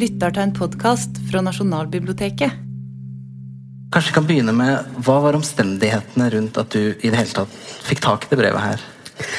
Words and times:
lytter 0.00 0.32
til 0.32 0.46
en 0.46 0.52
podkast 0.56 1.18
fra 1.28 1.42
Nasjonalbiblioteket. 1.44 2.54
Kanskje 3.90 4.12
vi 4.12 4.14
kan 4.14 4.28
begynne 4.28 4.54
med 4.54 5.00
Hva 5.04 5.18
var 5.24 5.36
omstendighetene 5.36 6.28
rundt 6.32 6.60
at 6.62 6.72
du 6.72 6.94
i 6.94 7.10
det 7.10 7.18
hele 7.18 7.34
tatt 7.34 7.56
fikk 7.84 8.00
tak 8.04 8.24
i 8.24 8.30
det 8.30 8.38
brevet 8.40 8.64
her? 8.64 8.84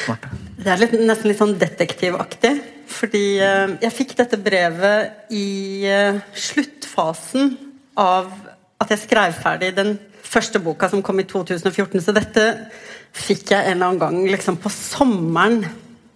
Martha? 0.09 0.29
Det 0.61 0.69
er 0.69 0.81
litt, 0.83 0.93
nesten 0.99 1.31
litt 1.31 1.39
sånn 1.39 1.55
detektivaktig. 1.57 2.51
Fordi 2.91 3.23
eh, 3.41 3.73
jeg 3.87 3.95
fikk 3.95 4.13
dette 4.19 4.37
brevet 4.37 5.33
i 5.33 5.87
eh, 5.89 6.21
sluttfasen 6.35 7.55
av 7.97 8.29
at 8.81 8.93
jeg 8.93 9.05
skrev 9.07 9.33
ferdig 9.41 9.71
den 9.79 9.95
første 10.21 10.61
boka 10.61 10.91
som 10.91 11.01
kom 11.05 11.23
i 11.23 11.25
2014. 11.25 12.03
Så 12.05 12.13
dette 12.13 12.45
fikk 13.17 13.55
jeg 13.55 13.65
en 13.65 13.79
eller 13.79 13.87
annen 13.87 14.03
gang 14.03 14.21
liksom 14.29 14.59
på 14.61 14.69
sommeren 14.73 15.63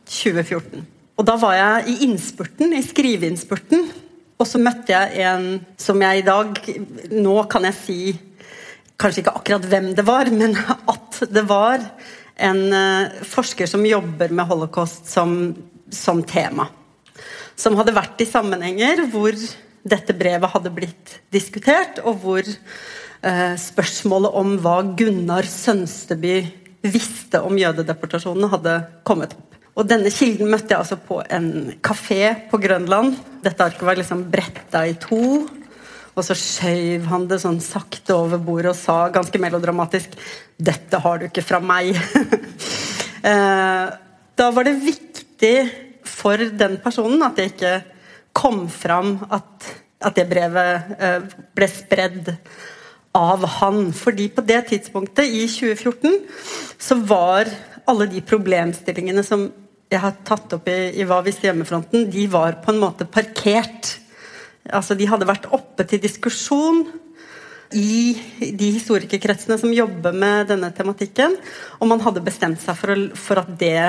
2014. 0.06 0.86
Og 1.16 1.26
da 1.26 1.40
var 1.40 1.56
jeg 1.58 1.94
i 1.96 2.02
innspurten, 2.06 2.76
i 2.76 2.84
skriveinnspurten. 2.86 3.88
Og 4.36 4.48
så 4.50 4.60
møtte 4.60 4.92
jeg 4.92 5.26
en 5.26 5.60
som 5.80 6.02
jeg 6.04 6.22
i 6.22 6.26
dag 6.28 6.58
Nå 7.16 7.36
kan 7.52 7.68
jeg 7.70 7.78
si 7.80 8.00
kanskje 9.00 9.26
ikke 9.26 9.36
akkurat 9.36 9.68
hvem 9.68 9.90
det 9.96 10.06
var, 10.08 10.30
men 10.32 10.56
at 10.94 11.20
det 11.32 11.44
var 11.50 11.84
en 12.36 12.62
uh, 12.72 13.24
forsker 13.28 13.68
som 13.68 13.84
jobber 13.88 14.32
med 14.36 14.48
holocaust 14.48 15.08
som, 15.12 15.54
som, 15.92 16.22
tema. 16.24 16.70
Som 17.60 17.76
hadde 17.80 17.96
vært 17.96 18.24
i 18.24 18.28
sammenhenger 18.28 19.06
hvor 19.12 19.36
dette 19.86 20.16
brevet 20.18 20.52
hadde 20.52 20.72
blitt 20.74 21.18
diskutert, 21.32 22.00
og 22.04 22.24
hvor 22.24 22.42
eh, 22.42 23.54
spørsmålet 23.62 24.34
om 24.40 24.56
hva 24.64 24.80
Gunnar 24.98 25.46
Sønsteby 25.46 26.40
visste 26.90 27.44
om 27.46 27.54
jødedeportasjonen, 27.60 28.50
hadde 28.50 28.80
kommet 29.06 29.36
opp. 29.38 29.55
Og 29.76 29.88
denne 29.88 30.12
kilden 30.14 30.48
møtte 30.52 30.72
jeg 30.72 30.80
altså 30.80 30.98
på 31.04 31.20
en 31.36 31.50
kafé 31.84 32.22
på 32.52 32.60
Grønland. 32.64 33.18
Dette 33.44 33.66
arket 33.66 33.84
var 33.84 34.00
liksom 34.00 34.24
bretta 34.32 34.86
i 34.88 34.96
to. 35.00 35.20
Og 36.16 36.24
så 36.24 36.36
skjøv 36.40 37.10
han 37.12 37.26
det 37.28 37.42
sånn 37.44 37.60
sakte 37.64 38.16
over 38.16 38.40
bordet 38.40 38.72
og 38.72 38.80
sa 38.80 38.98
ganske 39.12 39.40
melodramatisk 39.42 40.16
'Dette 40.56 41.02
har 41.04 41.20
du 41.20 41.28
ikke 41.28 41.46
fra 41.46 41.60
meg'. 41.60 42.00
Eh, 43.26 43.88
da 44.38 44.52
var 44.54 44.68
det 44.68 44.76
viktig 44.78 45.56
for 46.06 46.38
den 46.38 46.76
personen 46.78 47.24
at 47.26 47.40
det 47.40 47.48
ikke 47.56 47.72
kom 48.38 48.68
fram 48.70 49.16
at, 49.34 49.66
at 49.98 50.14
det 50.14 50.28
brevet 50.30 50.92
eh, 51.00 51.26
ble 51.58 51.68
spredd 51.72 52.30
av 53.18 53.48
han. 53.58 53.90
Fordi 53.98 54.28
på 54.30 54.46
det 54.46 54.60
tidspunktet, 54.70 55.26
i 55.26 55.48
2014, 55.50 56.20
så 56.78 57.00
var 57.02 57.50
alle 57.90 58.06
de 58.14 58.22
problemstillingene 58.22 59.26
som 59.26 59.48
jeg 59.96 60.04
har 60.04 60.20
tatt 60.28 60.54
opp 60.58 60.68
i, 60.72 60.80
i 61.00 61.08
Hva 61.08 61.22
visste 61.26 61.48
hjemmefronten, 61.48 62.10
de 62.12 62.28
var 62.32 62.60
på 62.64 62.74
en 62.74 62.82
måte 62.82 63.08
parkert. 63.08 63.96
Altså, 64.66 64.98
de 64.98 65.08
hadde 65.08 65.28
vært 65.30 65.48
oppe 65.56 65.86
til 65.88 66.02
diskusjon 66.04 66.86
i 67.76 68.16
de 68.40 68.70
historikerkretsene 68.76 69.58
som 69.60 69.74
jobber 69.74 70.16
med 70.16 70.50
denne 70.52 70.72
tematikken. 70.76 71.38
Og 71.80 71.90
man 71.90 72.04
hadde 72.04 72.24
bestemt 72.26 72.62
seg 72.62 72.78
for, 72.80 73.08
for 73.18 73.42
at 73.42 73.56
det 73.60 73.80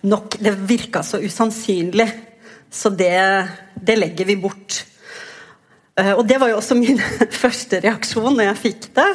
nok 0.00 0.38
Det 0.40 0.54
virka 0.64 1.02
så 1.04 1.18
usannsynlig. 1.20 2.08
Så 2.72 2.88
det, 2.88 3.20
det 3.74 3.98
legger 3.98 4.24
vi 4.24 4.38
bort. 4.40 4.84
Uh, 5.98 6.14
og 6.14 6.22
det 6.24 6.38
var 6.40 6.48
jo 6.48 6.56
også 6.56 6.78
min 6.78 7.00
første 7.42 7.82
reaksjon 7.84 8.32
når 8.32 8.46
jeg 8.46 8.60
fikk 8.62 8.86
det. 8.96 9.08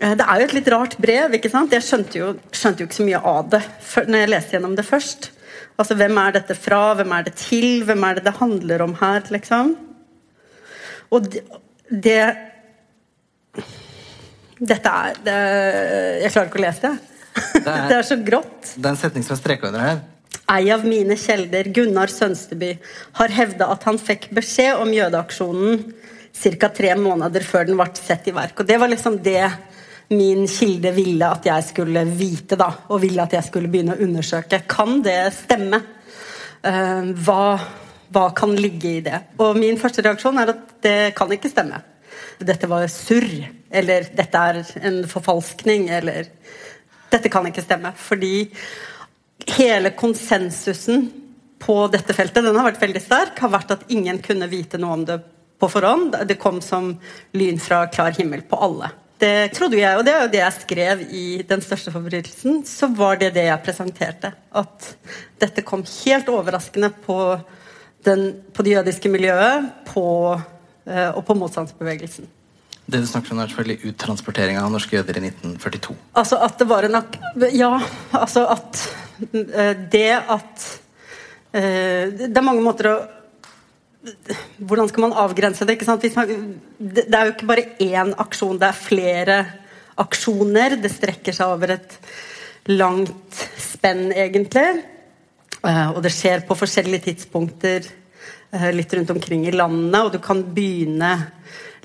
Uh, 0.00 0.14
det 0.16 0.24
er 0.24 0.40
jo 0.40 0.46
et 0.46 0.54
litt 0.56 0.70
rart 0.72 0.96
brev. 1.02 1.36
ikke 1.36 1.52
sant? 1.52 1.74
Jeg 1.76 1.84
skjønte 1.84 2.16
jo, 2.22 2.30
skjønte 2.54 2.80
jo 2.80 2.88
ikke 2.88 3.00
så 3.02 3.08
mye 3.10 3.20
av 3.34 3.52
det 3.52 3.62
når 4.08 4.22
jeg 4.22 4.32
leste 4.32 4.56
gjennom 4.56 4.78
det 4.78 4.86
først. 4.88 5.30
Altså, 5.80 5.96
Hvem 5.96 6.18
er 6.20 6.36
dette 6.36 6.56
fra? 6.58 6.82
Hvem 6.98 7.14
er 7.16 7.26
det 7.26 7.34
til? 7.40 7.82
Hvem 7.88 8.04
er 8.04 8.18
det 8.18 8.26
det 8.28 8.36
handler 8.36 8.84
om 8.84 8.94
her? 9.00 9.24
liksom? 9.32 9.74
Og 11.10 11.26
det, 11.32 11.42
det 11.90 12.20
Dette 14.60 14.92
er 14.92 15.20
det, 15.24 15.38
Jeg 16.20 16.32
klarer 16.34 16.50
ikke 16.50 16.60
å 16.60 16.64
lese 16.66 16.84
det. 16.84 16.94
Det 17.54 17.64
er, 17.64 17.86
det 17.90 17.96
er 17.96 18.06
så 18.06 18.18
grått. 18.20 18.74
Det 18.76 18.84
er 18.84 18.92
en 18.92 19.00
setning 19.00 19.24
som 19.24 19.38
er 19.38 19.40
streka 19.40 19.70
under 19.70 19.86
her. 19.86 20.02
Ei 20.50 20.66
av 20.74 20.82
mine 20.84 21.14
kjelder, 21.18 21.70
Gunnar 21.72 22.10
Sønsteby, 22.10 22.74
har 23.20 23.32
hevda 23.32 23.70
at 23.70 23.84
han 23.86 23.98
fikk 24.02 24.28
beskjed 24.34 24.82
om 24.82 24.90
jødeaksjonen 24.92 25.84
ca. 26.34 26.68
tre 26.74 26.94
måneder 26.98 27.44
før 27.46 27.68
den 27.68 27.78
ble 27.78 27.86
sett 27.98 28.26
i 28.28 28.34
verk. 28.34 28.58
Og 28.58 28.66
det 28.66 28.78
var 28.82 28.90
liksom 28.90 29.18
det 29.22 29.46
min 30.10 30.46
kilde 30.50 30.90
ville 30.94 31.26
at 31.30 31.46
jeg 31.46 31.66
skulle 31.68 32.02
vite, 32.08 32.58
da, 32.58 32.70
og 32.90 33.02
ville 33.04 33.22
at 33.22 33.36
jeg 33.36 33.46
skulle 33.46 33.70
begynne 33.70 33.94
å 33.94 34.02
undersøke. 34.02 34.62
Kan 34.70 35.04
det 35.06 35.18
stemme? 35.36 35.78
Uh, 36.66 37.12
hva, 37.24 37.44
hva, 38.10 38.24
kan 38.36 38.56
ligge 38.58 38.96
i 38.98 39.04
det? 39.06 39.20
Og 39.40 39.58
min 39.58 39.78
første 39.80 40.02
reaksjon 40.04 40.40
er 40.42 40.52
at 40.52 40.74
det 40.84 40.98
kan 41.18 41.30
ikke 41.32 41.52
stemme. 41.52 41.78
Dette 42.40 42.68
var 42.68 42.88
surr, 42.90 43.30
eller 43.70 44.08
dette 44.16 44.42
er 44.50 44.60
en 44.82 45.02
forfalskning, 45.08 45.88
eller 46.00 46.30
Dette 47.10 47.26
kan 47.26 47.42
ikke 47.48 47.64
stemme. 47.64 47.90
Fordi 47.98 48.44
hele 49.56 49.90
konsensusen 49.98 51.08
på 51.58 51.74
dette 51.90 52.14
feltet 52.14 52.46
den 52.46 52.54
har 52.54 52.68
vært 52.68 52.84
veldig 52.84 53.02
sterk, 53.02 53.40
har 53.42 53.50
vært 53.50 53.74
at 53.74 53.82
ingen 53.90 54.20
kunne 54.22 54.46
vite 54.46 54.78
noe 54.78 54.94
om 54.94 55.02
det 55.08 55.16
på 55.58 55.68
forhånd. 55.72 56.14
Det 56.30 56.38
kom 56.38 56.60
som 56.62 56.92
lyn 57.34 57.58
fra 57.58 57.82
klar 57.90 58.14
himmel 58.14 58.44
på 58.46 58.60
alle 58.62 58.92
det 59.20 59.52
trodde 59.56 59.78
jeg, 59.78 59.98
og 59.98 60.04
det 60.06 60.12
er 60.14 60.22
jo 60.24 60.32
det 60.32 60.40
jeg 60.40 60.56
skrev 60.62 61.00
i 61.12 61.42
'Den 61.42 61.60
største 61.60 61.92
forbrytelsen', 61.92 62.64
så 62.64 62.88
var 62.88 63.16
det 63.20 63.34
det 63.34 63.44
jeg 63.44 63.62
presenterte. 63.64 64.32
At 64.54 64.96
dette 65.40 65.62
kom 65.62 65.84
helt 65.84 66.28
overraskende 66.28 66.90
på, 66.90 67.40
den, 68.04 68.42
på 68.54 68.62
det 68.62 68.76
jødiske 68.76 69.08
miljøet 69.08 69.70
på, 69.86 70.40
uh, 70.86 71.10
og 71.16 71.24
på 71.24 71.34
motstandsbevegelsen. 71.34 72.26
Det 72.90 73.00
du 73.00 73.06
snakker 73.06 73.32
om, 73.32 73.38
er 73.38 73.46
selvfølgelig 73.46 73.92
uttransportering 73.92 74.58
av 74.58 74.70
norske 74.72 74.96
jøder 74.96 75.20
i 75.20 75.26
1942. 75.28 75.94
Altså 76.16 76.40
at 76.42 76.58
det 76.58 76.68
var 76.68 76.82
en 76.82 77.02
Ja, 77.52 77.80
altså 78.12 78.46
at 78.46 78.88
uh, 79.34 79.74
Det 79.92 80.10
at 80.28 80.80
Det 81.52 82.36
er 82.36 82.46
mange 82.46 82.62
måter 82.62 82.86
å 82.86 82.98
hvordan 84.58 84.88
skal 84.88 85.04
man 85.04 85.16
avgrense 85.18 85.66
det? 85.68 85.78
Man, 85.86 86.00
det 86.80 87.06
er 87.12 87.28
jo 87.28 87.34
ikke 87.34 87.48
bare 87.50 87.66
én 87.84 88.14
aksjon, 88.22 88.58
det 88.60 88.70
er 88.70 88.78
flere 88.78 89.38
aksjoner. 90.00 90.78
Det 90.80 90.92
strekker 90.92 91.36
seg 91.36 91.52
over 91.52 91.74
et 91.76 91.96
langt 92.70 93.40
spenn, 93.60 94.08
egentlig. 94.12 94.68
Eh, 95.60 95.88
og 95.92 96.00
det 96.04 96.12
skjer 96.14 96.46
på 96.48 96.56
forskjellige 96.56 97.10
tidspunkter 97.10 97.84
eh, 97.84 98.70
litt 98.72 98.94
rundt 98.96 99.12
omkring 99.12 99.44
i 99.48 99.52
landet, 99.54 100.00
og 100.00 100.14
du 100.14 100.20
kan 100.24 100.42
begynne 100.56 101.12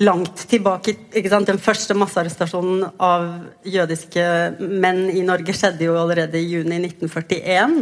langt 0.04 0.46
tilbake. 0.48 0.96
Den 1.12 1.60
første 1.60 1.96
massearrestasjonen 1.96 2.84
av 3.00 3.28
jødiske 3.64 4.24
menn 4.60 5.06
i 5.12 5.24
Norge 5.24 5.56
skjedde 5.56 5.88
jo 5.88 5.96
allerede 6.00 6.40
i 6.40 6.48
juni 6.48 6.80
1941. 6.84 7.78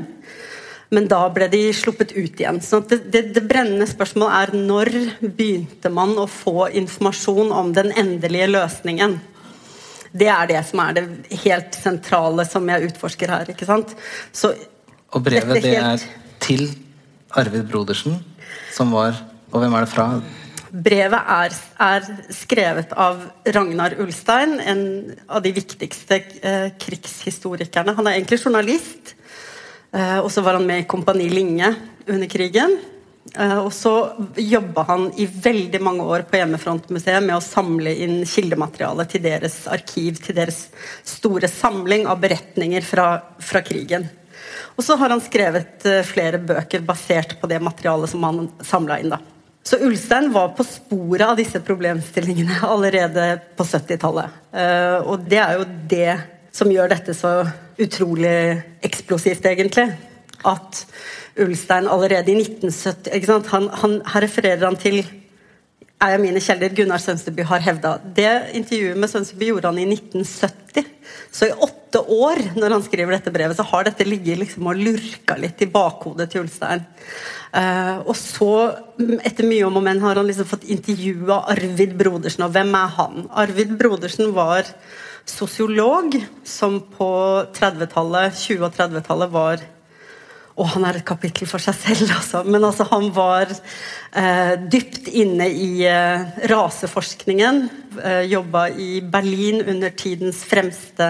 Men 0.95 1.09
da 1.11 1.21
ble 1.33 1.49
de 1.51 1.61
sluppet 1.75 2.13
ut 2.15 2.41
igjen. 2.41 2.61
Så 2.63 2.81
det, 2.89 3.01
det, 3.13 3.23
det, 3.35 3.43
brennende 3.49 3.87
spørsmålet 3.91 4.35
er 4.39 4.67
når 4.69 4.91
begynte 5.23 5.91
man 5.93 6.15
å 6.21 6.29
få 6.31 6.69
informasjon 6.83 7.51
om 7.55 7.73
den 7.75 7.91
endelige 7.99 8.51
løsningen? 8.53 9.19
Det 10.15 10.29
er 10.31 10.47
det 10.53 10.61
som 10.69 10.85
er 10.85 10.95
det 11.01 11.41
helt 11.43 11.75
sentrale 11.75 12.47
som 12.47 12.69
jeg 12.71 12.93
utforsker 12.93 13.33
her. 13.35 13.51
ikke 13.51 13.67
sant? 13.67 13.97
Så, 14.31 14.53
og 15.11 15.27
brevet 15.27 15.59
det 15.59 15.75
helt... 15.75 16.07
er 16.07 16.39
til 16.45 16.69
Arvid 17.35 17.67
Brodersen, 17.71 18.21
som 18.75 18.95
var 18.95 19.17
Og 19.55 19.61
hvem 19.63 19.75
er 19.79 19.85
det 19.85 19.91
fra? 19.93 20.05
Brevet 20.75 21.29
er, 21.31 21.53
er, 21.79 22.07
skrevet 22.35 22.91
av 22.99 23.21
Ragnar 23.55 23.95
Ulstein, 24.03 24.57
en 24.59 24.81
av 25.31 25.45
de 25.45 25.53
viktigste 25.55 26.19
eh, 26.43 26.73
krigshistorikerne. 26.83 27.95
Han 27.95 28.09
er 28.11 28.17
egentlig 28.17 28.41
journalist. 28.43 29.13
Eh, 29.95 30.19
og 30.19 30.33
så 30.33 30.43
var 30.43 30.59
han 30.59 30.67
med 30.67 30.83
i 30.83 30.89
Kompani 30.91 31.29
Linge 31.31 31.71
under 32.07 32.27
krigen. 32.31 32.79
Eh, 33.39 33.59
og 33.59 33.73
så 33.73 33.93
jobba 34.37 34.85
han 34.89 35.07
i 35.17 35.27
veldig 35.27 35.81
mange 35.83 36.05
år 36.05 36.27
på 36.29 36.41
Hjemmefrontmuseet 36.41 37.23
med 37.25 37.37
å 37.39 37.45
samle 37.45 37.95
inn 38.05 38.19
kildemateriale 38.29 39.07
til 39.11 39.23
deres 39.25 39.63
arkiv, 39.71 40.19
til 40.25 40.37
deres 40.37 40.67
store 41.07 41.49
samling 41.51 42.09
av 42.11 42.21
beretninger 42.23 42.85
fra, 42.85 43.09
fra 43.39 43.63
krigen. 43.65 44.09
Og 44.75 44.85
så 44.85 44.99
har 44.99 45.15
han 45.15 45.23
skrevet 45.23 45.87
uh, 45.87 46.03
flere 46.07 46.41
bøker 46.43 46.83
basert 46.85 47.37
på 47.41 47.49
det 47.51 47.61
materialet 47.63 48.11
som 48.11 48.27
han 48.27 48.49
samla 48.67 48.99
inn. 49.01 49.15
da. 49.15 49.21
Så 49.65 49.79
Ulstein 49.87 50.33
var 50.35 50.51
på 50.59 50.67
sporet 50.67 51.25
av 51.29 51.39
disse 51.39 51.63
problemstillingene 51.65 52.59
allerede 52.75 53.29
på 53.57 53.67
70-tallet. 53.67 54.41
Uh, 54.51 54.99
og 55.07 55.29
det 55.31 55.41
er 55.41 55.61
jo 55.61 55.69
det 55.91 56.17
som 56.55 56.71
gjør 56.71 56.91
dette 56.93 57.15
så 57.17 57.39
utrolig 57.81 58.63
eksplosivt, 58.85 59.47
egentlig. 59.51 59.89
At 60.45 60.85
Ulstein 61.41 61.89
allerede 61.91 62.31
i 62.31 62.41
1970 62.43 63.49
han, 63.51 63.69
han, 63.81 63.95
Her 64.13 64.27
refererer 64.27 64.67
han 64.67 64.77
til 64.79 65.03
er 66.05 66.21
mine 66.21 66.41
kjelder 66.43 66.75
Gunnar 66.77 67.01
Sønsteby 67.01 67.45
har 67.49 67.63
hevda. 67.65 67.95
Det 68.17 68.33
intervjuet 68.59 68.99
med 69.01 69.11
Sønsteby 69.11 69.51
gjorde 69.53 69.71
han 69.71 69.79
i 69.81 69.87
1970. 69.89 70.91
Så 71.35 71.49
i 71.49 71.55
åtte 71.67 72.01
år 72.01 72.41
når 72.59 72.77
han 72.77 72.85
skriver 72.85 73.15
dette 73.15 73.33
brevet, 73.35 73.57
så 73.57 73.67
har 73.71 73.87
dette 73.87 74.07
ligget 74.07 74.41
liksom 74.43 74.69
og 74.71 74.81
lurka 74.81 75.39
litt 75.41 75.63
i 75.65 75.71
bakhodet 75.71 76.29
til 76.33 76.45
Ulstein. 76.45 76.85
Uh, 77.55 78.03
og 78.03 78.15
så, 78.19 78.51
etter 79.23 79.47
mye 79.47 79.65
om 79.69 79.79
og 79.79 79.87
men, 79.87 80.03
har 80.03 80.19
han 80.19 80.29
liksom 80.29 80.49
fått 80.51 80.67
intervjua 80.75 81.45
Arvid 81.55 81.95
Brodersen. 81.99 82.47
Og 82.47 82.55
hvem 82.55 82.75
er 82.79 82.95
han? 82.99 83.27
Arvid 83.45 83.77
Brodersen 83.79 84.35
var 84.37 84.69
sosiolog 85.29 86.17
som 86.45 86.81
på 86.95 87.11
30-tallet, 87.57 88.35
20- 88.37 88.67
og 88.67 88.77
30-tallet 88.77 89.33
var 89.33 89.65
og 90.55 90.69
han 90.71 90.85
er 90.87 91.01
et 91.01 91.07
kapittel 91.07 91.49
for 91.51 91.63
seg 91.63 91.75
selv, 91.75 92.11
altså. 92.15 92.45
Men 92.47 92.63
altså, 92.63 92.87
han 92.93 93.09
var 93.15 93.51
eh, 93.51 94.53
dypt 94.71 95.09
inne 95.11 95.49
i 95.51 95.83
eh, 95.89 96.29
raseforskningen. 96.51 97.65
Eh, 97.99 98.21
Jobba 98.31 98.69
i 98.71 99.01
Berlin 99.03 99.65
under 99.67 99.91
tidens 99.99 100.45
fremste 100.47 101.09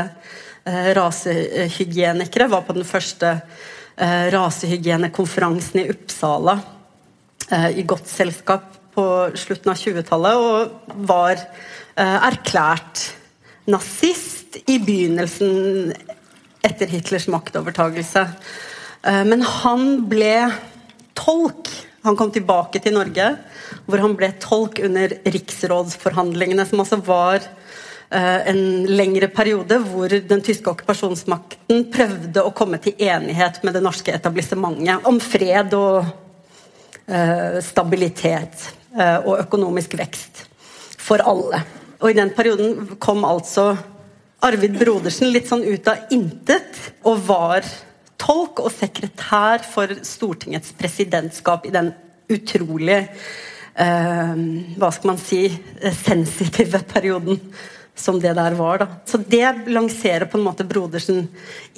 eh, 0.65 0.95
rasehygienikere. 0.97 2.49
Var 2.55 2.65
på 2.65 2.77
den 2.79 2.89
første 2.89 3.35
eh, 3.35 4.31
rasehygienekonferansen 4.33 5.83
i 5.83 5.91
Uppsala 5.93 6.57
eh, 7.51 7.69
i 7.83 7.85
godt 7.85 8.09
selskap 8.09 8.71
på 8.97 9.07
slutten 9.37 9.75
av 9.75 9.77
20-tallet, 9.77 10.41
og 10.41 11.05
var 11.05 11.37
eh, 11.37 12.19
erklært 12.31 13.11
nazist 13.71 14.57
i 14.67 14.79
begynnelsen 14.79 15.93
etter 16.65 16.87
Hitlers 16.87 17.27
maktovertagelse. 17.29 18.29
Eh, 19.03 19.25
men 19.25 19.43
han 19.43 20.05
ble 20.09 20.51
tolk. 21.19 21.71
Han 22.05 22.17
kom 22.21 22.33
tilbake 22.33 22.83
til 22.85 22.97
Norge, 22.97 23.31
hvor 23.87 24.03
han 24.03 24.17
ble 24.19 24.29
tolk 24.43 24.81
under 24.85 25.15
riksrådsforhandlingene, 25.25 26.67
som 26.69 26.83
altså 26.85 26.99
var 27.05 27.39
eh, 27.41 28.41
en 28.51 28.65
lengre 28.93 29.31
periode 29.33 29.79
hvor 29.87 30.13
den 30.13 30.45
tyske 30.45 30.73
okkupasjonsmakten 30.73 31.87
prøvde 31.95 32.45
å 32.45 32.53
komme 32.57 32.81
til 32.85 32.99
enighet 33.01 33.63
med 33.65 33.77
det 33.77 33.85
norske 33.85 34.13
etablissementet 34.13 35.09
om 35.09 35.21
fred 35.25 35.73
og 35.79 36.05
eh, 37.09 37.61
stabilitet 37.65 38.73
og 38.95 39.41
økonomisk 39.41 39.97
vekst 39.99 40.45
for 41.03 41.19
alle. 41.27 41.65
Og 42.05 42.12
i 42.12 42.19
den 42.19 42.35
perioden 42.37 42.99
kom 43.01 43.25
altså 43.25 43.71
Arvid 44.45 44.77
Brodersen 44.77 45.31
litt 45.33 45.49
sånn 45.49 45.65
ut 45.65 45.87
av 45.89 46.11
intet 46.12 46.77
og 47.09 47.23
var 47.25 47.65
tolk 48.21 48.61
og 48.61 48.73
sekretær 48.75 49.65
for 49.65 49.89
Stortingets 50.05 50.75
presidentskap 50.77 51.65
i 51.65 51.73
den 51.73 51.95
utrolig 52.29 52.99
eh, 53.01 54.35
Hva 54.77 54.91
skal 54.93 55.15
man 55.15 55.23
si 55.23 55.47
sensitive 56.05 56.83
perioden 56.93 57.41
som 57.95 58.19
det 58.21 58.33
der 58.35 58.56
var. 58.59 58.83
Da. 58.83 58.87
Så 59.06 59.21
det 59.23 59.69
lanserer 59.71 60.27
på 60.27 60.39
en 60.39 60.45
måte 60.45 60.67
Brodersen 60.67 61.29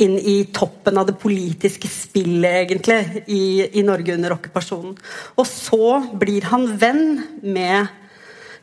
inn 0.01 0.17
i 0.17 0.39
toppen 0.49 0.97
av 0.99 1.11
det 1.11 1.19
politiske 1.21 1.91
spillet, 1.93 2.63
egentlig, 2.65 3.23
i, 3.29 3.45
i 3.79 3.85
Norge 3.85 4.17
under 4.17 4.35
okkupasjonen. 4.39 4.97
Og 5.37 5.47
så 5.51 5.91
blir 6.17 6.49
han 6.49 6.71
venn 6.81 7.05
med 7.45 7.93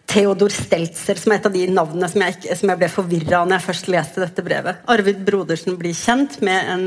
Theodor 0.09 0.51
Steltzer, 0.53 1.17
som 1.17 1.31
er 1.31 1.39
et 1.39 1.45
av 1.47 1.53
de 1.55 1.63
navnene 1.71 2.07
som 2.11 2.21
jeg, 2.25 2.57
som 2.59 2.69
jeg 2.69 2.79
ble 2.81 2.89
forvirra 2.91 3.39
av 3.39 3.47
når 3.47 3.57
jeg 3.57 3.67
først 3.67 3.91
leste 3.93 4.21
dette 4.21 4.43
brevet. 4.45 4.81
Arvid 4.91 5.21
Brodersen 5.25 5.77
blir 5.79 5.95
kjent 5.97 6.37
med 6.45 6.69
en 6.73 6.83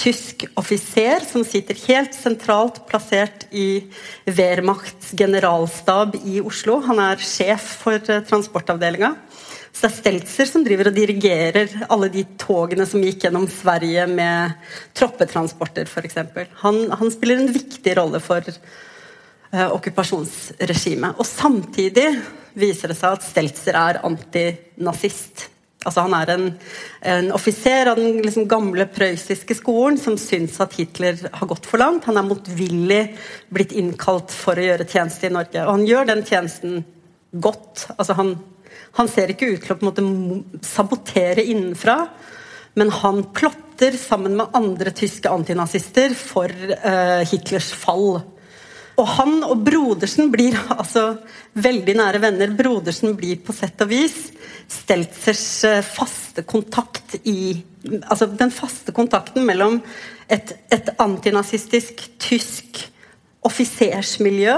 tysk 0.00 0.46
offiser 0.60 1.24
som 1.28 1.44
sitter 1.44 1.78
helt 1.88 2.14
sentralt 2.16 2.82
plassert 2.88 3.46
i 3.50 3.82
Wehrmachts 4.28 5.12
generalstab 5.18 6.16
i 6.20 6.38
Oslo. 6.44 6.78
Han 6.86 7.00
er 7.02 7.24
sjef 7.24 7.66
for 7.82 7.98
uh, 8.08 8.20
transportavdelinga. 8.28 9.14
Så 9.70 9.86
det 9.86 9.90
er 9.90 9.96
Steltzer 9.96 10.48
som 10.50 10.64
driver 10.66 10.90
og 10.90 10.96
dirigerer 10.96 11.74
alle 11.88 12.10
de 12.12 12.24
togene 12.40 12.86
som 12.90 13.02
gikk 13.04 13.26
gjennom 13.26 13.46
Sverige 13.50 14.06
med 14.10 14.56
troppetransporter, 14.98 15.86
f.eks. 15.86 16.18
Han, 16.64 16.80
han 16.90 17.12
spiller 17.14 17.38
en 17.38 17.52
viktig 17.54 17.94
rolle 17.96 18.18
for 18.24 18.42
eh, 18.50 19.68
okkupasjonsregimet. 19.70 21.14
Og 21.22 21.28
samtidig 21.28 22.08
viser 22.58 22.92
det 22.92 22.98
seg 22.98 23.16
at 23.16 23.26
Steltzer 23.26 23.78
er 23.78 24.02
antinazist. 24.06 25.48
Altså 25.80 26.04
Han 26.04 26.14
er 26.18 26.30
en, 26.34 26.46
en 27.08 27.30
offiser 27.32 27.88
av 27.88 27.96
den 27.96 28.18
liksom 28.20 28.48
gamle 28.50 28.84
prøyssiske 28.92 29.56
skolen 29.56 29.96
som 30.00 30.18
syns 30.20 30.58
at 30.60 30.74
Hitler 30.76 31.16
har 31.32 31.48
gått 31.48 31.68
for 31.68 31.80
langt. 31.80 32.04
Han 32.10 32.20
er 32.20 32.26
motvillig 32.28 33.00
blitt 33.48 33.72
innkalt 33.72 34.34
for 34.34 34.60
å 34.60 34.66
gjøre 34.66 34.88
tjeneste 34.88 35.30
i 35.30 35.32
Norge. 35.32 35.64
Og 35.64 35.78
han 35.78 35.86
gjør 35.88 36.10
den 36.10 36.26
tjenesten 36.28 36.82
godt. 37.32 37.86
Altså 37.96 38.18
han, 38.18 38.34
han 38.98 39.08
ser 39.08 39.32
ikke 39.32 39.54
ut 39.54 39.64
til 39.64 39.72
å 39.72 39.78
på 39.80 39.86
en 39.86 39.90
måte 39.90 40.66
sabotere 40.68 41.46
innenfra, 41.48 42.02
men 42.78 42.92
han 43.00 43.24
plotter 43.34 43.96
sammen 43.98 44.36
med 44.36 44.52
andre 44.56 44.92
tyske 44.94 45.32
antinazister 45.32 46.12
for 46.14 46.52
uh, 46.52 47.24
Hitlers 47.24 47.72
fall. 47.72 48.20
Og 49.00 49.08
han 49.16 49.38
og 49.46 49.62
Brodersen 49.64 50.28
blir 50.32 50.56
altså 50.74 51.14
veldig 51.56 51.96
nære 51.96 52.20
venner. 52.22 52.52
Brodersen 52.56 53.16
blir 53.16 53.40
på 53.44 53.54
sett 53.56 53.80
og 53.84 53.90
vis 53.92 54.18
Steltzers 54.70 55.44
eh, 55.66 55.82
faste 55.82 56.44
kontakt 56.46 57.16
i 57.24 57.64
Altså 57.80 58.26
den 58.28 58.52
faste 58.52 58.92
kontakten 58.92 59.46
mellom 59.48 59.78
et, 60.28 60.52
et 60.68 60.90
antinazistisk 61.00 62.02
tysk 62.20 62.82
offisersmiljø 63.48 64.56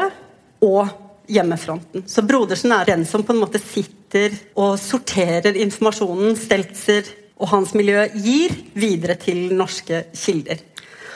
og 0.66 0.90
hjemmefronten. 1.30 2.02
Så 2.10 2.24
Brodersen 2.26 2.74
er 2.74 2.88
den 2.90 3.06
som 3.06 3.22
på 3.22 3.30
en 3.30 3.44
måte 3.44 3.62
sitter 3.62 4.34
og 4.58 4.74
sorterer 4.82 5.54
informasjonen 5.62 6.34
Steltzer 6.34 7.06
og 7.38 7.52
hans 7.54 7.76
miljø 7.78 8.08
gir, 8.18 8.58
videre 8.74 9.14
til 9.22 9.54
norske 9.54 10.02
kilder. 10.18 10.66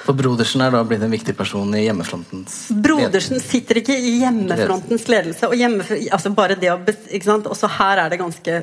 For 0.06 0.14
Brodersen 0.14 0.62
er 0.62 0.70
da 0.74 0.82
blitt 0.86 1.02
en 1.02 1.12
viktig 1.12 1.34
person 1.36 1.72
i 1.74 1.82
hjemmefrontens 1.86 2.56
Brodersen 2.84 3.40
sitter 3.42 3.80
ikke 3.80 3.96
i 3.98 4.16
hjemmefrontens 4.20 5.08
ledelse. 5.10 5.48
og 5.50 5.56
hjemmef 5.58 5.90
altså 6.14 6.32
bare 6.36 6.58
det 6.60 6.70
å, 6.70 6.78
ikke 6.86 7.26
sant? 7.26 7.48
Også 7.50 7.70
her 7.78 8.04
er 8.04 8.12
det 8.12 8.20
ganske 8.22 8.60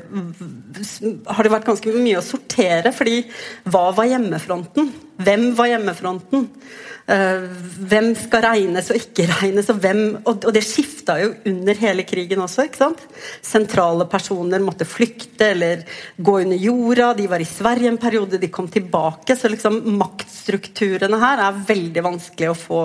har 1.27 1.43
det 1.43 1.53
vært 1.53 1.67
ganske 1.67 1.95
mye 1.97 2.21
å 2.21 2.25
sortere. 2.25 2.93
fordi 2.95 3.19
hva 3.67 3.89
var 3.97 4.09
hjemmefronten? 4.09 4.91
Hvem 5.23 5.51
var 5.57 5.73
hjemmefronten? 5.73 6.47
Uh, 7.03 7.49
hvem 7.83 8.13
skal 8.15 8.45
regnes 8.45 8.87
og 8.87 8.95
ikke 8.95 9.25
regnes, 9.27 9.67
og, 9.73 9.79
hvem, 9.83 10.03
og, 10.23 10.45
det 10.55 10.61
skifta 10.63 11.17
jo 11.19 11.33
under 11.49 11.75
hele 11.81 12.05
krigen 12.07 12.39
også. 12.39 12.63
ikke 12.69 12.79
sant? 12.79 13.03
Sentrale 13.43 14.07
personer 14.07 14.63
måtte 14.63 14.87
flykte 14.87 15.49
eller 15.51 15.83
gå 16.15 16.37
under 16.45 16.63
jorda. 16.63 17.11
De 17.17 17.27
var 17.27 17.43
i 17.43 17.49
Sverige 17.49 17.91
en 17.91 17.99
periode, 17.99 18.39
de 18.39 18.51
kom 18.53 18.71
tilbake. 18.71 19.35
Så 19.35 19.51
liksom 19.51 19.81
maktstrukturene 19.99 21.19
her 21.19 21.43
er 21.43 21.63
veldig 21.67 22.07
vanskelig 22.07 22.53
å 22.53 22.59
få 22.61 22.83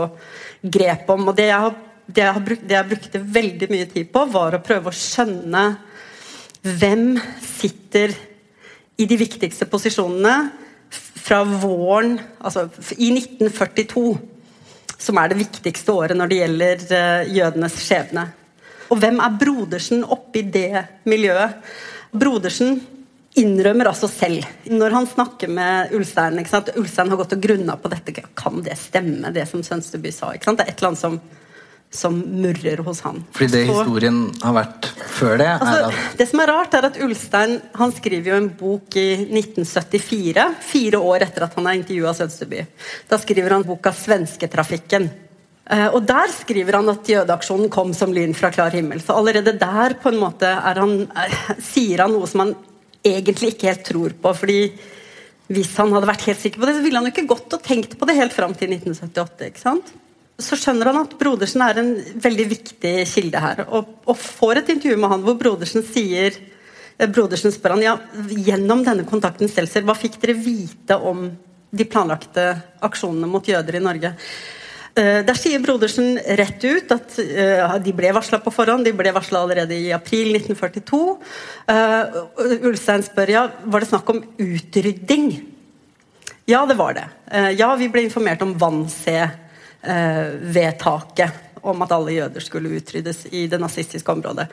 grep 0.67 1.15
om. 1.15 1.31
og 1.31 1.39
det 1.39 1.53
jeg, 1.53 1.75
det 2.11 2.27
jeg, 2.27 2.47
bruk, 2.51 2.67
det 2.67 2.79
jeg 2.81 2.91
brukte 2.93 3.27
veldig 3.39 3.71
mye 3.71 3.91
tid 3.95 4.11
på, 4.15 4.29
var 4.35 4.59
å 4.59 4.65
prøve 4.67 4.91
å 4.91 4.99
skjønne 4.99 5.67
hvem 6.67 7.13
sitter 7.39 8.19
i 8.99 9.07
de 9.07 9.19
viktigste 9.21 9.69
posisjonene 9.71 10.67
fra 11.19 11.43
våren 11.45 12.19
Altså 12.39 12.69
i 12.97 13.11
1942, 13.13 14.19
som 14.99 15.19
er 15.21 15.31
det 15.31 15.41
viktigste 15.41 15.95
året 15.95 16.19
når 16.19 16.31
det 16.31 16.41
gjelder 16.41 16.85
uh, 16.91 17.33
jødenes 17.37 17.79
skjebne. 17.83 18.25
Og 18.89 19.01
hvem 19.03 19.19
er 19.21 19.37
Brodersen 19.41 20.05
oppi 20.05 20.43
det 20.49 20.85
miljøet? 21.09 21.59
Brodersen 22.11 22.79
innrømmer 23.39 23.91
altså 23.91 24.09
selv, 24.11 24.47
når 24.71 24.95
han 24.97 25.07
snakker 25.07 25.51
med 25.53 25.93
Ulstein 25.95 26.41
Ulstein 26.41 27.13
har 27.13 27.21
gått 27.21 27.37
og 27.37 27.43
grunna 27.43 27.77
på 27.79 27.91
dette. 27.93 28.15
Kan 28.39 28.63
det 28.65 28.79
stemme, 28.81 29.31
det 29.35 29.45
som 29.51 29.63
Sønsteby 29.63 30.13
sa? 30.15 30.33
Det 30.33 30.55
er 30.57 30.73
et 30.73 30.79
eller 30.79 30.91
annet 30.93 31.03
som 31.03 31.21
som 31.91 32.19
murrer 32.21 32.83
hos 32.85 33.01
han. 33.01 33.23
Fordi 33.33 33.49
det 33.53 33.63
historien 33.71 34.19
har 34.43 34.55
vært 34.59 34.91
før 35.09 35.39
det? 35.41 35.49
Altså, 35.57 36.09
det 36.19 36.27
som 36.29 36.43
er 36.43 36.51
rart, 36.53 36.75
er 36.77 36.89
at 36.91 36.99
Ulstein 37.05 37.55
han 37.81 37.95
skriver 37.97 38.33
jo 38.33 38.41
en 38.43 38.51
bok 38.59 38.99
i 39.01 39.07
1974, 39.25 40.45
fire 40.69 41.01
år 41.01 41.25
etter 41.29 41.47
at 41.47 41.57
han 41.57 41.71
har 41.71 41.79
intervjua 41.79 42.13
Sønsteby. 42.19 42.67
Da 43.09 43.19
skriver 43.21 43.57
han 43.57 43.67
boka 43.69 43.95
'Svensketrafikken'. 43.95 45.09
Uh, 45.69 45.89
og 45.93 46.07
Der 46.09 46.31
skriver 46.33 46.79
han 46.81 46.89
at 46.89 47.09
jødeaksjonen 47.09 47.69
kom 47.69 47.93
som 47.93 48.13
lyn 48.13 48.33
fra 48.35 48.49
klar 48.51 48.73
himmel. 48.73 49.03
Så 49.05 49.17
allerede 49.17 49.53
der 49.53 49.97
på 50.01 50.09
en 50.09 50.21
måte 50.21 50.49
han, 50.49 51.03
uh, 51.09 51.41
sier 51.61 52.05
han 52.05 52.13
noe 52.13 52.29
som 52.29 52.41
han 52.45 52.55
egentlig 53.05 53.55
ikke 53.55 53.69
helt 53.69 53.85
tror 53.85 54.17
på. 54.23 54.35
fordi 54.37 54.73
hvis 55.49 55.77
han 55.81 55.93
hadde 55.93 56.09
vært 56.09 56.27
helt 56.29 56.41
sikker 56.41 56.61
på 56.61 56.69
det, 56.69 56.77
så 56.77 56.85
ville 56.85 57.01
han 57.01 57.09
jo 57.09 57.13
ikke 57.15 57.29
gått 57.29 57.55
og 57.57 57.63
tenkt 57.65 57.97
på 57.97 58.09
det 58.09 58.17
helt 58.17 58.33
fram 58.37 58.53
til 58.53 58.69
1978. 58.77 59.49
ikke 59.49 59.61
sant? 59.61 59.93
Så 60.39 60.55
skjønner 60.59 60.93
han 60.93 61.01
at 61.01 61.17
Brodersen 61.19 61.65
er 61.67 61.81
en 61.81 61.91
veldig 62.23 62.47
viktig 62.53 62.93
kilde 63.11 63.43
her. 63.43 63.65
Og, 63.75 63.91
og 64.07 64.19
får 64.19 64.61
et 64.61 64.71
intervju 64.77 64.99
med 65.01 65.11
han 65.11 65.25
hvor 65.27 65.39
Brodersen 65.41 65.83
sier 65.87 66.37
eh, 66.37 67.09
Brodersen 67.11 67.55
spør 67.55 67.75
han 67.75 67.83
ja, 67.83 67.97
gjennom 68.31 68.85
denne 68.87 69.07
kontakten 69.09 69.51
Stelzer, 69.51 69.87
hva 69.87 69.99
fikk 69.99 70.21
dere 70.23 70.39
vite 70.39 70.99
om 70.99 71.27
de 71.69 71.85
planlagte 71.91 72.53
aksjonene 72.87 73.29
mot 73.29 73.51
jøder 73.51 73.81
i 73.81 73.83
Norge? 73.83 74.15
Eh, 74.99 75.21
der 75.27 75.39
sier 75.39 75.63
Brodersen 75.63 76.17
rett 76.39 76.63
ut 76.65 76.95
at 76.95 77.19
uh, 77.19 77.75
de 77.83 77.93
ble 77.95 78.15
varsla 78.15 78.41
på 78.43 78.55
forhånd. 78.55 78.87
De 78.87 78.95
ble 78.97 79.13
varsla 79.15 79.43
allerede 79.45 79.77
i 79.77 79.91
april 79.95 80.33
1942. 80.39 81.03
Uh, 81.69 82.63
Ulstein 82.71 83.05
spør 83.07 83.35
ja, 83.35 83.45
var 83.67 83.83
det 83.83 83.91
snakk 83.91 84.15
om 84.15 84.23
utrydding. 84.43 85.33
Ja, 86.49 86.63
det 86.65 86.79
var 86.79 86.95
det. 86.97 87.05
Ja, 87.59 87.75
vi 87.77 87.91
ble 87.93 88.07
informert 88.07 88.41
om 88.41 88.55
Wannsee-vedtaket 89.83 91.31
om 91.63 91.83
at 91.83 91.93
alle 91.93 92.13
jøder 92.13 92.41
skulle 92.41 92.71
utryddes 92.79 93.27
i 93.33 93.47
det 93.47 93.59
nazistiske 93.61 94.13
området. 94.13 94.47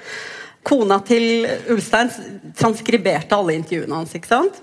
Kona 0.66 1.00
til 1.06 1.46
Ulstein 1.70 2.10
transkriberte 2.58 3.36
alle 3.38 3.54
intervjuene 3.54 3.96
hans. 3.96 4.16
ikke 4.16 4.28
sant? 4.28 4.54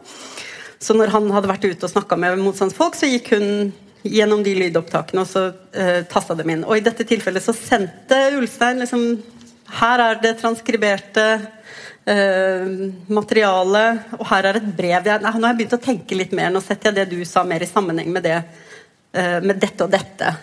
Så 0.83 0.95
når 0.95 1.13
han 1.15 1.31
hadde 1.31 1.49
vært 1.49 1.65
ute 1.65 1.87
og 1.87 1.91
snakka 1.93 2.17
med 2.19 2.39
motstandsfolk, 2.43 2.97
så 2.99 3.07
gikk 3.07 3.31
hun 3.37 3.73
gjennom 4.03 4.43
de 4.43 4.55
lydopptakene 4.59 5.23
og 5.23 5.29
så 5.31 5.53
eh, 5.71 6.03
tasta 6.11 6.35
dem 6.35 6.51
inn. 6.51 6.65
Og 6.67 6.77
i 6.77 6.83
dette 6.83 7.07
tilfellet 7.07 7.45
så 7.45 7.55
sendte 7.55 8.19
Ulstein 8.35 8.83
liksom 8.83 9.23
Her 9.79 10.03
er 10.03 10.19
det 10.21 10.35
transkriberte 10.41 11.27
eh, 12.05 12.67
materialet, 13.07 14.11
og 14.19 14.27
her 14.29 14.51
er 14.51 14.59
et 14.59 14.67
brev. 14.77 15.07
Jeg, 15.07 15.23
nei, 15.23 15.33
nå 15.39 15.47
har 15.47 15.55
jeg 15.55 15.61
begynt 15.63 15.79
å 15.79 15.85
tenke 15.87 16.19
litt 16.19 16.35
mer. 16.35 16.51
Nå 16.51 16.61
setter 16.61 16.91
jeg 16.91 16.99
det 16.99 17.15
du 17.15 17.25
sa, 17.25 17.45
mer 17.47 17.63
i 17.63 17.71
sammenheng 17.71 18.11
med 18.13 18.27
det. 18.27 18.43
eh, 19.15 19.41
med 19.41 19.57
dette 19.61 19.85
og 19.85 19.91
dette. 19.93 20.35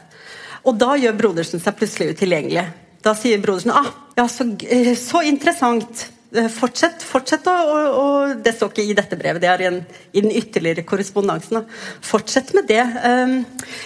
Og 0.68 0.78
da 0.80 0.96
gjør 1.00 1.18
Brodersen 1.20 1.62
seg 1.64 1.78
plutselig 1.80 2.16
utilgjengelig. 2.16 2.68
Da 3.06 3.16
sier 3.16 3.42
Brodersen 3.44 3.76
ah, 3.76 3.92
ja, 4.18 4.28
så, 4.28 4.48
så 5.00 5.24
interessant. 5.28 6.10
Fortsett, 6.30 7.02
fortsett 7.02 7.48
å, 7.50 7.54
å, 7.90 8.04
Det 8.38 8.52
står 8.54 8.70
ikke 8.70 8.84
i 8.86 8.94
dette 8.94 9.18
brevet, 9.18 9.42
det 9.42 9.48
er 9.50 9.64
i, 9.64 9.66
en, 9.66 9.80
i 10.14 10.22
den 10.22 10.36
ytterligere 10.38 10.84
korrespondansen. 10.86 11.64
Fortsett 12.06 12.52
med 12.54 12.68
det. 12.70 12.84
Um, 13.02 13.40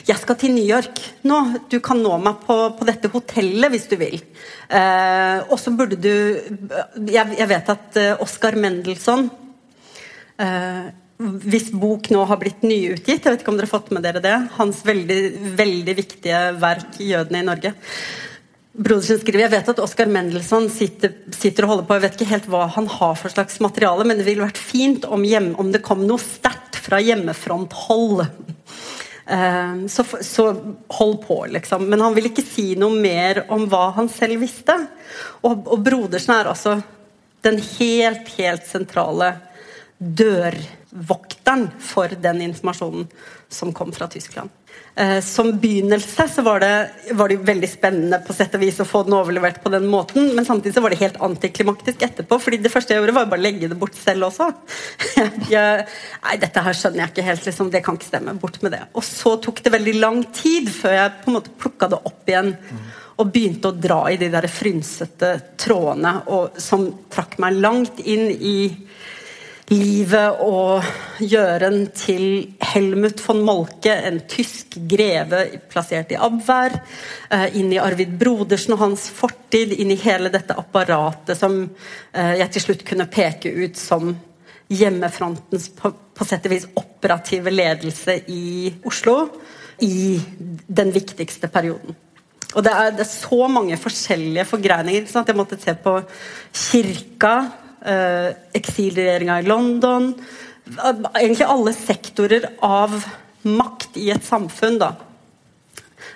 jeg 0.09 0.19
skal 0.19 0.37
til 0.41 0.51
New 0.57 0.67
York 0.67 0.99
nå. 1.29 1.39
Du 1.71 1.77
kan 1.83 2.01
nå 2.03 2.17
meg 2.19 2.41
på, 2.43 2.57
på 2.75 2.89
dette 2.89 3.11
hotellet 3.13 3.71
hvis 3.71 3.87
du 3.93 3.95
vil. 4.01 4.19
Uh, 4.67 5.39
og 5.47 5.55
så 5.61 5.71
burde 5.71 5.99
du 6.01 6.11
Jeg, 6.11 7.37
jeg 7.37 7.47
vet 7.53 7.71
at 7.77 8.01
Oscar 8.23 8.59
Mendelssohn 8.59 9.29
hvis 11.21 11.69
bok 11.77 12.09
nå 12.11 12.23
har 12.27 12.39
blitt 12.41 12.63
nyutgitt, 12.65 13.23
jeg 13.23 13.31
vet 13.31 13.43
ikke 13.43 13.53
om 13.53 13.57
dere 13.59 13.69
har 13.69 13.75
fått 13.75 13.91
med 13.93 14.03
dere 14.05 14.21
det, 14.23 14.35
hans 14.57 14.81
veldig, 14.85 15.19
veldig 15.59 15.95
viktige 15.97 16.39
verk 16.61 16.97
'Jødene 16.99 17.43
i 17.43 17.47
Norge'. 17.47 17.73
Brodersen 18.73 19.19
skriver, 19.21 19.45
Jeg 19.45 19.51
vet 19.53 19.69
at 19.69 19.79
Oskar 19.79 20.09
Mendelssohn 20.09 20.65
sitter, 20.73 21.13
sitter, 21.29 21.63
og 21.63 21.69
holder 21.69 21.85
på, 21.85 21.93
jeg 21.93 22.01
vet 22.01 22.15
ikke 22.17 22.31
helt 22.31 22.49
hva 22.49 22.63
han 22.73 22.87
har 22.89 23.13
for 23.15 23.29
slags 23.29 23.59
materiale, 23.61 24.03
men 24.03 24.17
det 24.17 24.25
ville 24.25 24.47
vært 24.47 24.57
fint 24.57 25.05
om, 25.05 25.21
hjem, 25.21 25.53
om 25.61 25.69
det 25.71 25.83
kom 25.85 26.01
noe 26.07 26.17
sterkt 26.17 26.79
fra 26.81 26.97
hjemmefronthold. 26.97 28.25
Uh, 29.29 29.85
så, 29.87 30.03
så, 30.25 30.47
hold 30.97 31.21
på, 31.21 31.45
liksom. 31.53 31.85
Men 31.85 32.01
han 32.01 32.17
vil 32.17 32.31
ikke 32.31 32.43
si 32.43 32.73
noe 32.75 32.97
mer 32.97 33.45
om 33.53 33.69
hva 33.69 33.91
han 33.93 34.09
selv 34.09 34.41
visste. 34.41 34.75
Og, 35.45 35.69
og 35.69 35.85
Brodersen 35.85 36.33
er 36.33 36.49
altså 36.49 36.79
den 37.45 37.61
helt, 37.77 38.25
helt 38.39 38.65
sentrale 38.65 39.35
dørvokteren 40.03 41.69
for 41.81 42.11
den 42.21 42.41
informasjonen 42.49 43.07
som 43.53 43.73
kom 43.73 43.93
fra 43.93 44.07
Tyskland. 44.11 44.49
Eh, 44.95 45.21
som 45.21 45.59
begynnelse 45.59 46.27
så 46.29 46.41
var 46.45 46.59
det, 46.59 46.89
var 47.17 47.29
det 47.29 47.39
veldig 47.41 47.69
spennende 47.69 48.19
på 48.21 48.33
sett 48.37 48.53
og 48.53 48.61
vis 48.61 48.77
å 48.81 48.85
få 48.85 49.01
den 49.07 49.15
overlevert 49.17 49.57
på 49.63 49.71
den 49.73 49.87
måten, 49.89 50.27
men 50.35 50.45
samtidig 50.45 50.75
så 50.75 50.83
var 50.85 50.93
det 50.93 50.99
helt 51.01 51.17
antiklimaktisk 51.17 52.01
etterpå. 52.05 52.37
fordi 52.39 52.59
det 52.61 52.69
første 52.69 52.93
jeg 52.93 53.01
gjorde, 53.01 53.15
var 53.17 53.31
bare 53.31 53.41
å 53.41 53.45
legge 53.45 53.69
det 53.71 53.77
bort 53.79 53.97
selv 53.97 54.27
også. 54.29 54.51
Jeg, 55.53 55.85
nei, 56.23 56.35
dette 56.41 56.61
her 56.65 56.77
skjønner 56.77 57.03
jeg 57.03 57.11
ikke 57.11 57.25
helt. 57.25 57.45
Liksom, 57.45 57.69
det 57.73 57.81
kan 57.85 57.97
ikke 57.97 58.07
stemme. 58.07 58.35
Bort 58.41 58.59
med 58.63 58.73
det. 58.75 58.81
Og 58.93 59.03
så 59.05 59.35
tok 59.41 59.61
det 59.65 59.73
veldig 59.73 59.93
lang 59.97 60.21
tid 60.33 60.69
før 60.71 60.95
jeg 60.95 61.15
på 61.23 61.29
en 61.29 61.35
måte 61.37 61.53
plukka 61.59 61.89
det 61.91 61.99
opp 62.09 62.29
igjen. 62.29 62.53
Og 63.21 63.29
begynte 63.33 63.69
å 63.69 63.77
dra 63.77 63.99
i 64.09 64.17
de 64.21 64.29
der 64.33 64.47
frynsete 64.49 65.33
trådene 65.59 66.15
og, 66.33 66.57
som 66.61 66.85
trakk 67.13 67.37
meg 67.43 67.59
langt 67.61 68.01
inn 68.01 68.29
i 68.33 68.57
livet 69.71 70.41
og 70.43 70.83
Gjøren 71.23 71.85
til 71.95 72.55
Helmut 72.73 73.21
von 73.23 73.39
Molke, 73.45 73.93
en 73.93 74.19
tysk 74.29 74.75
greve 74.89 75.45
plassert 75.71 76.11
i 76.11 76.19
Abwehr. 76.19 76.75
Eh, 77.29 77.57
inn 77.59 77.71
i 77.71 77.79
Arvid 77.81 78.17
Brodersen 78.19 78.75
og 78.75 78.83
hans 78.83 79.07
fortid, 79.13 79.75
inn 79.77 79.93
i 79.93 79.99
hele 80.03 80.31
dette 80.33 80.57
apparatet 80.59 81.39
som 81.39 81.61
eh, 81.63 82.35
jeg 82.41 82.51
til 82.53 82.65
slutt 82.67 82.85
kunne 82.87 83.09
peke 83.11 83.53
ut 83.53 83.79
som 83.79 84.13
hjemmefrontens 84.73 85.69
på, 85.77 85.91
på 86.15 86.27
sett 86.27 86.47
og 86.47 86.55
vis 86.55 86.69
operative 86.79 87.51
ledelse 87.53 88.19
i 88.31 88.73
Oslo 88.87 89.17
i 89.83 90.17
den 90.67 90.93
viktigste 90.95 91.49
perioden. 91.51 91.95
Og 92.53 92.61
det 92.65 92.73
er, 92.73 92.91
det 92.93 93.01
er 93.05 93.09
så 93.09 93.47
mange 93.49 93.77
forskjellige 93.81 94.45
forgreininger. 94.45 95.07
Sånn 95.09 95.23
at 95.23 95.31
jeg 95.31 95.37
måtte 95.39 95.57
se 95.61 95.73
på 95.73 95.95
kirka, 96.53 97.33
eksilregjeringa 97.83 99.41
i 99.41 99.45
London 99.47 100.13
Egentlig 101.19 101.45
alle 101.45 101.73
sektorer 101.75 102.45
av 102.63 102.95
makt 103.43 103.97
i 103.99 104.09
et 104.13 104.23
samfunn. 104.23 104.79
da. 104.79 104.93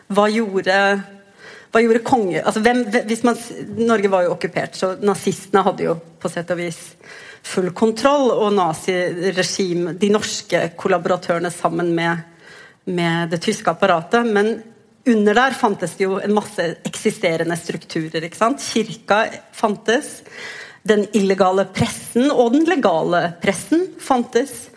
Hva 0.07 0.27
gjorde, 0.31 0.75
hva 1.71 1.83
gjorde 1.83 2.03
konge... 2.07 2.39
Altså, 2.41 2.63
hvem, 2.63 2.85
hvis 3.09 3.25
man, 3.27 3.39
Norge 3.77 4.11
var 4.11 4.23
jo 4.23 4.35
okkupert, 4.37 4.77
så 4.79 4.93
nazistene 5.03 5.65
hadde 5.67 5.89
jo 5.89 5.97
på 6.21 6.31
sett 6.31 6.53
og 6.55 6.61
vis 6.61 6.79
full 7.47 7.73
kontroll. 7.75 8.31
Og 8.37 8.55
naziregime, 8.55 9.97
de 9.99 10.11
norske 10.15 10.63
kollaboratørene 10.79 11.51
sammen 11.53 11.91
med, 11.97 12.23
med 12.87 13.35
det 13.35 13.41
tyske 13.43 13.73
apparatet. 13.73 14.31
Men 14.31 14.55
under 15.07 15.35
der 15.35 15.59
fantes 15.59 15.97
det 15.99 16.07
jo 16.07 16.21
en 16.23 16.35
masse 16.35 16.63
eksisterende 16.87 17.59
strukturer. 17.59 18.31
Kirka 18.31 19.25
fantes. 19.55 20.21
Den 20.87 21.05
illegale 21.17 21.67
pressen 21.73 22.29
og 22.31 22.53
den 22.55 22.65
legale 22.69 23.31
pressen 23.41 23.87
fantes. 23.99 24.67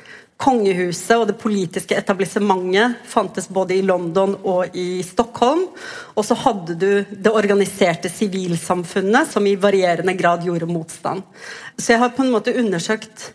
Kongehuset 0.41 1.19
og 1.19 1.27
det 1.29 1.37
politiske 1.37 1.97
etablissementet 1.99 3.03
fantes 3.11 3.51
både 3.53 3.77
i 3.77 3.83
London 3.85 4.33
og 4.49 4.77
i 4.77 5.03
Stockholm. 5.05 5.67
Og 6.17 6.25
så 6.25 6.37
hadde 6.47 6.79
du 6.81 6.89
det 7.11 7.35
organiserte 7.35 8.09
sivilsamfunnet, 8.13 9.29
som 9.29 9.47
i 9.47 9.59
varierende 9.61 10.17
grad 10.17 10.47
gjorde 10.49 10.71
motstand. 10.71 11.27
Så 11.77 11.93
jeg 11.93 12.03
har 12.03 12.17
på 12.17 12.25
en 12.25 12.33
måte 12.33 12.57
undersøkt 12.57 13.29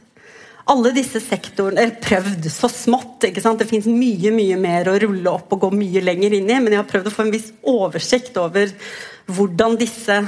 alle 0.66 0.90
disse 0.96 1.22
sektorene, 1.22 1.84
eller 1.84 2.02
prøvd 2.02 2.48
så 2.50 2.70
smått. 2.74 3.28
ikke 3.28 3.44
sant? 3.44 3.62
Det 3.62 3.70
fins 3.70 3.86
mye 3.86 4.32
mye 4.34 4.58
mer 4.58 4.90
å 4.90 4.98
rulle 5.04 5.30
opp 5.30 5.54
og 5.54 5.68
gå 5.68 5.70
mye 5.78 6.02
lenger 6.02 6.34
inn 6.34 6.50
i, 6.50 6.58
men 6.58 6.74
jeg 6.74 6.82
har 6.82 6.90
prøvd 6.90 7.12
å 7.12 7.14
få 7.14 7.28
en 7.28 7.36
viss 7.36 7.52
oversikt 7.70 8.42
over 8.42 8.74
hvordan 9.30 9.78
disse 9.78 10.24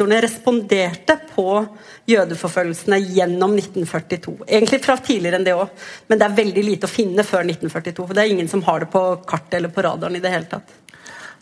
sektorene 0.00 0.20
responderte 0.22 1.18
på 1.34 1.66
jødeforfølgelsene 2.08 2.98
gjennom 3.12 3.52
1942. 3.58 4.46
Egentlig 4.48 4.80
fra 4.82 4.96
tidligere 4.96 5.36
enn 5.36 5.44
det 5.44 5.52
òg, 5.54 5.68
men 6.08 6.18
det 6.18 6.26
er 6.26 6.38
veldig 6.38 6.64
lite 6.64 6.88
å 6.88 6.90
finne 6.90 7.22
før 7.22 7.44
1942. 7.44 8.06
for 8.06 8.14
Det 8.14 8.22
er 8.22 8.32
ingen 8.32 8.48
som 8.48 8.62
har 8.62 8.80
det 8.80 8.90
på 8.90 9.02
kartet 9.26 9.58
eller 9.58 9.68
på 9.68 9.82
radaren 9.82 10.16
i 10.16 10.20
det 10.20 10.32
hele 10.32 10.48
tatt. 10.48 10.72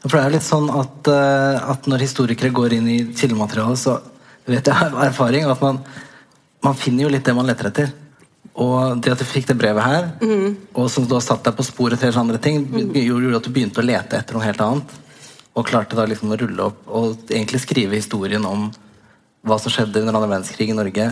For 0.02 0.18
det 0.18 0.24
er 0.24 0.34
litt 0.34 0.42
sånn 0.46 0.68
at, 0.70 1.08
eh, 1.08 1.70
at 1.70 1.86
Når 1.86 1.98
historikere 1.98 2.50
går 2.50 2.72
inn 2.72 2.88
i 2.88 2.98
kildematerialet, 3.14 3.78
så 3.78 4.00
vet 4.46 4.66
jeg 4.66 4.74
av 4.74 5.02
erfaring 5.04 5.44
at 5.44 5.60
man, 5.60 5.78
man, 6.62 6.74
finner 6.74 7.04
jo 7.04 7.08
litt 7.08 7.24
det 7.24 7.34
man 7.34 7.46
leter 7.46 7.70
etter. 7.70 7.92
Og 8.54 9.00
det 9.00 9.12
at 9.12 9.18
du 9.18 9.24
fikk 9.24 9.46
det 9.46 9.58
brevet 9.58 9.82
her, 9.82 10.10
mm. 10.20 10.74
og 10.74 10.90
som 10.90 11.06
du 11.06 11.14
har 11.14 11.22
satt 11.22 11.44
deg 11.44 11.54
på 11.54 11.62
sporet 11.62 12.00
til 12.00 12.16
andre 12.18 12.38
ting, 12.38 12.64
mm. 12.66 12.94
gjorde 12.94 13.36
at 13.36 13.44
du 13.44 13.50
begynte 13.50 13.80
å 13.80 13.86
lete 13.86 14.18
etter 14.18 14.34
noe 14.34 14.42
helt 14.42 14.60
annet. 14.60 14.96
Og 15.58 15.66
klarte 15.66 15.98
da 15.98 16.06
liksom 16.06 16.30
å 16.32 16.38
rulle 16.38 16.68
opp 16.70 16.86
og 16.86 17.30
egentlig 17.32 17.60
skrive 17.64 17.98
historien 17.98 18.44
om 18.46 18.68
hva 19.48 19.58
som 19.58 19.72
skjedde 19.72 20.02
under 20.02 20.14
andre 20.14 20.30
verdenskrig 20.30 20.70
i 20.70 20.76
Norge, 20.76 21.08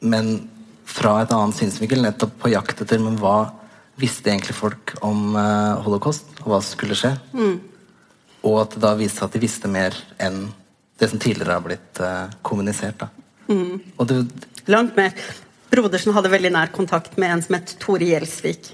men 0.00 0.30
fra 0.90 1.20
et 1.22 1.32
annet 1.32 1.56
synsvinkel, 1.56 2.02
nettopp 2.02 2.32
på 2.42 2.50
jakt 2.52 2.82
etter 2.82 3.00
men 3.00 3.18
hva 3.20 3.52
visste 4.00 4.32
egentlig 4.32 4.56
folk 4.56 4.94
om 5.06 5.36
uh, 5.36 5.80
holocaust, 5.84 6.28
og 6.42 6.52
hva 6.52 6.60
som 6.62 6.74
skulle 6.74 6.96
skje. 6.98 7.12
Mm. 7.36 7.58
Og 8.48 8.56
at 8.62 8.74
det 8.74 8.82
da 8.82 8.94
viste 8.98 9.20
seg 9.20 9.28
at 9.28 9.36
de 9.36 9.42
visste 9.42 9.70
mer 9.70 9.96
enn 10.22 10.42
det 11.00 11.08
som 11.12 11.20
tidligere 11.20 11.56
har 11.56 11.64
blitt 11.64 12.00
uh, 12.02 12.32
kommunisert. 12.46 13.04
Mm. 13.48 13.80
Det, 14.08 14.18
Langt 14.72 14.96
mer. 14.98 15.14
Brodersen 15.70 16.16
hadde 16.16 16.32
veldig 16.32 16.52
nær 16.56 16.72
kontakt 16.74 17.16
med 17.20 17.36
en 17.36 17.44
som 17.44 17.56
het 17.56 17.76
Tore 17.82 18.08
Gjelsvik. 18.08 18.72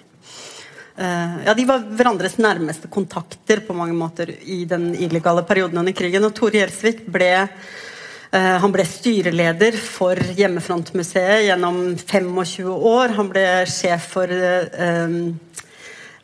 Uh, 0.97 1.45
ja, 1.45 1.53
De 1.55 1.65
var 1.69 1.83
hverandres 1.93 2.39
nærmeste 2.41 2.89
kontakter 2.89 3.61
på 3.67 3.75
mange 3.77 3.93
måter 3.93 4.31
i 4.49 4.63
den 4.65 4.95
illegale 4.95 5.43
perioden 5.45 5.83
under 5.83 5.93
krigen. 5.93 6.25
Og 6.25 6.33
Tore 6.37 6.63
Gjelsvik 6.63 7.03
ble 7.13 7.29
uh, 7.45 8.57
han 8.63 8.73
ble 8.73 8.87
styreleder 8.89 9.77
for 9.77 10.17
Hjemmefrontmuseet 10.39 11.45
gjennom 11.51 11.83
25 12.01 12.73
år. 12.73 13.13
Han 13.19 13.29
ble 13.29 13.45
sjef 13.69 14.09
for 14.17 14.33
uh, 14.33 15.21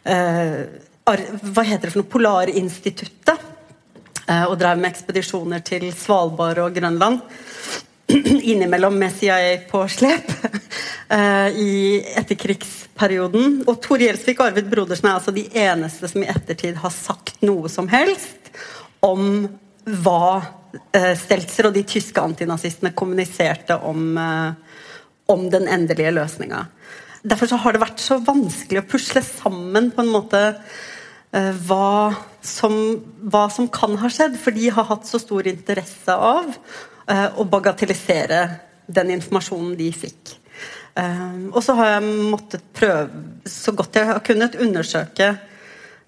Hva 0.02 1.67
heter 1.69 1.87
det 1.87 1.93
for 1.93 2.00
noe? 2.00 2.12
Polarinstituttet. 2.17 3.49
og 4.33 4.55
drev 4.57 4.79
med 4.79 4.88
ekspedisjoner 4.88 5.61
til 5.67 5.88
Svalbard 5.93 6.59
og 6.62 6.75
Grønland. 6.75 7.21
innimellom 8.52 8.99
med 8.99 9.14
CIA 9.16 9.59
på 9.71 9.85
slep 9.88 10.30
uh, 11.12 11.49
i 11.68 12.02
etterkrigsperioden. 12.16 13.62
Og 13.66 13.78
Tor 13.85 14.02
Gjelsvik 14.02 14.40
og 14.40 14.50
Arvid 14.50 14.71
Brodersen 14.73 15.11
er 15.11 15.18
altså 15.18 15.35
de 15.35 15.47
eneste 15.52 16.11
som 16.11 16.25
i 16.25 16.30
ettertid 16.30 16.80
har 16.82 16.94
sagt 16.94 17.40
noe 17.47 17.71
som 17.73 17.90
helst 17.92 18.52
om 19.02 19.47
hva 20.04 20.26
uh, 20.38 21.14
Steltzer 21.18 21.71
og 21.71 21.76
de 21.76 21.87
tyske 21.88 22.23
antinazistene 22.23 22.94
kommuniserte 22.97 23.78
om, 23.88 24.18
om 25.30 25.49
den 25.52 25.66
endelige 25.71 26.14
løsninga. 26.14 26.66
Derfor 27.23 27.54
har 27.62 27.75
det 27.75 27.82
vært 27.85 28.02
så 28.02 28.18
vanskelig 28.23 28.82
å 28.82 28.88
pusle 28.90 29.23
sammen 29.23 29.92
på 29.94 30.02
en 30.02 30.11
måte 30.11 30.40
eh, 30.50 31.52
hva, 31.68 32.11
som, 32.42 32.75
hva, 33.23 33.47
som, 33.52 33.68
kan 33.71 33.94
ha 34.02 34.11
skjedd, 34.11 34.35
for 34.42 34.54
de 34.54 34.73
har 34.75 34.88
hatt 34.88 35.06
så 35.06 35.21
stor 35.23 35.47
interesse 35.47 36.16
av 36.16 36.50
eh, 37.09 37.28
å 37.37 37.47
bagatellisere 37.49 38.42
den 38.87 39.14
informasjonen 39.16 39.75
de 39.78 39.88
fikk. 39.94 40.37
Eh, 40.94 41.49
og 41.52 41.62
så 41.64 41.76
har 41.78 41.94
jeg 41.94 42.12
måttet 42.32 42.68
prøve 42.76 43.49
så 43.49 43.73
godt 43.76 43.97
jeg 43.97 44.11
har 44.11 44.21
kunnet 44.26 44.59
undersøke 44.61 45.32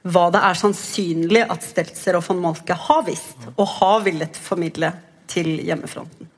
hva 0.04 0.26
det 0.34 0.42
er 0.44 0.58
sannsynlig 0.60 1.42
at 1.48 1.64
Steltzer 1.64 2.18
og 2.18 2.26
von 2.26 2.42
Moltke 2.42 2.76
har 2.76 3.04
visst 3.06 3.46
og 3.54 3.64
har 3.78 4.02
villet 4.04 4.36
formidle 4.36 4.92
til 5.32 5.56
hjemmefronten. 5.64 6.28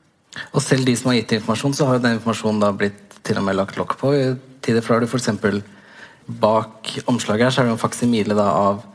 Og 0.53 0.61
selv 0.63 0.87
de 0.87 0.93
som 0.95 1.11
har 1.11 1.17
gitt 1.19 1.35
informasjon, 1.35 1.75
så 1.75 1.87
har 1.87 1.97
jo 1.97 2.05
den 2.05 2.19
informasjonen 2.19 2.61
da 2.63 2.69
blitt 2.75 3.17
til 3.27 3.39
og 3.39 3.43
med 3.47 3.57
lagt 3.57 3.75
lokk 3.79 3.97
på 3.99 4.13
i 4.15 4.21
tider. 4.63 4.79
Da 4.79 4.93
har 4.93 5.03
du 5.03 5.09
f.eks. 5.09 5.59
bak 6.39 6.93
omslaget 7.11 7.49
her 7.49 7.55
så 7.55 7.63
er 7.63 7.67
det 7.67 7.75
en 7.75 7.81
faksimile 7.81 8.37
av 8.47 8.85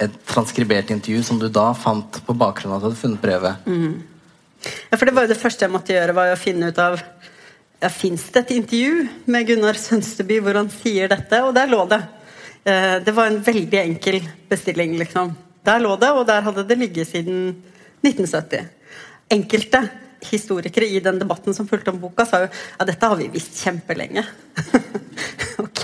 et 0.00 0.14
transkribert 0.28 0.90
intervju 0.90 1.20
som 1.26 1.38
du 1.38 1.50
da 1.52 1.70
fant 1.76 2.22
på 2.24 2.36
bakgrunn 2.36 2.72
av 2.72 2.80
at 2.80 2.82
du 2.82 2.88
hadde 2.88 3.02
funnet 3.02 3.22
brevet. 3.22 3.68
Mm. 3.68 4.00
Ja, 4.62 4.96
for 4.96 5.08
det 5.08 5.14
var 5.16 5.26
jo 5.26 5.32
det 5.32 5.40
første 5.40 5.66
jeg 5.66 5.74
måtte 5.74 5.94
gjøre, 5.94 6.14
var 6.16 6.32
å 6.32 6.40
finne 6.40 6.70
ut 6.70 6.80
av 6.82 6.98
ja, 7.82 7.88
Fins 7.90 8.28
det 8.30 8.44
et 8.44 8.52
intervju 8.58 9.06
med 9.34 9.48
Gunnar 9.48 9.78
Sønsteby 9.78 10.38
hvor 10.44 10.54
han 10.60 10.70
sier 10.70 11.10
dette? 11.10 11.40
Og 11.42 11.50
der 11.56 11.70
lå 11.70 11.80
det. 11.90 11.98
Eh, 12.62 12.98
det 13.02 13.14
var 13.16 13.26
en 13.26 13.40
veldig 13.42 13.80
enkel 13.80 14.20
bestilling, 14.50 14.94
liksom. 15.00 15.32
Der 15.66 15.82
lå 15.82 15.96
det, 15.98 16.12
og 16.14 16.26
der 16.28 16.44
hadde 16.46 16.66
det 16.68 16.78
ligget 16.78 17.10
siden 17.10 17.56
1970. 18.06 18.70
Enkelte 19.34 19.82
historikere 20.22 20.86
i 20.86 21.00
den 21.02 21.18
debatten 21.18 21.54
som 21.54 21.66
fulgte 21.66 21.90
om 21.90 21.98
boka, 22.02 22.26
sa 22.26 22.44
jo 22.44 22.48
ja, 22.50 22.86
dette 22.86 23.08
har 23.10 23.18
vi 23.18 23.28
visst 23.32 23.58
kjempelenge. 23.64 24.22
ok, 25.64 25.82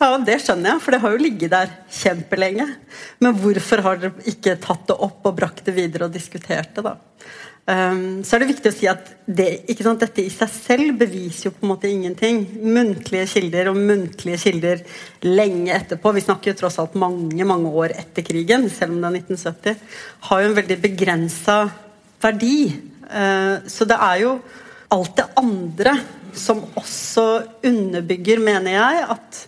ja 0.00 0.10
det 0.26 0.38
skjønner 0.44 0.74
jeg, 0.74 0.82
for 0.84 0.92
det 0.92 1.00
har 1.04 1.14
jo 1.14 1.22
ligget 1.22 1.54
der 1.54 1.72
kjempelenge. 2.02 2.68
Men 3.24 3.38
hvorfor 3.40 3.84
har 3.86 4.02
dere 4.02 4.28
ikke 4.28 4.58
tatt 4.60 4.84
det 4.90 4.98
opp 5.08 5.28
og 5.28 5.38
brakt 5.38 5.64
det 5.68 5.76
videre 5.76 6.08
og 6.08 6.16
diskutert 6.16 6.74
det, 6.76 6.84
da? 6.84 6.98
Um, 7.62 8.24
så 8.26 8.34
er 8.34 8.42
det 8.42 8.48
viktig 8.56 8.70
å 8.72 8.74
si 8.74 8.88
at 8.90 9.12
det, 9.22 9.46
sant, 9.78 10.00
dette 10.02 10.24
i 10.24 10.30
seg 10.34 10.50
selv 10.50 10.96
beviser 10.98 11.46
jo 11.46 11.52
på 11.54 11.62
en 11.62 11.70
måte 11.70 11.90
ingenting. 11.90 12.40
Muntlige 12.58 13.28
kilder 13.36 13.70
og 13.70 13.78
muntlige 13.78 14.40
kilder 14.48 14.82
lenge 15.28 15.70
etterpå, 15.76 16.10
vi 16.16 16.24
snakker 16.24 16.50
jo 16.50 16.58
tross 16.58 16.80
alt 16.82 16.96
mange 16.98 17.46
mange 17.46 17.70
år 17.70 17.94
etter 18.02 18.26
krigen, 18.26 18.66
selv 18.66 18.96
om 18.96 18.98
det 18.98 19.12
er 19.12 19.20
1970, 19.20 19.86
har 20.26 20.42
jo 20.42 20.50
en 20.50 20.58
veldig 20.58 20.78
begrensa 20.88 21.60
verdi. 22.24 22.56
Uh, 23.06 23.62
så 23.70 23.86
det 23.86 24.00
er 24.10 24.18
jo 24.24 24.34
alt 24.92 25.14
det 25.22 25.30
andre 25.38 25.94
som 26.34 26.64
også 26.80 27.26
underbygger, 27.68 28.42
mener 28.42 28.74
jeg, 28.74 29.06
at 29.14 29.42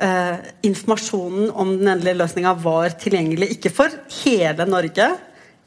uh, 0.00 0.36
informasjonen 0.64 1.50
om 1.52 1.76
den 1.76 1.92
endelige 1.92 2.22
løsninga 2.22 2.56
var 2.64 2.96
tilgjengelig 2.96 3.52
ikke 3.58 3.76
for 3.76 3.92
hele 4.22 4.66
Norge, 4.72 5.12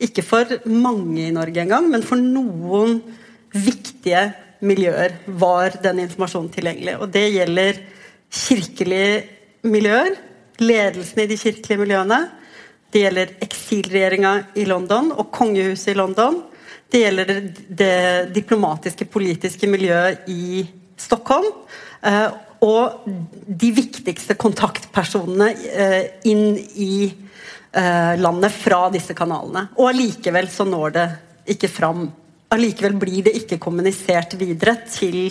ikke 0.01 0.23
for 0.25 0.57
mange 0.69 1.27
i 1.27 1.33
Norge 1.35 1.63
engang, 1.63 1.89
men 1.91 2.05
for 2.05 2.19
noen 2.19 2.99
viktige 3.51 4.29
miljøer 4.65 5.17
var 5.41 5.77
den 5.83 6.03
informasjonen 6.05 6.51
tilgjengelig. 6.53 6.97
Og 7.01 7.09
det 7.13 7.25
gjelder 7.33 7.79
kirkelige 8.31 9.15
miljøer, 9.67 10.15
ledelsen 10.61 11.23
i 11.23 11.29
de 11.29 11.39
kirkelige 11.39 11.81
miljøene. 11.81 12.21
Det 12.91 13.05
gjelder 13.05 13.35
eksilregjeringa 13.43 14.33
i 14.59 14.67
London 14.67 15.11
og 15.15 15.31
kongehuset 15.33 15.93
i 15.93 15.97
London. 15.97 16.41
Det 16.91 17.05
gjelder 17.05 17.33
det, 17.69 17.95
diplomatiske, 18.35 19.07
politiske 19.07 19.67
miljøet 19.71 20.27
i 20.29 20.65
Stockholm. 20.99 21.47
Eh, 22.03 22.27
og 22.61 23.07
de 23.47 23.71
viktigste 23.73 24.35
kontaktpersonene 24.37 25.49
eh, 25.71 26.03
inn 26.29 26.59
i 26.59 26.93
landet 27.71 28.51
fra 28.51 28.89
disse 28.91 29.13
kanalene. 29.15 29.69
Og 29.79 29.93
allikevel 29.93 30.49
så 30.51 30.65
når 30.67 30.95
det 30.97 31.05
ikke 31.53 31.69
fram. 31.71 32.01
Allikevel 32.51 32.97
blir 32.99 33.29
det 33.29 33.31
ikke 33.39 33.61
kommunisert 33.63 34.35
videre 34.35 34.73
til 34.91 35.29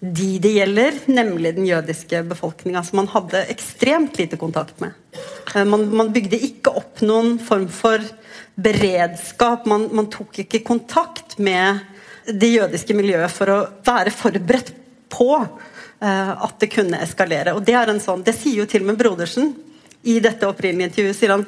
de 0.00 0.36
det 0.42 0.52
gjelder, 0.52 0.98
nemlig 1.08 1.54
den 1.56 1.66
jødiske 1.66 2.20
befolkninga, 2.28 2.82
som 2.84 3.00
man 3.00 3.08
hadde 3.08 3.46
ekstremt 3.52 4.18
lite 4.20 4.36
kontakt 4.36 4.80
med. 4.80 4.92
Man, 5.64 5.86
man 5.96 6.12
bygde 6.12 6.36
ikke 6.36 6.74
opp 6.76 7.00
noen 7.00 7.38
form 7.40 7.68
for 7.72 8.04
beredskap. 8.60 9.64
Man, 9.66 9.88
man, 9.96 10.10
tok 10.12 10.42
ikke 10.44 10.64
kontakt 10.66 11.38
med 11.38 11.80
det 12.26 12.52
jødiske 12.58 12.96
miljøet 12.96 13.32
for 13.32 13.52
å 13.52 13.60
være 13.86 14.12
forberedt 14.12 14.74
på 15.12 15.30
uh, 15.38 16.32
at 16.44 16.60
det 16.60 16.70
kunne 16.74 17.00
eskalere. 17.00 17.56
Og 17.56 17.64
Det 17.64 17.76
er 17.78 17.92
en 17.92 18.02
sånn, 18.02 18.24
det 18.26 18.36
sier 18.36 18.60
jo 18.60 18.68
til 18.68 18.84
og 18.84 18.92
med 18.92 19.00
Brodersen 19.00 19.54
i 20.08 20.18
dette 20.22 20.48
opprinnelige 20.48 20.92
intervjuet. 20.92 21.18
sier 21.18 21.34
han 21.34 21.46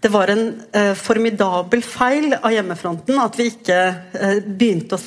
det 0.00 0.08
var 0.08 0.32
en 0.32 0.44
eh, 0.72 0.94
formidabel 0.96 1.82
feil 1.84 2.32
av 2.38 2.54
hjemmefronten 2.54 3.18
at 3.20 3.36
vi 3.36 3.50
ikke 3.50 3.80
eh, 4.16 4.38
begynte 4.44 4.96
å 4.96 5.02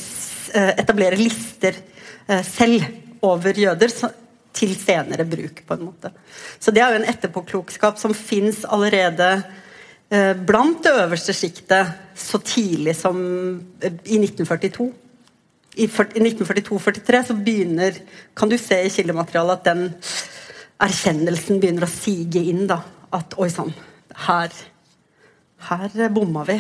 etablere 0.54 1.18
lister 1.18 1.80
selv 2.46 2.84
over 3.26 3.58
jøder 3.58 3.90
til 4.54 4.76
senere 4.78 5.26
bruk, 5.26 5.64
på 5.66 5.74
en 5.74 5.88
måte. 5.88 6.12
Så 6.62 6.70
det 6.70 6.84
er 6.84 6.94
jo 6.94 7.00
en 7.00 7.08
etterpåklokskap 7.10 7.98
som 7.98 8.14
fins 8.14 8.60
allerede 8.70 9.32
Eh, 10.14 10.34
blant 10.38 10.84
det 10.86 10.92
øverste 10.94 11.34
sjiktet 11.34 11.94
så 12.20 12.38
tidlig 12.46 12.94
som 13.00 13.18
eh, 13.82 13.96
i 14.06 14.20
1942. 14.20 14.92
I 15.74 15.88
1942-43 15.88 17.22
så 17.32 17.34
begynner 17.34 17.96
Kan 18.38 18.50
du 18.50 18.58
se 18.62 18.78
i 18.78 18.92
kildematerialet 18.94 19.58
at 19.58 19.66
den 19.66 19.88
erkjennelsen 20.84 21.62
begynner 21.62 21.88
å 21.88 21.92
sige 21.92 22.44
inn. 22.44 22.66
da, 22.70 22.82
At 23.14 23.36
oi 23.38 23.50
sann, 23.54 23.74
her, 24.28 24.54
her 25.70 26.10
bomma 26.14 26.46
vi. 26.48 26.58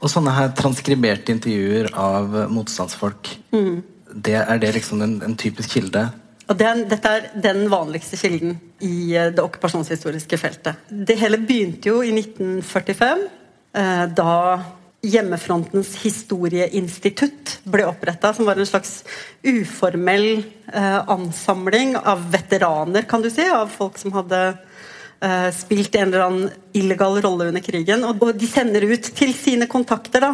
Og 0.00 0.10
sånne 0.10 0.32
her 0.34 0.50
transkriberte 0.56 1.34
intervjuer 1.34 1.92
av 1.94 2.32
motstandsfolk, 2.50 3.30
mm. 3.52 3.76
det, 4.14 4.40
er 4.40 4.62
det 4.62 4.74
liksom 4.80 5.04
en, 5.04 5.20
en 5.22 5.36
typisk 5.38 5.76
kilde 5.76 6.08
og 6.50 6.58
den, 6.58 6.84
Dette 6.90 7.10
er 7.14 7.26
den 7.38 7.68
vanligste 7.70 8.18
kilden 8.18 8.56
i 8.82 9.14
eh, 9.14 9.30
det 9.30 9.42
okkupasjonshistoriske 9.44 10.38
feltet. 10.40 10.88
Det 10.90 11.14
hele 11.20 11.38
begynte 11.38 11.92
jo 11.92 12.00
i 12.02 12.10
1945, 12.16 13.22
eh, 13.78 14.04
da 14.18 14.32
Hjemmefrontens 15.00 15.94
historieinstitutt 16.02 17.58
ble 17.64 17.86
oppretta, 17.88 18.34
som 18.36 18.48
var 18.48 18.60
en 18.60 18.68
slags 18.68 19.00
uformell 19.42 20.42
eh, 20.72 20.98
ansamling 21.08 21.94
av 21.96 22.26
veteraner, 22.32 23.08
kan 23.08 23.24
du 23.24 23.30
si, 23.32 23.46
av 23.48 23.72
folk 23.72 23.98
som 24.00 24.16
hadde 24.18 24.42
spilt 25.52 25.92
en 26.00 26.06
eller 26.06 26.22
annen 26.24 26.52
illegal 26.72 27.18
rolle 27.20 27.50
under 27.50 27.60
krigen. 27.60 28.06
Og 28.08 28.22
de 28.40 28.46
sender 28.48 28.86
ut 28.88 29.10
til 29.18 29.34
sine 29.36 29.66
kontakter 29.68 30.24
da, 30.24 30.30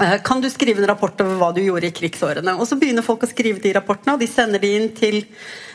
Eh, 0.00 0.22
kan 0.22 0.40
du 0.40 0.50
skrive 0.50 0.82
en 0.82 0.88
rapport 0.90 1.20
over 1.20 1.36
hva 1.38 1.52
du 1.54 1.60
gjorde 1.62 1.86
i 1.86 1.94
krigsårene? 1.94 2.56
Og 2.58 2.66
Så 2.66 2.78
begynner 2.78 3.06
folk 3.06 3.22
å 3.22 3.30
skrive 3.30 3.62
de 3.62 3.72
rapportene, 3.72 4.14
og 4.14 4.20
de 4.20 4.26
sender 4.26 4.58
de 4.58 4.74
inn 4.74 4.88
til 4.90 5.22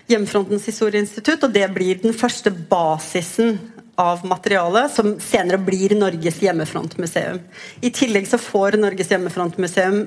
Hjemmefrontens 0.09 0.65
historieinstitutt. 0.65 1.43
Og 1.43 1.53
det 1.53 1.67
blir 1.73 2.01
den 2.01 2.13
første 2.13 2.51
basisen 2.51 3.59
av 3.99 4.23
materialet, 4.27 4.93
som 4.93 5.15
senere 5.19 5.59
blir 5.61 5.95
Norges 5.97 6.39
hjemmefrontmuseum. 6.43 7.41
I 7.81 7.91
tillegg 7.91 8.29
så 8.29 8.39
får 8.39 8.79
Norges 8.79 9.11
hjemmefrontmuseum 9.11 10.05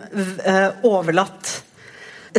eh, 0.48 0.68
overlatt 0.88 1.58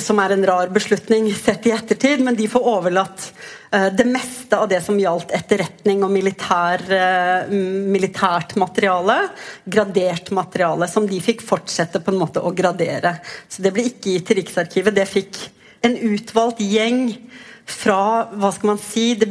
som 0.02 0.20
er 0.20 0.34
en 0.34 0.46
rar 0.46 0.72
beslutning 0.74 1.28
sett 1.36 1.68
i 1.68 1.74
ettertid, 1.74 2.22
men 2.26 2.36
de 2.36 2.48
får 2.50 2.66
overlatt 2.68 3.28
uh, 3.74 3.90
det 3.94 4.06
meste 4.10 4.58
av 4.58 4.70
det 4.72 4.80
som 4.86 4.98
gjaldt 5.00 5.34
etterretning 5.36 6.02
og 6.06 6.12
militær, 6.14 6.82
uh, 6.90 7.54
militært 7.94 8.56
materiale, 8.62 9.20
gradert 9.66 10.32
materiale, 10.34 10.90
som 10.90 11.06
de 11.10 11.22
fikk 11.22 11.46
fortsette 11.46 12.02
på 12.02 12.14
en 12.14 12.22
måte 12.24 12.42
å 12.42 12.54
gradere. 12.56 13.20
Så 13.48 13.66
det 13.66 13.74
ble 13.76 13.86
ikke 13.92 14.16
gitt 14.16 14.30
til 14.32 14.42
Riksarkivet. 14.42 14.98
Det 14.98 15.08
fikk 15.10 15.40
en 15.86 15.98
utvalgt 16.10 16.64
gjeng 16.64 17.06
fra 17.70 18.32
hva 18.34 18.52
skal 18.56 18.74
man 18.74 18.82
si, 18.82 19.12
det 19.20 19.30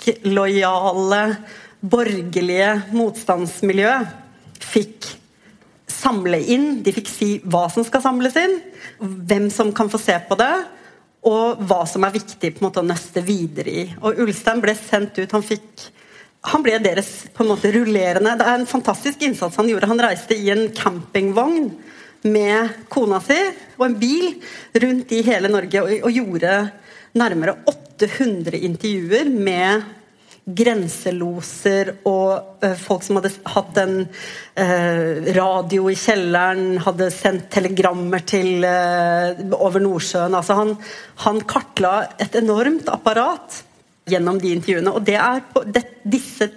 britisk-lojale, 0.00 1.36
borgerlige 1.80 2.82
motstandsmiljøet 2.92 4.08
fikk 4.60 5.06
samle 5.90 6.40
inn. 6.52 6.82
De 6.82 6.92
fikk 6.92 7.08
si 7.08 7.30
hva 7.44 7.68
som 7.72 7.84
skal 7.84 8.02
samles 8.02 8.36
inn, 8.36 8.60
hvem 9.00 9.50
som 9.50 9.72
kan 9.72 9.90
få 9.90 9.98
se 9.98 10.16
på 10.28 10.36
det, 10.36 10.52
og 11.26 11.60
hva 11.68 11.84
som 11.88 12.04
er 12.04 12.14
viktig 12.14 12.54
på 12.54 12.60
en 12.62 12.68
måte 12.68 12.80
å 12.80 12.86
nøste 12.86 13.20
videre 13.24 13.70
i. 13.70 13.86
Og 14.00 14.20
Ulstein 14.24 14.60
ble 14.62 14.74
sendt 14.76 15.18
ut. 15.20 15.32
Han, 15.32 15.44
fikk, 15.44 15.88
han 16.48 16.64
ble 16.64 16.78
deres 16.80 17.26
på 17.34 17.44
en 17.44 17.50
måte 17.52 17.72
rullerende 17.74 18.38
Det 18.40 18.46
er 18.46 18.60
en 18.60 18.68
fantastisk 18.68 19.22
innsats 19.22 19.56
han 19.60 19.68
gjorde. 19.68 19.90
Han 19.90 20.00
reiste 20.00 20.36
i 20.36 20.48
en 20.52 20.70
campingvogn 20.72 21.74
med 22.28 22.86
kona 22.92 23.16
si 23.24 23.36
og 23.78 23.84
en 23.86 23.96
bil 23.96 24.34
rundt 24.82 25.12
i 25.16 25.22
hele 25.24 25.48
Norge 25.48 25.80
og, 25.80 25.92
og 26.04 26.12
gjorde 26.12 26.56
nærmere 27.18 27.56
800 27.68 28.60
intervjuer 28.66 29.30
med 29.32 29.88
grenseloser 30.56 31.92
og 32.08 32.62
uh, 32.64 32.74
folk 32.78 33.04
som 33.04 33.18
hadde 33.18 33.32
hatt 33.52 33.80
en 33.82 33.96
uh, 34.02 35.28
radio 35.36 35.90
i 35.90 35.96
kjelleren, 35.98 36.80
hadde 36.82 37.10
sendt 37.14 37.50
telegrammer 37.54 38.24
til 38.28 38.64
uh, 38.64 39.36
over 39.58 39.82
Nordsjøen. 39.84 40.34
Altså 40.36 40.56
han, 40.58 40.74
han, 41.26 41.42
kartla 41.50 41.94
et 42.22 42.38
enormt 42.40 42.88
apparat 42.92 43.60
gjennom 44.10 44.40
de 44.42 44.54
intervjuene. 44.56 44.94
Og 44.96 45.06
det 45.06 45.20
på, 45.52 45.64
det, 45.68 45.84
disse 46.08 46.50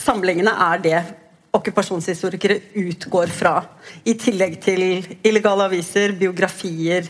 samlingene 0.00 0.52
er 0.72 0.84
det 0.84 0.98
okkupasjonshistorikere 1.56 2.60
utgår 2.78 3.30
fra. 3.34 3.56
I 4.06 4.14
tillegg 4.18 4.60
til 4.62 4.84
illegale 5.26 5.66
aviser, 5.70 6.14
biografier 6.18 7.08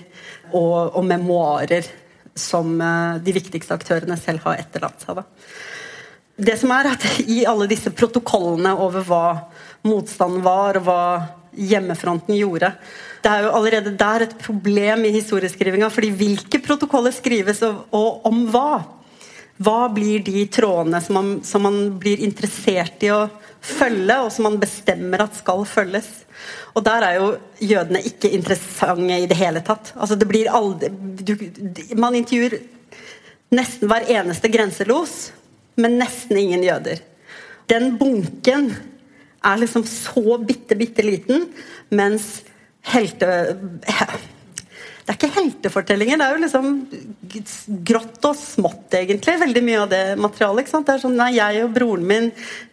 og, 0.53 0.97
og 0.97 1.05
memoarer 1.05 1.89
som 2.39 2.71
de 3.25 3.33
viktigste 3.35 3.75
aktørene 3.75 4.17
selv 4.21 4.45
har 4.47 4.61
etterlatt 4.63 5.03
seg. 5.03 5.23
Det 6.41 6.57
som 6.57 6.71
er 6.73 6.89
at 6.95 7.05
I 7.27 7.43
alle 7.49 7.69
disse 7.69 7.93
protokollene 7.93 8.73
over 8.81 9.05
hva 9.05 9.25
motstanden 9.85 10.41
var, 10.45 10.79
og 10.79 10.87
hva 10.87 11.03
hjemmefronten 11.51 12.37
gjorde 12.39 12.73
Det 13.21 13.31
er 13.31 13.45
jo 13.45 13.53
allerede 13.59 13.93
der 13.99 14.25
et 14.25 14.39
problem 14.41 15.05
i 15.05 15.13
historieskrivinga. 15.13 15.91
fordi 15.91 16.11
hvilke 16.11 16.61
protokoller 16.65 17.13
skrives, 17.13 17.63
og, 17.63 17.85
og 17.93 18.25
om 18.27 18.47
hva? 18.49 18.81
Hva 19.61 19.91
blir 19.93 20.23
de 20.25 20.47
trådene 20.49 21.01
som 21.05 21.19
man, 21.19 21.29
som 21.45 21.63
man, 21.63 21.99
blir 22.01 22.23
interessert 22.25 23.03
i 23.05 23.11
å 23.13 23.27
følge, 23.61 24.17
og 24.17 24.33
som 24.33 24.49
man 24.49 24.57
bestemmer 24.61 25.27
at 25.27 25.37
skal 25.37 25.67
følges? 25.69 26.09
Og 26.75 26.85
der 26.87 27.07
er 27.07 27.19
jo 27.19 27.31
jødene 27.61 28.03
ikke 28.07 28.31
interessante 28.37 29.19
i 29.19 29.29
det 29.31 29.39
hele 29.39 29.63
tatt. 29.67 29.93
Altså 29.97 30.17
det 30.19 30.29
blir 30.31 30.51
aldri, 30.53 30.91
du, 30.91 31.35
Man 31.99 32.15
intervjuer 32.19 32.61
nesten 33.51 33.91
hver 33.91 34.07
eneste 34.15 34.49
grenselos 34.53 35.31
men 35.81 35.99
nesten 36.01 36.39
ingen 36.39 36.65
jøder. 36.65 37.01
Den 37.71 37.95
bunken 37.99 38.71
er 39.47 39.61
liksom 39.61 39.87
så 39.89 40.39
bitte, 40.45 40.77
bitte 40.79 41.05
liten, 41.07 41.49
mens 41.91 42.41
helte... 42.93 43.31
Det 45.11 45.17
er 45.17 45.27
ikke 45.27 45.41
heltefortellinger, 45.41 46.21
det 46.21 46.27
er 46.27 46.37
jo 46.37 46.43
liksom 46.45 46.67
grått 47.83 48.27
og 48.29 48.37
smått, 48.39 48.93
egentlig. 48.95 49.33
Veldig 49.41 49.63
mye 49.67 49.81
av 49.83 49.89
det 49.91 50.03
materialet. 50.23 50.63
ikke 50.63 50.71
sant? 50.71 50.87
Det 50.87 50.95
er 50.95 51.03
sånn, 51.03 51.17
nei, 51.19 51.33
Jeg 51.35 51.65
og 51.65 51.73
broren 51.75 52.05
min 52.07 52.29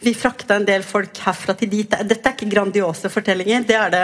vi 0.05 0.13
frakta 0.13 0.59
en 0.59 0.67
del 0.67 0.85
folk 0.85 1.17
herfra 1.23 1.55
til 1.57 1.71
dit. 1.71 1.89
Dette 1.89 2.21
er 2.21 2.35
ikke 2.35 2.51
grandiose 2.51 3.09
fortellinger. 3.09 3.65
Det 3.65 3.79
er 3.79 3.89
det 3.95 4.03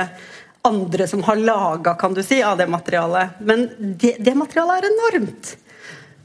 andre 0.66 1.08
som 1.12 1.22
har 1.28 1.38
laga, 1.46 1.94
kan 1.94 2.18
du 2.18 2.24
si, 2.26 2.42
av 2.42 2.58
det 2.58 2.66
materialet. 2.74 3.38
Men 3.46 3.68
det, 4.02 4.16
det 4.18 4.34
materialet 4.40 4.82
er 4.82 4.90
enormt 4.90 5.54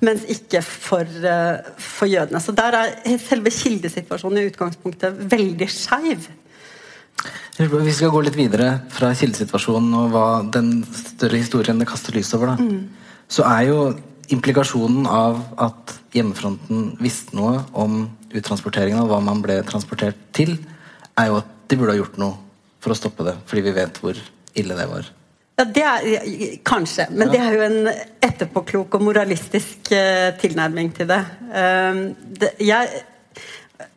mens 0.08 0.24
ikke 0.32 0.62
for, 0.64 1.04
eh, 1.04 1.72
for, 1.76 2.08
jødene. 2.08 2.40
Så 2.40 2.56
der 2.56 2.76
er 2.78 3.18
selve 3.20 3.52
kildesituasjonen 3.52 4.40
i 4.40 4.48
utgangspunktet 4.48 5.24
veldig 5.28 5.68
skeiv. 5.74 6.28
Vi 7.58 7.92
skal 7.94 8.12
gå 8.14 8.20
litt 8.22 8.38
videre 8.38 8.68
fra 8.94 9.10
kildesituasjonen 9.18 9.94
og 9.98 10.12
hva 10.14 10.26
den 10.54 10.84
større 10.94 11.40
historien 11.40 11.80
det 11.80 11.88
kaster 11.90 12.14
lys 12.14 12.30
over. 12.36 12.54
Mm. 12.54 12.86
Så 13.28 13.42
er 13.48 13.64
jo 13.66 13.80
implikasjonen 14.32 15.08
av 15.10 15.40
at 15.58 15.94
hjemmefronten 16.14 16.92
visste 17.02 17.36
noe 17.36 17.64
om 17.76 18.04
uttransporteringen 18.36 19.00
og 19.02 19.10
hva 19.10 19.20
man 19.24 19.42
ble 19.42 19.58
transportert 19.66 20.18
til, 20.36 20.54
er 21.18 21.30
jo 21.32 21.40
at 21.40 21.54
de 21.68 21.78
burde 21.78 21.94
ha 21.96 22.00
gjort 22.00 22.18
noe 22.20 22.36
for 22.78 22.94
å 22.94 22.98
stoppe 22.98 23.26
det, 23.26 23.34
fordi 23.48 23.64
vi 23.66 23.74
vet 23.76 24.00
hvor 24.02 24.18
ille 24.58 24.76
det 24.78 24.86
var. 24.90 25.08
Ja, 25.58 25.64
det 25.64 25.82
er, 25.82 26.04
Kanskje. 26.66 27.08
Men 27.10 27.26
ja. 27.26 27.32
det 27.32 27.40
er 27.42 27.56
jo 27.56 27.64
en 27.66 27.88
etterpåklok 28.28 28.94
og 28.94 29.02
moralistisk 29.08 29.90
uh, 29.90 30.30
tilnærming 30.38 30.92
til 30.94 31.08
det. 31.10 31.18
Um, 31.50 32.04
det 32.38 32.52
jeg, 32.62 33.02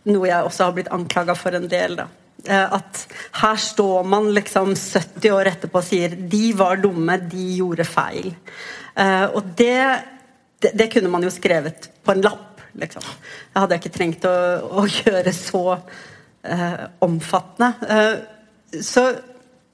noe 0.10 0.26
jeg 0.26 0.48
også 0.48 0.66
har 0.66 0.74
blitt 0.80 0.90
anklaga 0.96 1.38
for 1.38 1.54
en 1.58 1.70
del. 1.70 2.00
da. 2.02 2.08
Uh, 2.42 2.78
at 2.80 3.04
her 3.38 3.58
står 3.62 4.08
man 4.10 4.32
liksom 4.34 4.74
70 4.74 5.34
år 5.36 5.52
etterpå 5.52 5.78
og 5.78 5.86
sier 5.86 6.16
'de 6.16 6.54
var 6.58 6.82
dumme, 6.82 7.18
de 7.30 7.48
gjorde 7.60 7.86
feil'. 7.86 8.34
Eh, 8.98 9.26
og 9.32 9.54
det, 9.56 10.02
det, 10.60 10.90
kunne 10.92 11.08
man 11.08 11.24
jo 11.24 11.30
skrevet 11.32 11.90
på 12.04 12.12
en 12.12 12.22
lapp. 12.22 12.60
liksom. 12.74 13.02
Det 13.04 13.62
hadde 13.62 13.76
jeg 13.76 13.82
ikke 13.82 13.98
trengt 13.98 14.26
å, 14.26 14.36
å 14.82 14.84
gjøre 14.88 15.34
så 15.34 15.80
omfattende. 17.00 17.70
så 18.82 19.04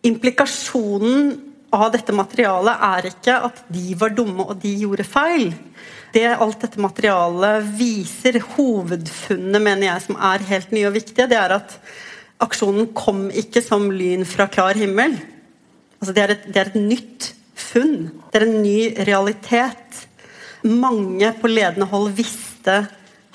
implikasjonen 0.04 1.32
av 1.76 1.92
dette 1.92 2.16
materialet 2.16 2.84
er 2.88 3.08
ikke 3.10 3.38
at 3.50 3.62
de 3.74 3.96
var 4.00 4.14
dumme 4.16 4.46
og 4.46 4.60
de 4.62 4.74
gjorde 4.84 5.06
feil. 5.08 5.50
Det 6.14 6.26
alt 6.32 6.62
dette 6.64 6.82
materialet 6.82 7.68
viser, 7.78 8.40
hovedfunnet 8.56 9.62
mener 9.62 9.90
jeg 9.90 10.06
som 10.08 10.20
er 10.30 10.46
helt 10.52 10.72
nye 10.76 10.88
og 10.90 10.96
viktige, 10.96 11.28
det 11.28 11.40
er 11.40 11.58
at 11.58 11.76
aksjonen 12.43 12.91
kom 12.97 13.28
ikke 13.32 13.63
som 13.65 13.89
lyn 13.93 14.26
fra 14.28 14.47
klar 14.52 14.78
himmel. 14.78 15.15
Altså 15.97 16.13
det, 16.13 16.23
er 16.23 16.36
et, 16.36 16.45
det 16.54 16.62
er 16.62 16.71
et 16.71 16.80
nytt 16.82 17.32
funn. 17.58 18.12
Det 18.32 18.41
er 18.41 18.47
en 18.47 18.62
ny 18.62 18.80
realitet. 19.08 20.04
Mange 20.67 21.32
på 21.41 21.50
ledende 21.50 21.89
hold 21.89 22.12
visste, 22.17 22.84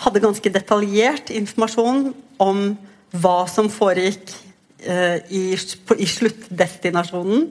hadde 0.03 0.23
ganske 0.23 0.51
detaljert 0.51 1.31
informasjon 1.31 2.09
om 2.43 2.65
hva 3.13 3.43
som 3.51 3.69
foregikk 3.71 4.33
Eh, 4.83 5.17
i, 5.31 5.43
i 5.99 6.07
sluttdestinasjonen. 6.11 7.45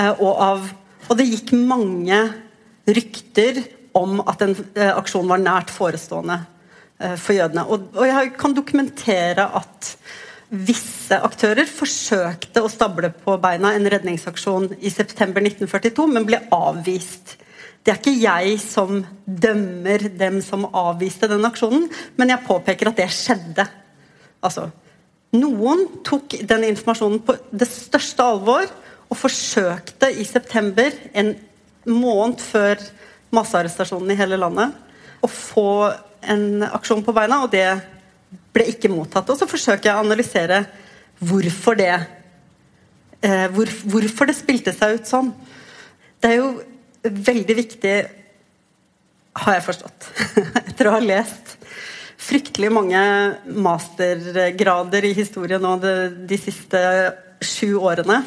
Eh, 0.00 0.14
og, 0.14 0.30
av, 0.40 0.62
og 1.10 1.18
det 1.18 1.26
gikk 1.28 1.52
mange 1.52 2.16
rykter 2.88 3.60
om 3.96 4.22
at 4.24 4.40
en 4.46 4.54
eh, 4.56 4.88
aksjon 4.94 5.28
var 5.28 5.42
nært 5.42 5.72
forestående 5.74 6.40
for 7.16 7.32
jødene. 7.32 7.62
Og, 7.72 7.86
og, 7.96 8.02
jeg 8.04 8.32
kan 8.36 8.52
dokumentere 8.52 9.46
at 9.56 9.86
visse 10.50 11.14
aktører 11.14 11.68
forsøkte 11.70 12.62
å 12.62 12.70
stable 12.70 13.12
på 13.22 13.36
beina 13.42 13.70
en 13.76 13.86
redningsaksjon 13.92 14.72
i 14.80 14.90
september 14.90 15.44
1942, 15.46 16.06
men 16.10 16.26
ble 16.26 16.40
avvist. 16.54 17.36
Det 17.80 17.92
er 17.92 18.00
ikke 18.00 18.16
jeg 18.18 18.56
som 18.60 19.04
dømmer 19.24 20.08
dem 20.20 20.40
som 20.44 20.66
avviste 20.66 21.30
den 21.30 21.46
aksjonen, 21.46 21.86
men 22.18 22.34
jeg 22.34 22.44
påpeker 22.48 22.90
at 22.90 22.98
det 22.98 23.08
skjedde. 23.14 23.64
Altså, 24.44 24.66
noen 25.38 25.86
tok 26.04 26.34
den 26.50 26.66
informasjonen 26.72 27.22
på 27.24 27.36
det 27.54 27.70
største 27.70 28.26
alvor 28.26 28.66
og 29.10 29.18
forsøkte 29.18 30.10
i 30.18 30.26
september, 30.26 30.90
en 31.14 31.32
måned 31.86 32.42
før 32.42 32.82
massearrestasjonen 33.34 34.12
i 34.12 34.18
hele 34.18 34.38
landet, 34.40 34.74
å 35.22 35.30
få 35.30 35.70
en 36.20 36.66
aksjon 36.66 37.04
på 37.06 37.14
beina, 37.14 37.44
og 37.44 37.54
det 37.54 37.68
ble 38.54 38.66
ikke 38.72 38.90
mottatt. 38.92 39.28
Og 39.30 39.38
så 39.38 39.48
forsøker 39.50 39.90
jeg 39.90 39.98
å 39.98 40.04
analysere 40.04 40.64
hvorfor 41.20 41.78
det 41.78 41.92
eh, 41.92 43.46
hvor, 43.52 43.70
Hvorfor 43.92 44.30
det 44.30 44.38
spilte 44.38 44.74
seg 44.76 44.98
ut 44.98 45.10
sånn. 45.10 45.32
Det 46.20 46.32
er 46.32 46.40
jo 46.40 46.50
veldig 47.04 47.56
viktig, 47.56 47.94
har 49.40 49.56
jeg 49.56 49.64
forstått, 49.64 50.10
etter 50.68 50.88
å 50.88 50.96
ha 50.96 51.00
lest 51.00 51.56
fryktelig 52.20 52.68
mange 52.72 53.00
mastergrader 53.64 55.06
i 55.08 55.14
historie 55.16 55.58
nå 55.62 55.76
de, 55.80 55.94
de 56.28 56.38
siste 56.38 56.80
sju 57.40 57.78
årene. 57.80 58.20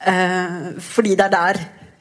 Eh, 0.00 0.58
fordi 0.84 1.16
det 1.16 1.26
er 1.26 1.34
der 1.34 1.60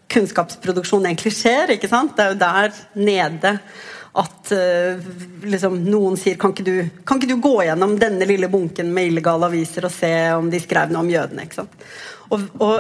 kunnskapsproduksjon 0.10 1.06
egentlig 1.08 1.34
skjer. 1.38 1.76
ikke 1.76 1.90
sant? 1.92 2.16
Det 2.18 2.26
er 2.26 2.34
jo 2.34 2.42
der 2.42 2.76
nede 3.00 3.54
at 4.20 4.52
uh, 4.52 5.10
liksom, 5.48 5.78
noen 5.88 6.18
sier 6.20 6.38
kan 6.40 6.54
ikke, 6.54 6.66
du, 6.68 6.76
kan 7.08 7.20
ikke, 7.20 7.32
du, 7.32 7.42
gå 7.44 7.56
gjennom 7.68 7.96
denne 8.02 8.28
lille 8.28 8.50
bunken 8.52 8.92
med 8.94 9.12
illegale 9.12 9.50
aviser 9.50 9.88
og 9.88 9.94
se 9.94 10.12
om 10.36 10.50
de 10.52 10.62
skrev 10.62 10.94
noe 10.94 11.06
om 11.06 11.12
jødene? 11.12 11.46
ikke 11.48 11.62
sant? 11.62 11.76
Og, 12.30 12.46
og 12.60 12.76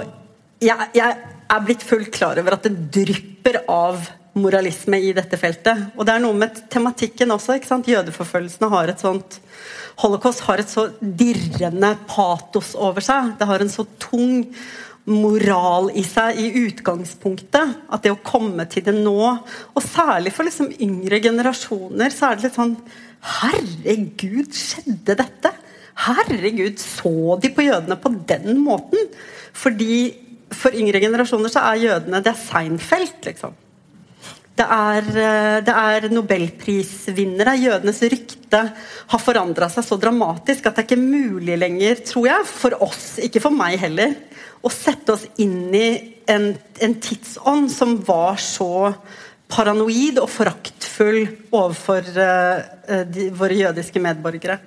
jeg, 0.64 0.90
jeg, 0.98 1.18
er 1.50 1.66
blitt 1.66 1.84
fullt 1.86 2.12
klar 2.14 2.38
over 2.38 2.58
at 2.58 2.68
det 2.68 2.76
drypper 2.94 3.64
av 3.72 4.04
moralisme 4.38 5.00
i 5.02 5.14
dette 5.18 5.40
feltet. 5.42 5.88
Og 5.98 6.06
det 6.06 6.14
er 6.14 6.22
noe 6.22 6.38
med 6.38 6.60
tematikken 6.72 7.34
også. 7.34 7.56
ikke 7.58 7.72
sant? 7.72 7.90
Jødeforfølgelsene 7.90 8.70
har 8.76 8.92
et 8.92 9.02
sånt 9.02 9.40
Holocaust 10.00 10.46
har 10.48 10.62
et 10.62 10.70
så 10.72 10.86
dirrende 11.02 11.90
patos 12.08 12.72
over 12.80 13.04
seg. 13.04 13.34
Det 13.40 13.48
har 13.50 13.60
en 13.60 13.72
så 13.72 13.84
tung 14.00 14.46
moral 15.10 15.90
i 15.98 16.04
seg 16.06 16.40
i 16.40 16.50
utgangspunktet. 16.66 17.76
At 17.90 18.06
det 18.06 18.14
å 18.14 18.22
komme 18.24 18.66
til 18.72 18.86
det 18.86 18.96
nå, 18.98 19.20
og 19.74 19.86
særlig 19.86 20.34
for 20.36 20.48
liksom 20.48 20.72
yngre 20.82 21.22
generasjoner, 21.24 22.14
så 22.14 22.30
er 22.30 22.40
det 22.40 22.50
litt 22.50 22.60
sånn 22.60 22.76
Herregud, 23.20 24.54
skjedde 24.56 25.18
dette? 25.20 25.52
Herregud, 26.06 26.80
så 26.80 27.36
de 27.44 27.52
på 27.52 27.66
jødene 27.66 27.98
på 28.00 28.14
den 28.30 28.62
måten? 28.64 29.10
Fordi 29.52 29.98
for 30.56 30.76
yngre 30.76 31.02
generasjoner 31.04 31.52
så 31.52 31.66
er 31.68 31.84
jødene 31.84 32.22
det 32.24 32.32
er 32.32 32.40
Seinfeld, 32.40 33.18
liksom. 33.28 33.58
Det 34.60 34.66
er, 34.68 35.06
eh, 35.08 35.58
det 35.64 35.72
er 35.74 36.10
nobelprisvinnere. 36.12 37.56
Jødenes 37.62 38.02
rykte 38.12 38.60
har 39.08 39.22
forandra 39.24 39.70
seg 39.72 39.86
så 39.88 39.96
dramatisk 40.02 40.68
at 40.68 40.76
det 40.76 40.84
er 40.84 40.88
ikke 40.90 41.00
mulig 41.00 41.56
lenger, 41.62 42.02
tror 42.04 42.28
jeg, 42.28 42.48
for 42.50 42.76
oss, 42.84 43.06
ikke 43.24 43.40
for 43.46 43.56
meg 43.56 43.80
heller, 43.80 44.18
å 44.60 44.72
sette 44.74 45.16
oss 45.16 45.24
inn 45.40 45.72
i 45.72 45.88
en, 46.28 46.52
en 46.84 46.96
tidsånd 47.00 47.72
som 47.72 47.96
var 48.04 48.36
så 48.44 48.92
paranoid 49.50 50.20
og 50.20 50.28
foraktfull 50.30 51.24
overfor 51.56 52.12
uh, 52.20 53.00
de, 53.08 53.30
våre 53.34 53.56
jødiske 53.64 54.04
medborgere. 54.04 54.60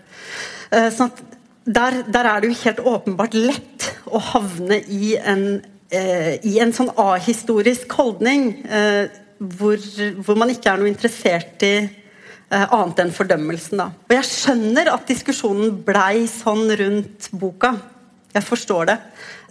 Uh, 0.72 0.88
sånn 0.88 1.12
at 1.12 1.20
der, 1.62 2.00
der, 2.08 2.26
er 2.26 2.40
det 2.40 2.48
jo 2.48 2.60
helt 2.64 2.80
åpenbart 2.96 3.36
lett 3.36 3.90
å 4.08 4.18
havne 4.32 4.80
i 4.88 5.12
en, 5.20 5.44
uh, 5.92 6.32
i 6.40 6.56
en 6.64 6.72
sånn 6.74 6.90
ahistorisk 6.96 7.92
holdning 8.00 8.56
hvor, 9.58 9.80
hvor, 10.22 10.38
man 10.38 10.52
ikke 10.52 10.70
er 10.70 10.80
noe 10.80 10.90
interessert 10.90 11.64
i 11.66 11.74
annet 12.52 13.00
enn 13.00 13.14
fordømmelsen. 13.16 13.80
Da. 13.80 13.88
Og 14.08 14.12
jeg 14.12 14.28
skjønner 14.28 14.90
at 14.92 15.08
diskusjonen 15.08 15.78
blei 15.86 16.26
sånn 16.30 16.66
rundt 16.78 17.30
boka. 17.40 17.72
Jeg 18.32 18.44
forstår 18.44 18.90
det. 18.90 18.98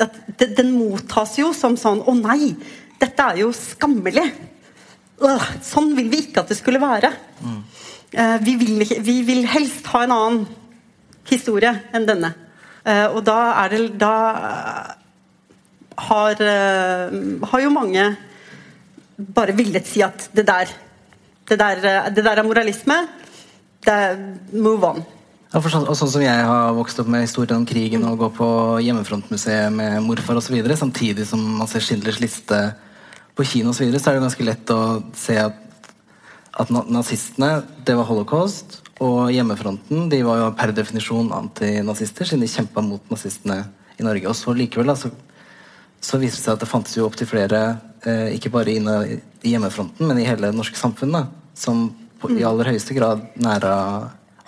At 0.06 0.46
den 0.58 0.72
mottas 0.76 1.36
jo 1.40 1.52
som 1.54 1.76
sånn 1.78 2.00
Å 2.06 2.14
nei, 2.18 2.54
dette 3.02 3.26
er 3.26 3.42
jo 3.42 3.50
skammelig. 3.58 4.28
Øh, 5.22 5.50
sånn 5.66 5.92
vil 5.98 6.10
vi 6.14 6.24
ikke 6.28 6.46
at 6.46 6.54
det 6.54 6.60
skulle 6.62 6.82
være. 6.82 7.12
Mm. 7.42 7.60
Vi, 8.44 8.56
vil, 8.60 8.86
vi, 9.06 9.18
vil, 9.24 9.46
helst 9.48 9.86
ha 9.94 10.02
en 10.06 10.14
annen 10.16 10.42
historie 11.30 11.72
enn 11.96 12.08
denne. 12.10 12.34
Eh, 12.82 13.08
og 13.12 13.22
da 13.28 13.38
er 13.62 13.74
det 13.76 13.82
Da 14.02 14.16
har, 16.02 16.42
eh, 16.42 17.14
har 17.52 17.62
jo 17.62 17.70
mange 17.70 18.18
bare 19.36 19.56
villet 19.58 19.88
si 19.88 20.02
at 20.06 20.30
det 20.36 20.48
der 20.48 20.72
det 21.52 21.60
der, 21.60 22.10
det 22.10 22.24
der 22.24 22.40
er 22.40 22.48
moralisme. 22.48 22.96
Det 23.84 23.94
er 23.94 24.20
move 24.54 24.88
on. 24.88 25.02
Ja, 25.52 25.60
sånn, 25.60 25.84
og 25.84 25.98
sånn 26.00 26.12
som 26.14 26.22
jeg 26.24 26.44
har 26.48 26.72
vokst 26.78 27.02
opp 27.02 27.10
med 27.12 27.26
historien 27.26 27.60
om 27.60 27.66
krigen 27.68 28.06
og 28.08 28.22
gå 28.22 28.30
på 28.38 28.48
Hjemmefrontmuseet 28.86 29.74
med 29.76 29.98
morfar 30.06 30.40
osv., 30.40 30.56
samtidig 30.80 31.26
som 31.28 31.42
man 31.58 31.68
ser 31.68 31.84
Schindlers 31.84 32.22
liste 32.24 32.60
på 33.36 33.44
kino 33.44 33.74
osv., 33.74 33.82
så, 33.82 33.84
videre, 33.84 34.00
så 34.00 34.12
er 34.12 34.16
det 34.16 34.24
ganske 34.30 34.48
lett 34.48 34.72
å 34.72 34.80
se 35.18 35.36
at, 35.42 35.92
at 36.56 36.72
nazistene, 36.72 37.66
det 37.84 37.98
var 38.00 38.08
holocaust. 38.08 38.80
Og 39.04 39.34
hjemmefronten 39.34 40.08
de 40.14 40.22
var 40.24 40.40
jo 40.40 40.50
per 40.56 40.72
definisjon 40.78 41.34
antinazister, 41.36 42.30
siden 42.30 42.46
de 42.46 42.52
kjempa 42.54 42.86
mot 42.86 43.12
nazistene 43.12 43.64
i 43.98 44.06
Norge. 44.08 44.30
Og 44.30 44.38
så 44.38 44.56
likevel 44.56 44.94
da, 44.94 44.96
så, 44.96 45.12
så 46.00 46.22
viste 46.22 46.38
det 46.38 46.46
seg 46.46 46.54
at 46.56 46.64
det 46.64 46.70
fantes 46.70 46.96
jo 46.96 47.10
opptil 47.10 47.28
flere, 47.28 47.64
ikke 48.02 48.50
bare 48.50 48.74
inne 48.74 48.96
i 49.46 49.52
hjemmefronten, 49.52 50.08
men 50.08 50.18
i 50.18 50.26
hele 50.26 50.50
det 50.50 50.58
norske 50.58 50.80
samfunnet, 50.80 51.30
som 51.54 51.90
på, 52.22 52.32
i 52.34 52.46
aller 52.46 52.72
høyeste 52.72 52.96
grad 52.98 53.22
næra 53.42 53.76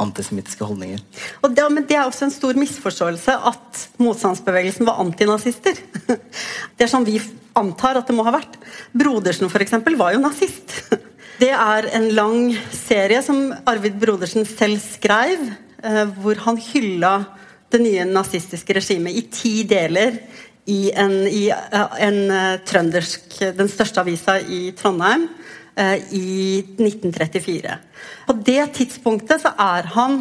antisemittiske 0.02 0.66
holdninger. 0.66 1.02
Og 1.44 1.54
det, 1.54 1.66
men 1.72 1.86
det 1.90 1.98
er 1.98 2.08
også 2.08 2.28
en 2.28 2.34
stor 2.34 2.58
misforståelse 2.60 3.36
at 3.52 3.84
motstandsbevegelsen 4.02 4.88
var 4.90 5.02
antinazister. 5.04 5.78
Det 6.76 6.88
er 6.88 6.92
sånn 6.92 7.06
vi 7.08 7.20
antar 7.58 8.00
at 8.00 8.10
det 8.10 8.16
må 8.18 8.26
ha 8.26 8.34
vært. 8.34 8.58
Brodersen 8.98 9.50
eksempel, 9.62 9.98
var 10.00 10.16
jo 10.16 10.24
nazist. 10.24 10.80
Det 11.42 11.52
er 11.54 11.90
en 11.98 12.10
lang 12.16 12.54
serie 12.74 13.22
som 13.26 13.52
Arvid 13.70 13.98
Brodersen 14.02 14.46
selv 14.48 14.82
skrev, 14.82 15.42
eh, 15.84 16.04
hvor 16.22 16.40
han 16.46 16.60
hylla 16.62 17.14
det 17.74 17.82
nye 17.82 18.06
nazistiske 18.06 18.76
regimet 18.78 19.18
i 19.18 19.24
ti 19.34 19.54
deler 19.66 20.20
i 20.70 20.92
en, 20.96 21.16
i 21.28 21.48
eh, 21.52 21.96
en 22.08 22.20
eh, 22.32 22.60
trøndersk 22.68 23.40
Den 23.58 23.72
største 23.72 24.04
avisa 24.04 24.38
i 24.40 24.72
Trondheim 24.78 25.28
i 25.74 26.62
1934. 26.78 27.78
På 28.28 28.34
det 28.46 28.62
tidspunktet 28.78 29.42
så 29.42 29.50
er 29.58 29.88
han 29.96 30.20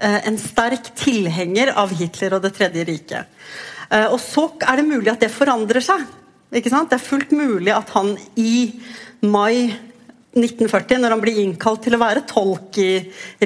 en 0.00 0.38
sterk 0.40 0.86
tilhenger 0.96 1.74
av 1.76 1.92
Hitler 1.92 2.38
og 2.38 2.40
Det 2.40 2.54
tredje 2.56 2.86
riket. 2.88 3.34
Og 4.08 4.16
så 4.24 4.46
er 4.64 4.80
det 4.80 4.86
mulig 4.88 5.12
at 5.12 5.20
det 5.20 5.28
forandrer 5.28 5.84
seg. 5.84 6.06
Det 6.48 6.64
er 6.72 7.04
fullt 7.04 7.36
mulig 7.36 7.74
at 7.76 7.92
han 7.92 8.14
i 8.40 8.80
mai 9.20 9.76
1940, 10.34 10.98
når 11.00 11.14
han 11.14 11.22
blir 11.22 11.40
innkalt 11.44 11.84
til 11.86 11.96
å 11.96 12.02
være 12.02 12.24
tolk 12.30 12.78
i 12.82 12.90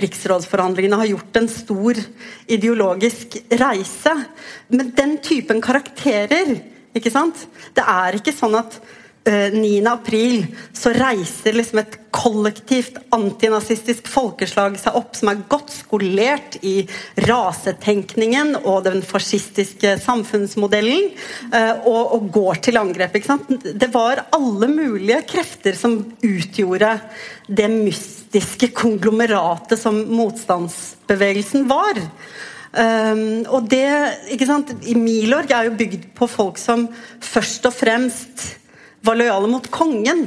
riksrådsforhandlingene, 0.01 0.99
har 1.01 1.11
gjort 1.13 1.41
en 1.41 1.51
stor 1.53 2.01
ideologisk 2.49 3.39
reise. 3.61 4.15
Men 4.73 4.95
den 4.97 5.19
typen 5.25 5.61
karakterer 5.65 6.57
ikke 6.97 7.13
sant? 7.13 7.45
Det 7.77 7.85
er 7.85 8.19
ikke 8.19 8.35
sånn 8.35 8.57
at 8.59 8.81
9. 9.25 9.87
Eh, 9.87 9.93
april 9.93 10.47
så 10.73 10.93
reiser 10.95 11.57
liksom 11.57 11.83
et 11.83 11.97
kollektivt 12.15 12.97
antinazistisk 13.15 14.09
folkeslag 14.09 14.79
seg 14.81 14.97
opp 14.97 15.17
som 15.19 15.31
er 15.31 15.43
godt 15.51 15.73
skolert 15.75 16.57
i 16.67 16.81
rasetenkningen 17.29 18.55
og 18.63 18.87
den 18.87 19.03
fascistiske 19.07 19.97
samfunnsmodellen, 20.03 21.11
eh, 21.53 21.75
og, 21.85 22.15
og 22.17 22.31
går 22.35 22.63
til 22.69 22.81
angrep. 22.81 23.19
Det 23.63 23.91
var 23.95 24.27
alle 24.35 24.71
mulige 24.73 25.23
krefter 25.29 25.77
som 25.77 26.01
utgjorde 26.25 26.95
det 27.49 27.69
mystiske 27.73 28.73
konglomeratet 28.77 29.81
som 29.81 30.01
motstandsbevegelsen 30.09 31.69
var. 31.69 32.01
Um, 32.69 33.47
og 33.49 33.65
det, 33.73 33.89
ikke 34.35 34.47
sant, 34.47 34.75
Milorg 34.93 35.51
er 35.57 35.71
jo 35.71 35.77
bygd 35.79 36.11
på 36.19 36.29
folk 36.29 36.59
som 36.61 36.85
først 37.25 37.65
og 37.65 37.73
fremst 37.73 38.45
var 39.07 39.19
lojale 39.19 39.51
mot 39.51 39.71
kongen. 39.71 40.27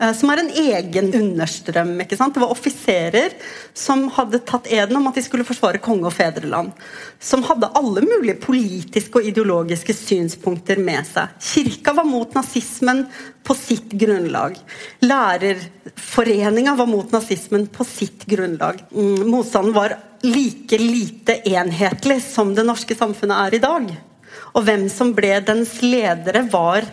Eh, 0.00 0.12
som 0.16 0.30
er 0.32 0.40
en 0.40 0.50
egen 0.62 1.10
understrøm. 1.14 1.92
ikke 2.00 2.16
sant? 2.16 2.34
Det 2.34 2.40
var 2.40 2.52
offiserer 2.54 3.34
som 3.76 4.06
hadde 4.16 4.40
tatt 4.48 4.70
eden 4.72 4.96
om 4.96 5.08
at 5.10 5.18
de 5.18 5.24
skulle 5.24 5.44
forsvare 5.44 5.80
konge 5.82 6.08
og 6.08 6.14
fedreland. 6.16 6.72
Som 7.20 7.44
hadde 7.44 7.68
alle 7.76 8.04
mulige 8.06 8.40
politiske 8.40 9.20
og 9.20 9.28
ideologiske 9.28 9.94
synspunkter 9.96 10.80
med 10.80 11.04
seg. 11.08 11.34
Kirka 11.40 11.92
var 11.92 12.08
mot 12.08 12.32
nazismen 12.34 13.04
på 13.44 13.56
sitt 13.58 13.92
grunnlag. 14.00 14.56
Lærerforeninga 15.04 16.76
var 16.78 16.88
mot 16.88 17.12
nazismen 17.12 17.66
på 17.68 17.84
sitt 17.84 18.24
grunnlag. 18.30 18.80
Mm, 18.94 19.28
motstanden 19.28 19.76
var 19.76 19.98
like 20.24 20.78
lite 20.80 21.40
enhetlig 21.48 22.22
som 22.24 22.54
det 22.54 22.64
norske 22.64 22.96
samfunnet 22.96 23.36
er 23.36 23.58
i 23.58 23.64
dag. 23.64 23.92
Og 24.56 24.64
hvem 24.64 24.88
som 24.92 25.12
ble 25.14 25.36
dens 25.44 25.76
ledere, 25.84 26.42
var 26.50 26.88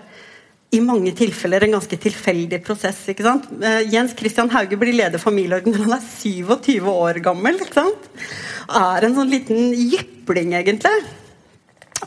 i 0.75 0.79
mange 0.83 1.13
tilfeller 1.15 1.63
en 1.63 1.77
ganske 1.77 1.99
tilfeldig 2.03 2.59
prosess. 2.65 2.99
ikke 3.07 3.25
sant? 3.25 3.47
Uh, 3.61 3.81
Jens 3.87 4.15
Christian 4.17 4.51
Hauge 4.51 4.79
blir 4.79 4.95
leder 4.95 5.21
for 5.21 5.31
når 5.31 5.63
han 5.63 5.95
er 5.95 6.03
27 6.03 6.89
år 6.91 7.21
gammel. 7.23 7.61
ikke 7.63 7.79
sant? 7.79 8.09
Er 8.67 9.07
en 9.07 9.15
sånn 9.15 9.31
liten 9.31 9.71
jypling, 9.71 10.55
egentlig. 10.59 10.97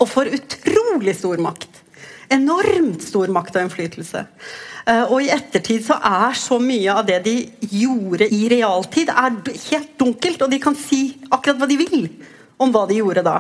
Og 0.01 0.09
får 0.09 0.35
utrolig 0.37 1.17
stor 1.17 1.41
makt. 1.41 1.81
Enormt 2.31 3.03
stor 3.03 3.33
makt 3.33 3.57
og 3.57 3.65
innflytelse. 3.65 4.27
Uh, 4.85 5.07
og 5.09 5.17
i 5.25 5.33
ettertid 5.33 5.87
så 5.87 5.97
er 5.97 6.37
så 6.37 6.61
mye 6.61 6.93
av 6.93 7.09
det 7.09 7.21
de 7.25 7.37
gjorde 7.65 8.29
i 8.29 8.45
realtid, 8.53 9.09
er 9.09 9.41
helt 9.71 9.97
dunkelt. 10.01 10.45
Og 10.45 10.53
de 10.53 10.61
kan 10.61 10.77
si 10.77 11.17
akkurat 11.31 11.63
hva 11.63 11.71
de 11.71 11.81
vil 11.81 12.07
om 12.61 12.73
hva 12.75 12.85
de 12.91 13.01
gjorde 13.01 13.25
da. 13.25 13.39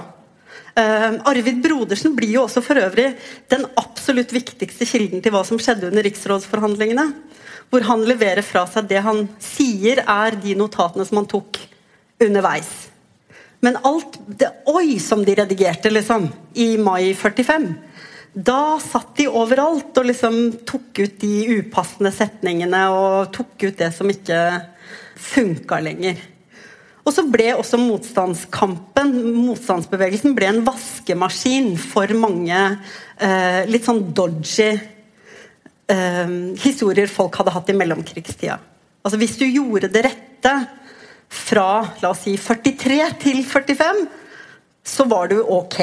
Uh, 0.77 1.19
Arvid 1.29 1.59
Brodersen 1.65 2.15
blir 2.17 2.37
jo 2.37 2.45
også 2.47 2.63
for 2.65 2.79
øvrig 2.81 3.11
den 3.53 3.67
absolutt 3.81 4.33
viktigste 4.35 4.87
kilden 4.89 5.23
til 5.23 5.35
hva 5.35 5.43
som 5.47 5.59
skjedde 5.61 5.91
under 5.91 6.07
riksrådsforhandlingene. 6.07 7.09
Hvor 7.71 7.87
han 7.87 8.07
leverer 8.07 8.43
fra 8.47 8.65
seg 8.71 8.89
det 8.91 9.03
han 9.07 9.27
sier 9.43 10.03
er 10.07 10.39
de 10.43 10.57
notatene 10.59 11.07
som 11.07 11.21
han 11.21 11.29
tok 11.31 11.61
underveis. 12.21 12.71
Men 13.61 13.77
alt 13.85 14.17
det 14.41 14.49
Oi, 14.71 14.99
som 15.03 15.23
de 15.25 15.35
redigerte, 15.37 15.93
liksom, 15.93 16.29
i 16.55 16.73
mai 16.81 17.13
45. 17.15 17.69
Da 18.33 18.79
satt 18.79 19.17
de 19.19 19.27
overalt 19.27 19.97
og 19.99 20.07
liksom 20.07 20.37
tok 20.69 21.01
ut 21.03 21.17
de 21.21 21.59
upassende 21.59 22.13
setningene 22.15 22.85
og 22.95 23.33
tok 23.35 23.67
ut 23.67 23.79
det 23.81 23.91
som 23.97 24.11
ikke 24.11 24.39
funka 25.21 25.81
lenger. 25.83 26.21
Og 27.01 27.15
så 27.17 27.25
ble 27.33 27.49
også 27.57 27.79
motstandskampen, 27.81 29.15
motstandsbevegelsen, 29.47 30.35
ble 30.37 30.51
en 30.51 30.65
vaskemaskin 30.67 31.73
for 31.81 32.13
mange 32.19 32.59
eh, 32.61 33.63
litt 33.71 33.87
sånn 33.89 34.03
dodgy 34.17 34.69
eh, 35.91 36.35
historier 36.61 37.09
folk 37.11 37.41
hadde 37.41 37.55
hatt 37.57 37.73
i 37.73 37.79
mellomkrigstida. 37.79 38.59
Altså 39.01 39.21
Hvis 39.21 39.39
du 39.41 39.47
gjorde 39.49 39.89
det 39.93 40.05
rette 40.11 40.55
fra 41.31 41.71
la 42.03 42.11
oss 42.11 42.25
si 42.27 42.35
43 42.37 43.01
til 43.23 43.45
45, 43.47 44.03
så 44.85 45.07
var 45.09 45.31
du 45.31 45.39
ok 45.41 45.79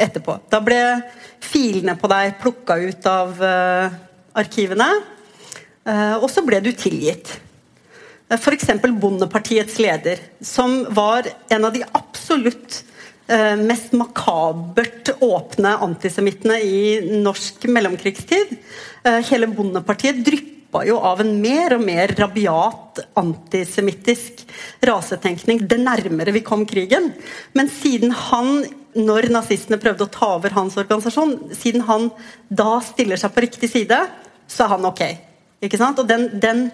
etterpå. 0.00 0.38
Da 0.50 0.62
ble 0.64 0.80
filene 1.44 1.94
på 1.98 2.08
deg 2.10 2.38
plukka 2.40 2.78
ut 2.80 3.08
av 3.10 3.42
eh, 3.44 3.98
arkivene, 4.40 4.88
eh, 5.84 6.16
og 6.18 6.26
så 6.32 6.44
ble 6.46 6.62
du 6.64 6.72
tilgitt. 6.72 7.36
F.eks. 8.30 8.68
Bondepartiets 9.00 9.78
leder, 9.82 10.20
som 10.40 10.84
var 10.94 11.26
en 11.48 11.64
av 11.66 11.72
de 11.74 11.82
absolutt 11.92 12.84
eh, 13.26 13.56
mest 13.58 13.92
makabert 13.98 15.10
åpne 15.18 15.72
antisemittene 15.82 16.60
i 16.62 16.82
norsk 17.24 17.66
mellomkrigstid. 17.66 18.52
Eh, 19.02 19.18
hele 19.32 19.48
Bondepartiet 19.50 20.20
dryppa 20.22 20.84
jo 20.86 21.00
av 21.02 21.24
en 21.24 21.32
mer 21.42 21.74
og 21.74 21.82
mer 21.82 22.14
rabiat 22.18 23.00
antisemittisk 23.18 24.44
rasetenkning 24.86 25.64
det 25.66 25.80
nærmere 25.82 26.34
vi 26.36 26.44
kom 26.46 26.62
krigen. 26.70 27.10
Men 27.58 27.70
siden 27.80 28.14
han, 28.14 28.60
når 28.94 29.32
nazistene 29.34 29.80
prøvde 29.82 30.06
å 30.06 30.12
ta 30.14 30.36
over 30.36 30.54
hans 30.54 30.78
organisasjon, 30.78 31.34
siden 31.58 31.82
han 31.90 32.12
da 32.46 32.78
stiller 32.92 33.18
seg 33.18 33.34
på 33.34 33.42
riktig 33.42 33.72
side, 33.74 33.98
så 34.46 34.68
er 34.68 34.72
han 34.76 34.86
ok. 34.86 35.02
Ikke 35.66 35.82
sant? 35.82 35.98
Og 35.98 36.06
den, 36.06 36.28
den 36.38 36.68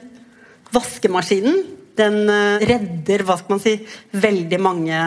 vaskemaskinen 0.75 1.63
den 1.97 2.29
eh, 2.29 2.65
redder 2.69 3.25
hva 3.27 3.39
skal 3.41 3.57
man 3.57 3.63
si, 3.63 3.77
veldig 4.13 4.59
mange 4.63 4.99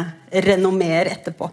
renommeer 0.46 1.12
etterpå. 1.14 1.50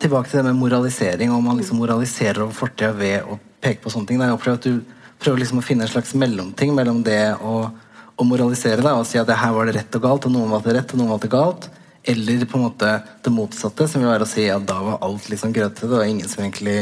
Tilbake 0.00 0.30
til 0.30 0.40
det 0.40 0.48
med 0.48 0.58
moralisering, 0.62 1.32
om 1.34 1.44
man 1.44 1.60
liksom 1.60 1.80
moraliserer 1.82 2.42
over 2.44 2.56
fortida 2.56 2.92
ved 2.96 3.28
å 3.28 3.36
peke 3.60 3.84
på 3.84 3.92
sånne 3.92 4.08
ting. 4.08 4.22
Jeg 4.22 4.36
opplever 4.36 4.58
at 4.58 4.68
du 4.68 4.96
prøver 5.20 5.42
liksom 5.42 5.60
å 5.60 5.64
finne 5.64 5.84
en 5.84 5.92
slags 5.92 6.14
mellomting 6.16 6.72
mellom 6.74 7.02
det 7.04 7.36
å, 7.44 7.66
å 8.16 8.26
moralisere 8.26 8.80
deg 8.80 8.96
og 8.96 9.04
si 9.08 9.20
at 9.20 9.28
det 9.28 9.36
her 9.38 9.52
var 9.54 9.68
det 9.68 9.76
rett 9.76 9.98
og 9.98 10.06
galt, 10.06 10.26
og 10.26 10.34
noen 10.34 10.54
valgte 10.54 10.74
rett, 10.76 10.94
og 10.94 11.02
noen 11.02 11.12
valgte 11.14 11.32
galt. 11.32 11.68
Eller 12.08 12.46
på 12.48 12.56
en 12.56 12.64
måte 12.64 12.94
det 13.20 13.32
motsatte, 13.34 13.84
som 13.86 14.00
vil 14.00 14.08
være 14.08 14.24
å 14.24 14.30
si 14.30 14.46
at 14.48 14.64
da 14.66 14.78
var 14.82 15.02
alt 15.04 15.28
liksom 15.28 15.52
grøtete. 15.52 15.84
Det 15.84 15.98
var 15.98 16.08
ingen 16.08 16.30
som 16.32 16.46
egentlig 16.46 16.78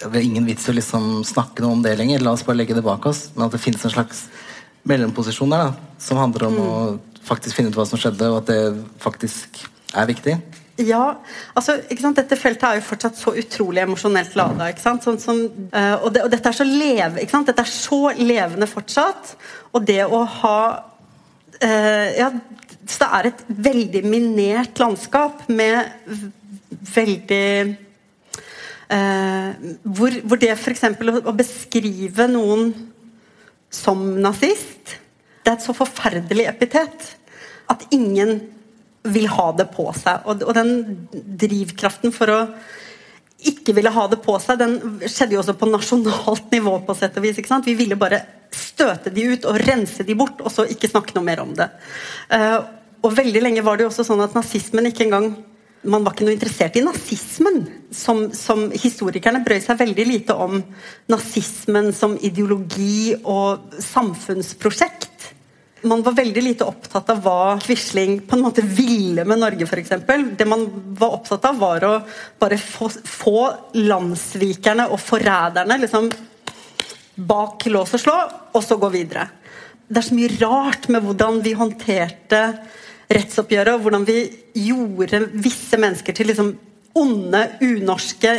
det 0.00 0.08
var 0.08 0.24
ingen 0.24 0.46
vits 0.48 0.64
å 0.64 0.72
liksom 0.72 1.20
snakke 1.28 1.60
noe 1.60 1.76
om 1.76 1.82
det 1.84 1.92
lenger. 2.00 2.22
La 2.24 2.32
oss 2.32 2.46
bare 2.46 2.56
legge 2.62 2.72
det 2.72 2.84
bak 2.86 3.04
oss. 3.10 3.26
Men 3.34 3.50
at 3.50 3.52
det 3.52 3.60
finnes 3.60 3.84
en 3.84 3.92
slags 3.92 4.22
mellomposisjon 4.88 5.52
der, 5.52 5.70
da, 5.70 5.98
som 6.00 6.20
handler 6.20 6.48
om 6.48 6.56
mm. 6.56 6.64
å 6.64 7.24
faktisk 7.26 7.58
finne 7.58 7.70
ut 7.70 7.78
hva 7.78 7.86
som 7.88 8.00
skjedde, 8.00 8.30
og 8.30 8.40
at 8.42 8.50
det 8.50 8.62
faktisk 9.02 9.60
er 9.96 10.08
viktig. 10.08 10.38
Ja, 10.80 11.20
altså, 11.58 11.76
Dette 12.16 12.38
feltet 12.38 12.64
er 12.64 12.78
jo 12.78 12.86
fortsatt 12.86 13.18
så 13.18 13.34
utrolig 13.36 13.82
emosjonelt 13.82 14.36
lada. 14.38 14.70
Sånn, 14.80 15.00
sånn, 15.20 15.42
og, 15.68 16.08
det, 16.14 16.22
og, 16.24 16.30
dette 16.32 16.52
er 16.52 16.56
så 16.56 16.66
leve, 16.66 17.26
dette 17.26 17.64
er 17.64 17.72
så 17.72 18.00
levende 18.16 18.68
fortsatt. 18.70 19.34
Og 19.74 19.84
det 19.86 20.02
å 20.06 20.22
ha 20.40 20.60
uh, 21.60 22.08
ja, 22.16 22.30
Så 22.86 23.02
det 23.02 23.10
er 23.18 23.30
et 23.30 23.44
veldig 23.68 24.02
minert 24.08 24.80
landskap 24.80 25.44
med 25.52 25.92
veldig 26.94 27.50
uh, 28.90 29.50
hvor, 29.84 30.16
hvor, 30.24 30.40
det 30.40 30.54
f.eks. 30.56 30.86
Å, 30.88 31.20
å 31.28 31.36
beskrive 31.36 32.30
noen 32.30 32.72
som 33.70 34.02
nazist 34.22 34.96
Det 35.40 35.52
er 35.52 35.56
et 35.56 35.64
så 35.64 35.74
forferdelig 35.76 36.46
epitet 36.50 37.14
at 37.70 37.84
ingen 37.94 38.40
vil 39.06 39.28
ha 39.30 39.46
det 39.56 39.68
på 39.72 39.86
seg. 39.96 40.26
Og, 40.28 40.42
og 40.42 40.56
den 40.56 41.06
drivkraften 41.40 42.12
for 42.12 42.32
å 42.34 42.40
ikke 43.48 43.72
ville 43.76 43.92
ha 43.94 44.02
det 44.10 44.18
på 44.20 44.34
seg, 44.42 44.58
den 44.60 44.74
skjedde 45.06 45.36
jo 45.36 45.40
også 45.40 45.54
på 45.56 45.68
nasjonalt 45.70 46.50
nivå. 46.56 46.74
på 46.84 46.96
sett 46.98 47.16
og 47.16 47.24
vis, 47.24 47.38
ikke 47.40 47.52
sant? 47.52 47.68
Vi 47.68 47.78
ville 47.78 47.98
bare 48.00 48.20
støte 48.52 49.12
de 49.14 49.28
ut 49.30 49.46
og 49.48 49.60
rense 49.62 50.04
de 50.04 50.16
bort, 50.18 50.42
og 50.42 50.52
så 50.52 50.66
ikke 50.68 50.90
snakke 50.90 51.16
noe 51.16 51.24
mer 51.24 51.40
om 51.44 51.54
det. 51.56 51.70
Uh, 52.32 52.58
og 53.00 53.14
veldig 53.16 53.40
lenge 53.40 53.64
var 53.64 53.78
det 53.78 53.86
jo 53.86 53.92
også 53.92 54.04
sånn 54.04 54.20
at 54.26 54.34
nazismen 54.36 54.90
ikke 54.90 55.06
engang 55.06 55.30
man 55.82 56.04
var 56.04 56.12
ikke 56.12 56.26
noe 56.26 56.36
interessert 56.36 56.76
i 56.76 56.84
nazismen. 56.84 57.62
Som, 57.94 58.28
som 58.36 58.68
Historikerne 58.70 59.42
brød 59.44 59.64
seg 59.64 59.80
veldig 59.80 60.06
lite 60.06 60.36
om 60.36 60.60
nazismen 61.10 61.90
som 61.96 62.18
ideologi 62.20 63.16
og 63.24 63.78
samfunnsprosjekt 63.82 65.10
man 65.82 66.02
var 66.02 66.12
veldig 66.12 66.42
lite 66.42 66.66
opptatt 66.68 67.10
av 67.12 67.20
hva 67.24 67.58
Quisling 67.62 68.18
på 68.28 68.36
en 68.36 68.44
måte 68.44 68.64
ville 68.64 69.24
med 69.24 69.40
Norge, 69.40 69.64
f.eks. 69.64 69.94
Det 70.36 70.46
man 70.48 70.66
var 70.98 71.16
opptatt 71.16 71.46
av, 71.48 71.60
var 71.60 71.86
å 71.86 71.92
bare 72.40 72.58
få, 72.60 72.90
få 72.90 73.36
landssvikerne 73.78 74.90
og 74.92 75.00
forræderne 75.00 75.78
liksom, 75.80 76.10
bak 77.30 77.66
lås 77.72 77.94
og 77.96 78.04
slå, 78.04 78.18
og 78.52 78.64
så 78.64 78.76
gå 78.80 78.92
videre. 78.92 79.28
Det 79.88 80.02
er 80.02 80.06
så 80.06 80.18
mye 80.18 80.36
rart 80.40 80.90
med 80.92 81.04
hvordan 81.06 81.40
vi 81.44 81.56
håndterte 81.58 82.42
rettsoppgjøret, 83.10 83.74
og 83.74 83.84
hvordan 83.84 84.06
vi 84.06 84.22
gjorde 84.54 85.24
visse 85.42 85.78
mennesker 85.80 86.14
til 86.16 86.30
liksom 86.30 86.52
onde, 86.98 87.42
unorske 87.62 88.34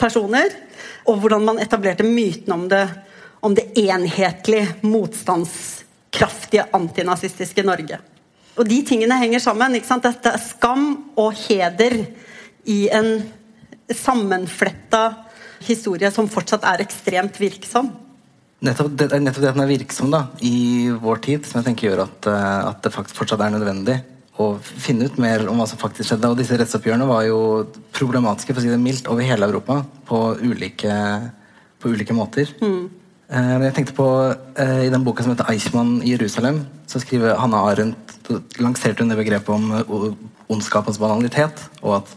personer. 0.00 0.52
Og 1.08 1.20
hvordan 1.22 1.46
man 1.46 1.60
etablerte 1.62 2.06
myten 2.06 2.52
om 2.54 2.66
det, 2.70 2.84
om 3.40 3.54
det 3.56 3.70
enhetlige 3.80 4.76
motstandskraftige 4.84 6.68
antinazistiske 6.76 7.64
Norge. 7.64 8.00
Og 8.58 8.68
de 8.68 8.82
tingene 8.84 9.16
henger 9.20 9.40
sammen. 9.40 9.74
ikke 9.74 9.88
sant? 9.88 10.04
Dette 10.04 10.34
er 10.34 10.42
skam 10.42 10.86
og 11.16 11.32
heder 11.46 12.02
i 12.68 12.82
en 12.92 13.22
sammenfletta 13.90 15.04
historie 15.64 16.10
som 16.12 16.28
fortsatt 16.30 16.64
er 16.68 16.84
ekstremt 16.84 17.40
virksom. 17.40 17.90
Nettopp 18.60 18.92
det, 18.92 19.08
nettopp 19.16 19.42
det 19.42 19.48
at 19.48 19.56
den 19.56 19.64
er 19.64 19.70
virksom 19.70 20.10
da, 20.12 20.26
i 20.44 20.90
vår 21.00 21.22
tid, 21.24 21.46
som 21.48 21.60
jeg 21.60 21.70
tenker 21.70 21.88
gjør 21.88 22.02
at, 22.04 22.28
eh, 22.28 22.56
at 22.68 22.82
det 22.84 22.92
faktisk 22.92 23.16
fortsatt 23.16 23.40
er 23.40 23.54
nødvendig 23.54 23.96
å 24.40 24.46
finne 24.60 25.08
ut 25.08 25.18
mer 25.20 25.44
om 25.50 25.60
hva 25.60 25.66
som 25.68 25.80
faktisk 25.80 26.10
skjedde. 26.12 26.30
Og 26.30 26.38
disse 26.40 26.56
rettsoppgjørene 26.58 27.08
var 27.08 27.26
jo 27.28 27.40
problematiske 27.96 28.54
for 28.54 28.62
å 28.62 28.64
si 28.64 28.72
det 28.72 28.80
mildt, 28.80 29.10
over 29.10 29.26
hele 29.26 29.48
Europa 29.50 29.82
på 30.08 30.22
ulike, 30.40 30.94
på 31.80 31.92
ulike 31.92 32.16
måter. 32.16 32.52
Mm. 32.62 32.88
Eh, 33.30 33.56
jeg 33.62 33.74
tenkte 33.76 33.94
på 33.94 34.06
eh, 34.58 34.86
I 34.88 34.90
den 34.90 35.04
boka 35.06 35.22
som 35.22 35.30
heter 35.30 35.46
'Eichmann 35.46 36.00
i 36.02 36.16
Jerusalem', 36.16 36.64
så 36.86 36.98
skriver 36.98 37.38
Hanna 37.38 37.62
Arendt 37.62 38.16
lanserte 38.58 39.02
hun 39.02 39.10
det 39.10 39.18
begrepet 39.18 39.48
om 39.48 39.70
eh, 39.72 40.14
ondskapens 40.50 40.98
banalitet. 40.98 41.62
Og 41.82 42.00
at 42.02 42.08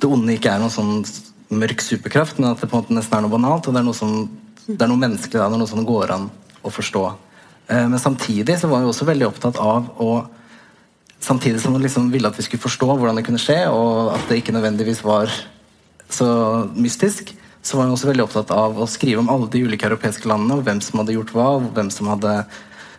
det 0.00 0.10
onde 0.10 0.36
ikke 0.36 0.52
er 0.52 0.60
noen 0.60 0.70
sånn 0.72 1.04
mørk 1.48 1.80
superkraft, 1.80 2.38
men 2.38 2.50
at 2.50 2.60
det 2.60 2.68
på 2.68 2.76
en 2.76 2.82
måte 2.82 2.96
nesten 2.96 3.16
er 3.16 3.22
noe 3.24 3.32
banalt. 3.32 3.68
Og 3.68 3.72
det 3.72 3.80
er 3.80 3.88
noe, 3.88 3.96
som, 3.96 4.28
det 4.66 4.82
er 4.82 4.92
noe 4.92 5.00
menneskelig, 5.00 5.40
det 5.40 5.46
er 5.46 5.62
noe 5.62 5.72
som 5.72 5.86
går 5.86 6.12
an 6.12 6.28
å 6.62 6.70
forstå. 6.70 7.04
Men 7.66 7.98
samtidig 7.98 8.58
så 8.60 8.68
var 8.68 8.82
hun 8.82 8.92
også 8.92 9.06
veldig 9.08 9.26
opptatt 9.26 9.56
av 9.58 9.88
å 9.98 10.10
Samtidig 11.22 11.60
som 11.62 11.74
hun 11.74 11.82
liksom 11.82 12.10
ville 12.12 12.28
at 12.28 12.38
vi 12.38 12.44
skulle 12.46 12.62
forstå 12.62 12.88
hvordan 12.92 13.18
det 13.18 13.24
kunne 13.26 13.40
skje, 13.40 13.58
og 13.72 14.14
at 14.14 14.28
det 14.28 14.40
ikke 14.42 14.54
nødvendigvis 14.54 15.02
var 15.04 15.32
så 16.12 16.28
mystisk, 16.76 17.32
så 17.66 17.76
var 17.76 17.88
hun 17.88 17.96
også 17.96 18.10
veldig 18.12 18.26
opptatt 18.26 18.52
av 18.54 18.78
å 18.78 18.86
skrive 18.90 19.22
om 19.22 19.30
alle 19.32 19.48
de 19.50 19.64
ulike 19.66 19.88
europeiske 19.88 20.28
landene, 20.30 20.58
og 20.58 20.66
hvem 20.66 20.80
som 20.84 21.00
hadde 21.02 21.16
gjort 21.16 21.32
hva, 21.34 21.48
og 21.58 21.70
hvem 21.74 21.90
som 21.90 22.10
hadde 22.12 22.34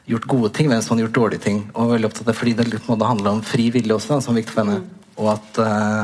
gjort 0.08 0.28
gode 0.28 0.52
ting, 0.56 0.70
hvem 0.72 0.84
som 0.84 0.96
hadde 0.96 1.06
gjort 1.06 1.18
dårlige 1.20 1.44
ting. 1.44 1.62
Og 1.76 1.94
veldig 1.94 2.10
opptatt 2.10 2.26
av 2.26 2.32
det 2.32 2.38
fordi 2.40 2.56
det 2.58 2.68
på 2.74 2.84
en 2.84 2.94
måte 2.94 3.12
handla 3.12 3.36
om 3.38 3.44
fri 3.46 3.70
vilje 3.76 3.96
også, 3.96 4.16
da, 4.16 4.24
som 4.24 4.34
var 4.34 4.42
viktig 4.42 4.56
for 4.56 4.64
henne. 4.64 4.82
Mm. 4.84 5.14
Og 5.18 5.30
at, 5.34 5.62
uh, 5.62 6.04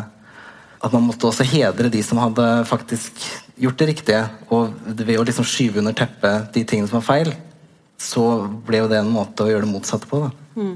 at, 0.80 0.96
man 0.96 1.08
måtte 1.08 1.28
også 1.30 1.48
hedre 1.48 1.92
de 1.92 2.04
som 2.06 2.22
hadde 2.22 2.48
faktisk 2.70 3.20
gjort 3.64 3.80
det 3.80 3.90
riktige. 3.94 4.24
Og 4.52 4.72
ved 4.88 5.16
å 5.20 5.28
liksom 5.28 5.48
skyve 5.48 5.84
under 5.84 5.96
teppet 5.98 6.52
de 6.56 6.66
tingene 6.68 6.92
som 6.92 7.00
var 7.00 7.08
feil, 7.08 7.34
så 8.00 8.26
ble 8.68 8.84
jo 8.84 8.90
det 8.92 9.00
en 9.00 9.14
måte 9.14 9.46
å 9.46 9.52
gjøre 9.52 9.68
det 9.68 9.72
motsatte 9.72 10.10
på. 10.10 10.26
da. 10.26 10.32
Mm. 10.60 10.76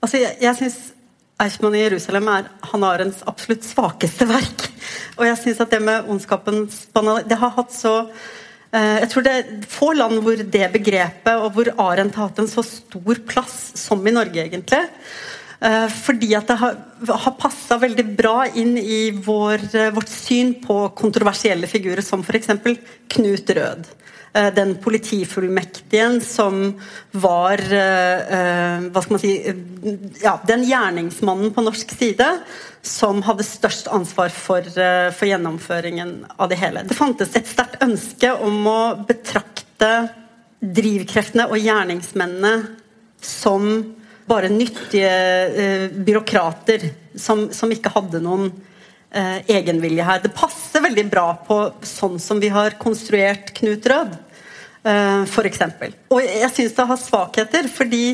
Altså, 0.00 0.20
jeg, 0.20 0.36
jeg 0.40 0.58
synes 0.58 0.78
Eichmann 1.40 1.76
i 1.76 1.84
Jerusalem 1.84 2.28
er 2.32 2.50
han 2.72 2.84
har 2.84 3.02
absolutt 3.28 3.64
svakeste 3.64 4.28
verk. 4.28 4.68
Og 5.18 5.24
jeg 5.28 5.40
syns 5.40 5.62
at 5.64 5.72
det 5.72 5.80
med 5.84 6.08
ondskapens 6.10 6.86
banalitet 6.92 7.30
Det 7.30 7.40
har 7.40 7.52
hatt 7.56 7.74
så 7.74 7.94
eh, 8.74 8.96
jeg 9.02 9.10
tror 9.12 9.26
det 9.26 9.34
er 9.38 9.50
få 9.70 9.92
land 9.96 10.20
hvor 10.24 10.40
det 10.40 10.70
begrepet 10.74 11.34
og 11.36 11.52
hvor 11.56 11.72
Arendt 11.88 12.18
har 12.18 12.30
hatt 12.30 12.42
en 12.42 12.50
så 12.50 12.64
stor 12.66 13.22
plass 13.28 13.58
som 13.80 14.04
i 14.06 14.14
Norge, 14.14 14.44
egentlig. 14.44 14.82
Eh, 15.60 15.88
fordi 15.92 16.32
at 16.36 16.48
det 16.48 16.56
har, 16.60 16.76
har 17.08 17.36
passa 17.40 17.76
veldig 17.80 18.06
bra 18.16 18.46
inn 18.48 18.76
i 18.80 19.10
vår, 19.12 19.64
eh, 19.76 19.90
vårt 19.96 20.12
syn 20.12 20.54
på 20.62 20.82
kontroversielle 20.96 21.68
figurer 21.68 22.04
som 22.04 22.24
f.eks. 22.24 22.52
Knut 23.16 23.56
Rød. 23.56 23.90
Eh, 24.32 24.54
den 24.54 24.76
politifullmektigen 24.76 26.20
som 26.20 26.80
var 27.10 27.58
eh, 27.58 28.20
eh, 28.38 28.84
hva 28.86 29.02
skal 29.02 29.16
man 29.16 29.22
si, 29.22 29.32
ja, 30.22 30.36
den 30.46 30.62
gjerningsmannen 30.68 31.50
på 31.56 31.64
norsk 31.66 31.90
side 31.98 32.28
som 32.86 33.24
hadde 33.26 33.42
størst 33.44 33.90
ansvar 33.90 34.30
for, 34.30 34.68
for 34.70 35.26
gjennomføringen 35.26 36.14
av 36.38 36.48
det 36.52 36.60
hele. 36.62 36.84
Det 36.86 36.96
fantes 36.96 37.34
et 37.34 37.50
sterkt 37.50 37.82
ønske 37.82 38.30
om 38.38 38.62
å 38.70 38.80
betrakte 39.08 39.90
drivkreftene 40.62 41.48
og 41.50 41.58
gjerningsmennene 41.58 42.54
som 43.20 43.66
bare 44.30 44.48
nyttige 44.52 45.90
byråkrater 46.06 46.86
som, 47.18 47.48
som, 47.52 47.72
ikke 47.74 47.92
hadde 47.92 48.22
noen 48.22 48.48
eh, 49.10 49.38
egenvilje 49.58 50.06
her. 50.06 50.20
Det 50.22 50.32
passer 50.34 50.84
veldig 50.84 51.06
bra 51.10 51.28
på 51.46 51.60
sånn 51.86 52.18
som 52.22 52.40
vi 52.42 52.50
har 52.52 52.78
konstruert 52.80 53.52
Knut 53.56 53.86
Rød, 53.90 54.18
eh, 54.84 55.22
f.eks. 55.26 55.64
Og 56.10 56.20
jeg 56.24 56.52
syns 56.56 56.76
det 56.76 56.90
har 56.92 57.00
svakheter, 57.00 57.70
fordi 57.72 58.04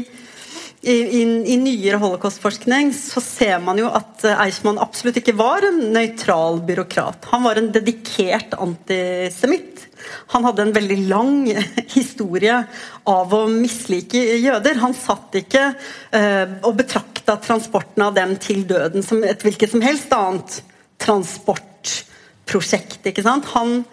i, 0.87 0.93
i, 0.93 1.23
i 1.53 1.57
nyere 1.59 1.99
holocaustforskning 1.99 2.93
så 2.95 3.21
ser 3.25 3.57
man 3.65 3.81
jo 3.81 3.89
at 3.91 4.23
eh, 4.29 4.43
Eichmann 4.45 4.79
absolutt 4.79 5.19
ikke 5.19 5.35
var 5.39 5.65
en 5.67 5.81
nøytral 5.95 6.61
byråkrat. 6.69 7.27
Han 7.33 7.43
var 7.49 7.59
en 7.59 7.73
dedikert 7.75 8.55
antisemitt. 8.55 9.83
Han 10.37 10.45
hadde 10.47 10.63
en 10.63 10.75
veldig 10.77 10.99
lang 11.09 11.41
historie 11.97 12.61
av 13.09 13.35
å 13.35 13.43
mislike 13.51 14.21
jøder. 14.39 14.79
Han 14.85 14.95
satt 14.95 15.41
ikke 15.41 15.65
eh, 16.15 16.55
og 16.63 16.79
betrakta 16.79 17.39
transporten 17.43 18.07
av 18.07 18.15
dem 18.15 18.37
til 18.39 18.63
døden 18.69 19.03
som 19.03 19.25
et 19.27 19.43
hvilket 19.43 19.75
som 19.75 19.83
helst 19.83 20.15
annet 20.15 20.61
transportprosjekt. 21.07 23.07
ikke 23.07 23.25
sant? 23.25 23.45
Han, 23.55 23.85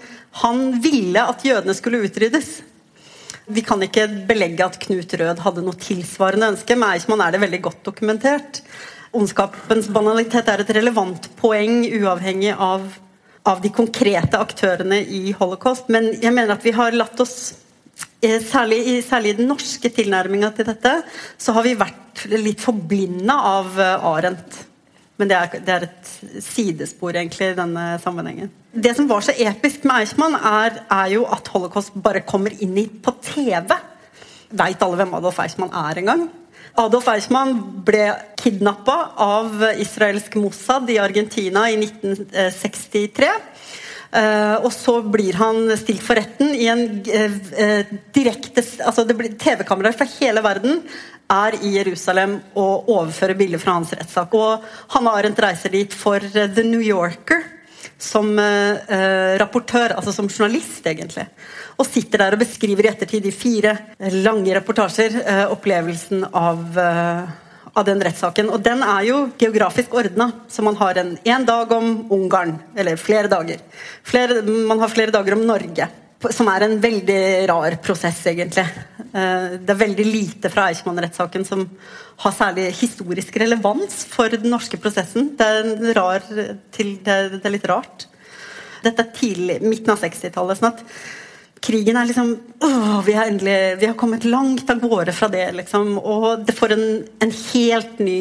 han 0.44 0.82
ville 0.84 1.22
at 1.22 1.46
jødene 1.46 1.76
skulle 1.78 2.04
utryddes. 2.08 2.50
Vi 3.46 3.62
kan 3.66 3.82
ikke 3.84 4.08
belegge 4.28 4.66
at 4.66 4.80
Knut 4.80 5.14
Rød 5.20 5.42
hadde 5.44 5.64
noe 5.66 5.80
tilsvarende 5.80 6.54
ønske. 6.54 6.76
men 6.76 6.96
Eichmann 6.96 7.22
er 7.22 7.36
det 7.36 7.42
veldig 7.44 7.62
godt 7.62 7.84
dokumentert. 7.84 8.62
Ondskapens 9.14 9.90
banalitet 9.94 10.48
er 10.50 10.64
et 10.64 10.76
relevant 10.78 11.28
poeng, 11.38 11.84
uavhengig 11.86 12.56
av, 12.56 12.88
av 13.46 13.60
de 13.62 13.70
konkrete 13.70 14.40
aktørene 14.40 15.04
i 15.04 15.36
holocaust. 15.38 15.92
Men 15.92 16.14
jeg 16.22 16.34
mener 16.34 16.56
at 16.56 16.66
vi 16.66 16.74
har 16.74 16.96
latt 16.96 17.20
oss 17.22 17.54
eh, 18.24 18.40
Særlig 18.42 18.80
i, 18.88 19.02
særlig 19.06 19.34
i 19.34 19.40
den 19.44 19.52
norske 19.52 19.92
tilnærminga 19.92 20.54
til 20.56 20.72
dette, 20.72 21.02
så 21.38 21.54
har 21.54 21.68
vi 21.68 21.76
vært 21.78 22.24
litt 22.32 22.64
forblinda 22.64 23.36
av 23.60 23.76
eh, 23.78 24.08
Arendt. 24.14 24.64
Men 25.22 25.30
det 25.30 25.38
er, 25.38 25.58
det 25.62 25.74
er, 25.74 25.84
et 25.88 26.44
sidespor 26.44 27.14
egentlig 27.14 27.52
i 27.52 27.58
denne 27.58 27.84
sammenhengen. 28.02 28.50
Det 28.74 28.96
som 28.98 29.10
var 29.10 29.22
så 29.22 29.36
episk 29.38 29.84
med 29.86 30.02
Eichmann, 30.02 30.34
er, 30.36 30.80
er 30.90 31.12
jo 31.14 31.28
at 31.30 31.52
holocaust 31.54 31.94
bare 31.94 32.24
kommer 32.26 32.56
inn 32.66 32.74
i 32.82 32.88
på 32.88 33.14
TV. 33.22 33.76
Veit 34.54 34.82
alle 34.86 34.98
hvem 34.98 35.14
Adolf 35.20 35.42
Eichmann 35.44 35.76
er 35.84 36.02
engang? 36.02 36.26
Adolf 36.82 37.06
Eichmann 37.14 37.54
ble 37.86 38.08
kidnappa 38.42 38.96
av 39.22 39.62
israelsk 39.78 40.40
Mossad 40.42 40.90
i 40.90 40.98
Argentina 40.98 41.68
i 41.70 41.78
1963. 41.78 43.30
Uh, 44.14 44.62
og 44.62 44.70
så 44.70 45.00
blir 45.10 45.34
han 45.40 45.72
stilt 45.80 46.04
for 46.06 46.20
retten 46.20 46.52
i 46.54 46.68
en 46.70 46.84
uh, 47.02 47.38
uh, 47.58 47.94
direkte 48.14 48.62
altså 48.86 49.08
TV-kameraer 49.10 49.96
fra 49.98 50.06
hele 50.20 50.44
verden 50.46 50.84
er 51.34 51.58
i 51.66 51.72
Jerusalem 51.80 52.36
og 52.54 52.92
overfører 52.94 53.40
bilder 53.40 53.62
fra 53.64 53.80
hans 53.80 53.96
rettssak. 53.98 54.36
Og 54.38 54.62
Hanne 54.94 55.16
Arendt 55.18 55.42
reiser 55.42 55.74
dit 55.74 55.96
for 55.98 56.22
The 56.22 56.66
New 56.68 56.84
Yorker 56.84 57.42
som 58.04 58.36
rapportør, 59.40 59.94
altså 59.96 60.12
som 60.12 60.28
journalist, 60.28 60.84
egentlig. 60.86 61.24
Og 61.80 61.88
sitter 61.88 62.20
der 62.20 62.36
og 62.36 62.42
beskriver 62.42 62.84
i 62.84 62.90
ettertid 62.92 63.26
i 63.30 63.32
fire 63.32 63.72
lange 64.26 64.52
reportasjer 64.58 65.16
opplevelsen 65.54 66.26
av 66.28 66.76
av 67.74 67.86
den 67.88 68.02
rettssaken. 68.06 68.52
Og 68.54 68.62
den 68.64 68.84
er 68.86 69.08
jo 69.08 69.18
geografisk 69.40 69.96
ordna, 69.98 70.30
så 70.50 70.66
man 70.66 70.78
har 70.80 71.00
en 71.02 71.16
én 71.26 71.46
dag 71.46 71.72
om 71.74 72.06
Ungarn. 72.14 72.56
Eller 72.78 73.00
flere 73.02 73.32
dager. 73.32 73.62
Flere, 74.06 74.42
man 74.44 74.82
har 74.84 74.94
flere 74.94 75.14
dager 75.14 75.38
om 75.38 75.46
Norge. 75.48 75.90
Som 76.32 76.48
er 76.48 76.64
en 76.64 76.78
veldig 76.80 77.20
rar 77.50 77.76
prosess, 77.84 78.22
egentlig. 78.32 78.64
Eh, 79.14 79.58
det 79.60 79.74
er 79.74 79.82
veldig 79.82 80.06
lite 80.08 80.52
fra 80.54 80.70
Eichmann-rettssaken 80.72 81.44
som 81.48 81.66
har 82.24 82.36
særlig 82.38 82.70
historisk 82.78 83.36
relevans 83.42 84.04
for 84.10 84.32
den 84.32 84.54
norske 84.54 84.80
prosessen. 84.80 85.34
Det 85.38 85.50
er, 85.50 85.74
rar, 85.98 86.24
det 86.30 87.44
er 87.44 87.54
litt 87.54 87.68
rart. 87.68 88.08
Dette 88.84 89.04
er 89.04 89.12
tidlig, 89.16 89.60
midten 89.64 89.94
av 89.94 90.02
60-tallet. 90.04 90.60
sånn 90.60 90.72
at 90.72 90.86
krigen 91.64 91.98
er 91.98 92.10
liksom 92.10 92.34
åh, 92.64 93.00
vi, 93.06 93.16
har 93.16 93.30
endelig, 93.32 93.78
vi 93.80 93.88
har 93.90 93.98
kommet 94.00 94.26
langt 94.28 94.70
av 94.70 94.82
gårde 94.84 95.16
fra 95.16 95.30
det, 95.32 95.48
liksom. 95.62 95.98
Og 96.00 96.46
det 96.48 96.56
får 96.58 96.76
en, 96.76 96.86
en 97.24 97.34
helt 97.54 98.00
ny 98.04 98.20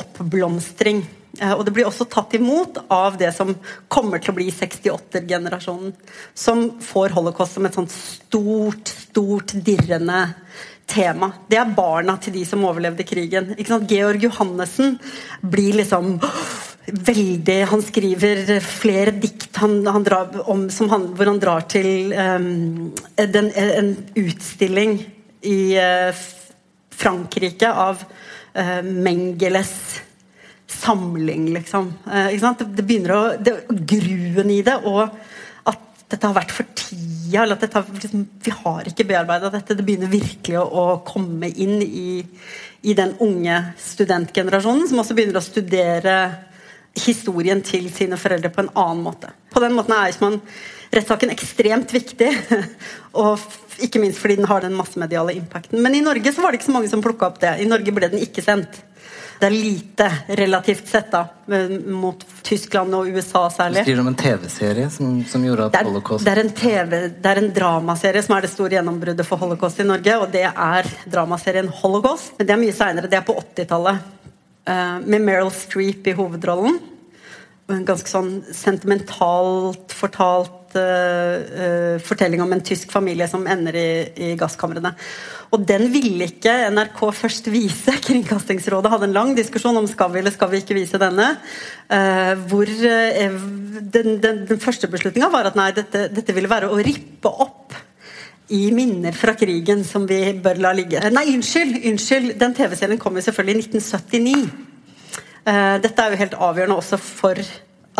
oppblomstring. 0.00 1.04
Eh, 1.38 1.52
og 1.52 1.64
det 1.66 1.74
blir 1.76 1.88
også 1.88 2.08
tatt 2.10 2.34
imot 2.38 2.82
av 2.90 3.18
det 3.20 3.30
som 3.36 3.52
kommer 3.88 4.22
til 4.22 4.34
å 4.34 4.38
bli 4.40 4.48
68-generasjonen. 4.54 5.94
Som 6.34 6.66
får 6.84 7.16
holocaust 7.16 7.58
som 7.58 7.68
et 7.68 7.78
sånt 7.78 7.94
stort, 7.94 8.90
stort 9.10 9.54
dirrende 9.54 10.24
tema. 10.90 11.30
Det 11.46 11.60
er 11.60 11.76
barna 11.76 12.16
til 12.22 12.34
de 12.34 12.44
som 12.48 12.66
overlevde 12.66 13.06
krigen. 13.06 13.54
Georg 13.90 14.26
Johannessen 14.26 14.96
blir 15.46 15.78
liksom 15.78 16.16
veldig 16.86 17.56
Han 17.70 17.82
skriver 17.84 18.60
flere 18.64 19.12
dikt 19.14 19.56
han, 19.60 19.80
han 19.86 20.06
om, 20.48 20.66
han, 20.90 21.06
hvor 21.14 21.28
han 21.28 21.40
drar 21.42 21.66
til 21.70 22.12
um, 22.16 22.90
den, 23.16 23.50
en 23.54 23.90
utstilling 24.16 24.96
i 25.46 25.60
uh, 25.76 26.22
Frankrike 27.00 27.68
av 27.68 28.02
uh, 28.04 28.80
Mengeles 28.84 30.00
samling, 30.70 31.50
liksom. 31.54 31.92
Uh, 32.06 32.30
det, 32.30 32.66
det, 32.76 32.86
begynner 32.86 33.14
å 33.16 33.22
det, 33.36 33.56
Gruen 33.68 34.52
i 34.52 34.60
det, 34.64 34.76
og 34.88 35.04
at 35.68 35.80
dette 36.10 36.26
har 36.26 36.36
vært 36.36 36.54
for 36.54 36.68
tida, 36.76 37.44
eller 37.44 37.56
at 37.56 37.64
dette, 37.66 37.84
liksom, 37.96 38.26
vi 38.44 38.54
har 38.62 38.88
ikke 38.88 39.08
bearbeida 39.08 39.52
dette. 39.52 39.76
Det 39.76 39.86
begynner 39.86 40.12
virkelig 40.12 40.60
å, 40.60 40.66
å 40.66 40.86
komme 41.06 41.50
inn 41.50 41.80
i, 41.84 42.20
i 42.82 42.96
den 42.96 43.16
unge 43.24 43.62
studentgenerasjonen, 43.80 44.88
som 44.90 45.02
også 45.02 45.16
begynner 45.18 45.40
å 45.40 45.44
studere 45.44 46.16
historien 46.98 47.62
til 47.62 47.88
sine 47.94 48.18
foreldre 48.20 48.50
på 48.52 48.64
en 48.64 48.72
annen 48.74 49.02
måte. 49.04 49.32
På 49.52 49.62
den 49.62 49.74
måten 49.76 49.94
er 49.94 50.10
Eichmann-rettssaken 50.10 51.32
ekstremt 51.34 51.94
viktig. 51.94 52.30
og 53.22 53.40
ikke 53.80 54.02
minst 54.02 54.20
fordi 54.20 54.36
den 54.40 54.48
har 54.50 54.64
den 54.64 54.76
massemediale 54.76 55.34
impacten. 55.38 55.80
Men 55.82 55.94
i 55.94 56.04
Norge 56.04 56.32
så 56.32 56.42
var 56.42 56.52
det 56.52 56.60
ikke 56.60 56.70
så 56.70 56.76
mange 56.76 56.92
som 56.92 57.02
plukka 57.04 57.30
opp 57.30 57.40
det. 57.42 57.56
I 57.62 57.68
Norge 57.68 57.94
ble 57.96 58.10
den 58.12 58.22
ikke 58.22 58.44
sendt. 58.44 58.82
Det 59.40 59.48
er 59.48 59.54
lite, 59.56 60.06
relativt 60.36 60.88
sett, 60.88 61.06
da, 61.08 61.22
mot 61.88 62.24
Tyskland 62.44 62.92
og 62.94 63.08
USA 63.08 63.46
særlig. 63.50 63.80
Du 63.80 63.86
skriver 63.86 64.02
om 64.02 64.10
en 64.10 64.18
TV-serie 64.20 64.90
som, 64.92 65.14
som, 65.24 65.46
gjorde 65.48 65.70
at 65.70 65.72
det 65.72 65.80
er, 65.80 65.88
holocaust 65.88 66.28
Det 66.28 66.34
er 66.34 66.40
en 66.42 66.52
TV, 66.58 66.98
det 67.16 67.30
er 67.30 67.40
en 67.40 67.48
dramaserie 67.56 68.22
som 68.26 68.36
er 68.36 68.44
det 68.44 68.50
store 68.52 68.76
gjennombruddet 68.76 69.24
for 69.24 69.40
holocaust 69.40 69.80
i 69.80 69.86
Norge. 69.88 70.18
Og 70.20 70.28
det 70.34 70.44
er 70.50 70.90
dramaserien 71.08 71.72
Holocaust. 71.80 72.34
Men 72.36 72.50
det 72.50 72.56
er 72.56 72.60
mye 72.66 72.76
seinere. 72.76 73.08
Det 73.08 73.16
er 73.16 73.24
på 73.24 73.38
80-tallet. 73.40 74.19
Eh, 74.68 74.96
med 75.06 75.24
Meryl 75.24 75.50
Streep 75.54 76.06
i 76.10 76.16
hovedrollen. 76.16 76.78
En 77.70 77.84
ganske 77.86 78.10
sånn 78.10 78.40
sentimentalt 78.50 79.92
fortalt 79.94 80.74
uh, 80.74 81.36
uh, 81.38 82.00
fortelling 82.02 82.40
om 82.42 82.50
en 82.50 82.62
tysk 82.66 82.90
familie 82.90 83.28
som 83.30 83.44
ender 83.46 83.76
i, 83.78 83.90
i 84.10 84.30
gasskamrene. 84.38 84.90
Og 85.54 85.62
den 85.68 85.86
ville 85.94 86.26
ikke 86.26 86.50
NRK 86.74 86.98
først 87.14 87.46
vise. 87.54 87.94
Kringkastingsrådet 88.08 88.90
hadde 88.90 89.06
en 89.06 89.14
lang 89.14 89.30
diskusjon 89.38 89.78
om 89.78 89.86
skal 89.90 90.10
vi 90.10 90.18
eller 90.18 90.34
skal 90.34 90.50
vi 90.50 90.64
ikke 90.64 90.80
vise 90.80 90.98
denne. 90.98 91.28
Uh, 91.86 92.34
hvor 92.50 92.66
den, 92.66 94.10
den, 94.18 94.42
den, 94.50 94.58
første 94.58 94.90
beslutninga 94.90 95.30
var 95.30 95.52
at 95.52 95.58
nei, 95.58 95.70
dette, 95.78 96.08
dette 96.10 96.34
ville 96.34 96.50
være 96.50 96.72
å 96.74 96.82
rippe 96.82 97.30
opp 97.30 97.78
i 98.50 98.62
minner 98.74 99.14
fra 99.16 99.34
krigen 99.38 99.84
som 99.86 100.06
vi 100.10 100.18
bør 100.42 100.60
la 100.64 100.72
ligge. 100.76 101.02
Nei, 101.14 101.28
unnskyld! 101.34 101.78
unnskyld, 101.92 102.34
Den 102.40 102.56
TV-serien 102.56 103.00
kom 103.00 103.16
jo 103.18 103.24
selvfølgelig 103.26 103.56
i 103.56 103.78
1979. 103.78 104.50
Uh, 105.40 105.76
dette 105.82 106.02
er 106.02 106.12
jo 106.12 106.20
helt 106.20 106.36
avgjørende 106.48 106.80
også 106.82 106.98
for 107.00 107.38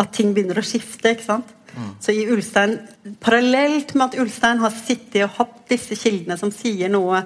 at 0.01 0.13
ting 0.15 0.35
begynner 0.35 0.59
å 0.59 0.65
skifte. 0.65 1.15
ikke 1.15 1.27
sant? 1.27 1.55
Mm. 1.71 1.95
Så 2.03 2.13
i 2.15 2.27
Ulstein, 2.31 2.77
Parallelt 3.23 3.95
med 3.95 4.09
at 4.09 4.19
Ulstein 4.19 4.61
har 4.63 4.75
sittet 4.75 5.23
og 5.25 5.35
hatt 5.39 5.57
disse 5.71 5.95
kildene 5.99 6.37
som 6.39 6.51
sier 6.53 6.91
noe 6.91 7.23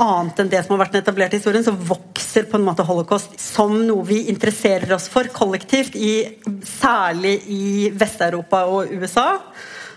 annet 0.00 0.40
enn 0.40 0.50
det 0.50 0.62
som 0.64 0.74
har 0.74 0.84
vært 0.84 0.96
etablert 0.96 1.34
etablerte 1.34 1.38
historien, 1.38 1.64
så 1.66 1.74
vokser 1.74 2.46
på 2.48 2.58
en 2.58 2.66
måte 2.66 2.86
holocaust 2.86 3.36
som 3.40 3.74
noe 3.86 4.06
vi 4.08 4.24
interesserer 4.32 4.94
oss 4.96 5.08
for 5.12 5.28
kollektivt, 5.34 5.96
i, 5.96 6.40
særlig 6.66 7.36
i 7.52 7.90
Vest-Europa 7.94 8.64
og 8.70 8.94
USA. 8.94 9.28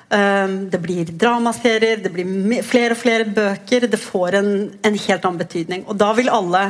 Ehm, 0.10 0.70
det 0.70 0.80
blir 0.80 1.06
dramaserier, 1.06 1.98
det 1.98 2.12
blir 2.14 2.64
flere 2.64 2.96
og 2.96 3.02
flere 3.02 3.26
bøker. 3.26 3.88
Det 3.92 4.00
får 4.00 4.40
en, 4.40 4.52
en 4.82 5.00
helt 5.04 5.26
annen 5.26 5.42
betydning. 5.42 5.84
Og 5.88 6.00
da 6.00 6.14
vil 6.18 6.32
alle 6.32 6.64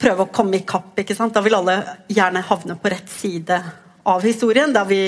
prøve 0.00 0.24
å 0.24 0.32
komme 0.32 0.58
i 0.58 0.64
kapp. 0.66 0.96
Da 0.96 1.44
vil 1.44 1.58
alle 1.58 1.78
gjerne 2.08 2.44
havne 2.48 2.78
på 2.80 2.92
rett 2.92 3.10
side 3.12 3.60
av 4.04 4.24
historien, 4.24 4.72
der 4.72 4.88
vi 4.88 5.02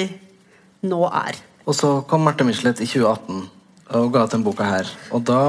nå 0.87 1.03
er. 1.09 1.41
Og 1.67 1.75
så 1.75 2.01
kom 2.09 2.27
Marte 2.27 2.47
Michelet 2.47 2.81
i 2.85 2.89
2018 2.89 3.47
og 3.97 4.11
ga 4.11 4.25
ut 4.27 4.33
den 4.35 4.43
boka 4.43 4.67
her. 4.67 4.89
Og 5.15 5.23
da 5.27 5.43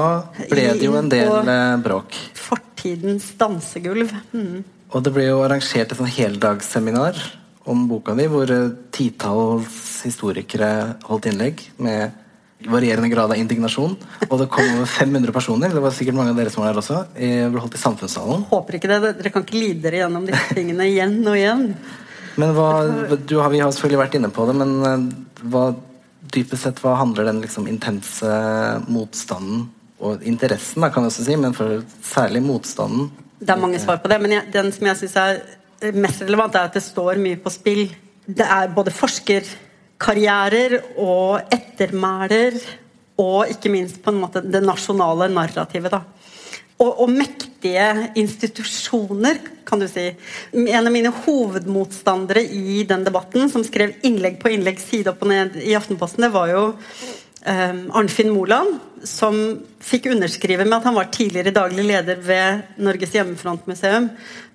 ble 0.46 0.68
det 0.78 0.86
jo 0.86 0.94
en 0.98 1.10
del 1.10 1.50
eh, 1.50 1.76
bråk. 1.82 2.14
Fortidens 2.38 3.32
dansegulv. 3.38 4.12
Mm. 4.30 4.62
Og 4.94 5.04
det 5.04 5.12
ble 5.14 5.26
jo 5.26 5.42
arrangert 5.44 5.90
et 5.90 5.98
sånn 5.98 6.10
heldagsseminar 6.10 7.18
om 7.68 7.84
boka 7.90 8.16
di, 8.18 8.26
hvor 8.30 8.50
eh, 8.54 8.72
titalls 8.94 10.00
historikere 10.06 10.70
holdt 11.08 11.28
innlegg 11.30 11.62
med 11.84 12.16
varierende 12.66 13.10
grad 13.12 13.30
av 13.30 13.38
indignasjon. 13.38 13.94
Og 14.26 14.36
det 14.40 14.48
kom 14.50 14.66
over 14.74 14.88
500 14.90 15.34
personer. 15.34 15.70
Det 15.74 15.82
var 15.82 15.94
sikkert 15.94 16.18
mange 16.18 16.34
av 16.34 16.40
dere 16.40 16.50
som 16.50 16.64
var 16.64 16.72
der 16.72 16.82
også. 16.82 17.04
Ble 17.14 17.62
holdt 17.62 17.78
i 17.78 17.82
samfunnssalen. 17.82 18.48
Håper 18.50 18.78
ikke 18.78 18.90
det. 18.90 19.12
Dere 19.20 19.32
kan 19.34 19.46
ikke 19.46 19.60
lide 19.60 19.84
dere 19.86 20.02
gjennom 20.02 20.26
disse 20.26 20.56
tingene 20.58 20.88
igjen 20.90 21.20
og 21.22 21.38
igjen. 21.38 21.68
Men 22.38 22.54
hva, 22.54 22.70
har, 23.10 23.50
Vi 23.52 23.62
har 23.62 23.70
selvfølgelig 23.74 24.02
vært 24.02 24.18
inne 24.18 24.32
på 24.34 24.46
det, 24.48 24.56
men 24.58 24.74
eh, 24.86 25.06
hva, 25.52 25.68
dypest 26.34 26.66
sett 26.66 26.82
hva 26.82 26.96
handler 27.00 27.28
den 27.28 27.42
liksom 27.42 27.68
intense 27.70 28.28
motstanden 28.90 29.68
og 29.98 30.22
interessen, 30.22 30.84
da, 30.84 30.90
kan 30.94 31.02
jeg 31.02 31.10
også 31.10 31.24
si, 31.26 31.36
men 31.40 31.54
for 31.56 31.80
særlig 32.06 32.42
motstanden 32.44 33.08
Det 33.40 33.50
er 33.50 33.58
mange 33.58 33.80
svar 33.82 33.98
på 34.02 34.10
det, 34.12 34.18
men 34.22 34.36
jeg, 34.36 34.46
den 34.54 34.68
som 34.74 34.86
jeg 34.86 35.00
syns 35.00 35.16
er 35.18 35.40
mest 35.94 36.22
relevant, 36.24 36.54
er 36.54 36.68
at 36.68 36.76
det 36.76 36.84
står 36.84 37.20
mye 37.22 37.38
på 37.42 37.52
spill. 37.54 37.86
Det 38.26 38.44
er 38.44 38.74
både 38.74 38.92
forskerkarrierer 38.94 40.78
og 41.00 41.54
ettermæler 41.54 42.58
og 43.18 43.50
ikke 43.50 43.72
minst 43.72 44.02
på 44.02 44.12
en 44.12 44.20
måte 44.22 44.44
det 44.44 44.62
nasjonale 44.62 45.30
narrativet. 45.32 45.90
da 45.90 46.02
og, 46.78 46.92
og, 47.02 47.08
mektige 47.10 47.86
institusjoner, 48.18 49.40
kan 49.66 49.80
du 49.82 49.88
si. 49.90 50.04
En 50.54 50.86
av 50.86 50.92
mine 50.94 51.10
hovedmotstandere 51.24 52.44
i 52.54 52.84
den 52.86 53.02
debatten, 53.06 53.50
som 53.50 53.64
skrev 53.66 53.96
innlegg 54.06 54.38
på 54.42 54.52
innlegg 54.54 54.78
side 54.82 55.10
opp 55.10 55.24
og 55.26 55.32
ned 55.32 55.58
i 55.58 55.74
Aftenposten, 55.78 56.28
det 56.28 56.30
var 56.36 56.52
jo 56.52 56.62
eh, 56.70 57.16
Arnfinn 57.46 58.32
Moland, 58.34 58.80
som 59.06 59.36
fikk 59.84 60.08
underskrive 60.10 60.64
med 60.66 60.80
at 60.80 60.88
han 60.88 60.96
var 60.96 61.10
tidligere 61.14 61.54
daglig 61.54 61.84
leder 61.86 62.18
ved 62.24 62.80
Norges 62.82 63.14
hjemmefrontmuseum, 63.14 64.08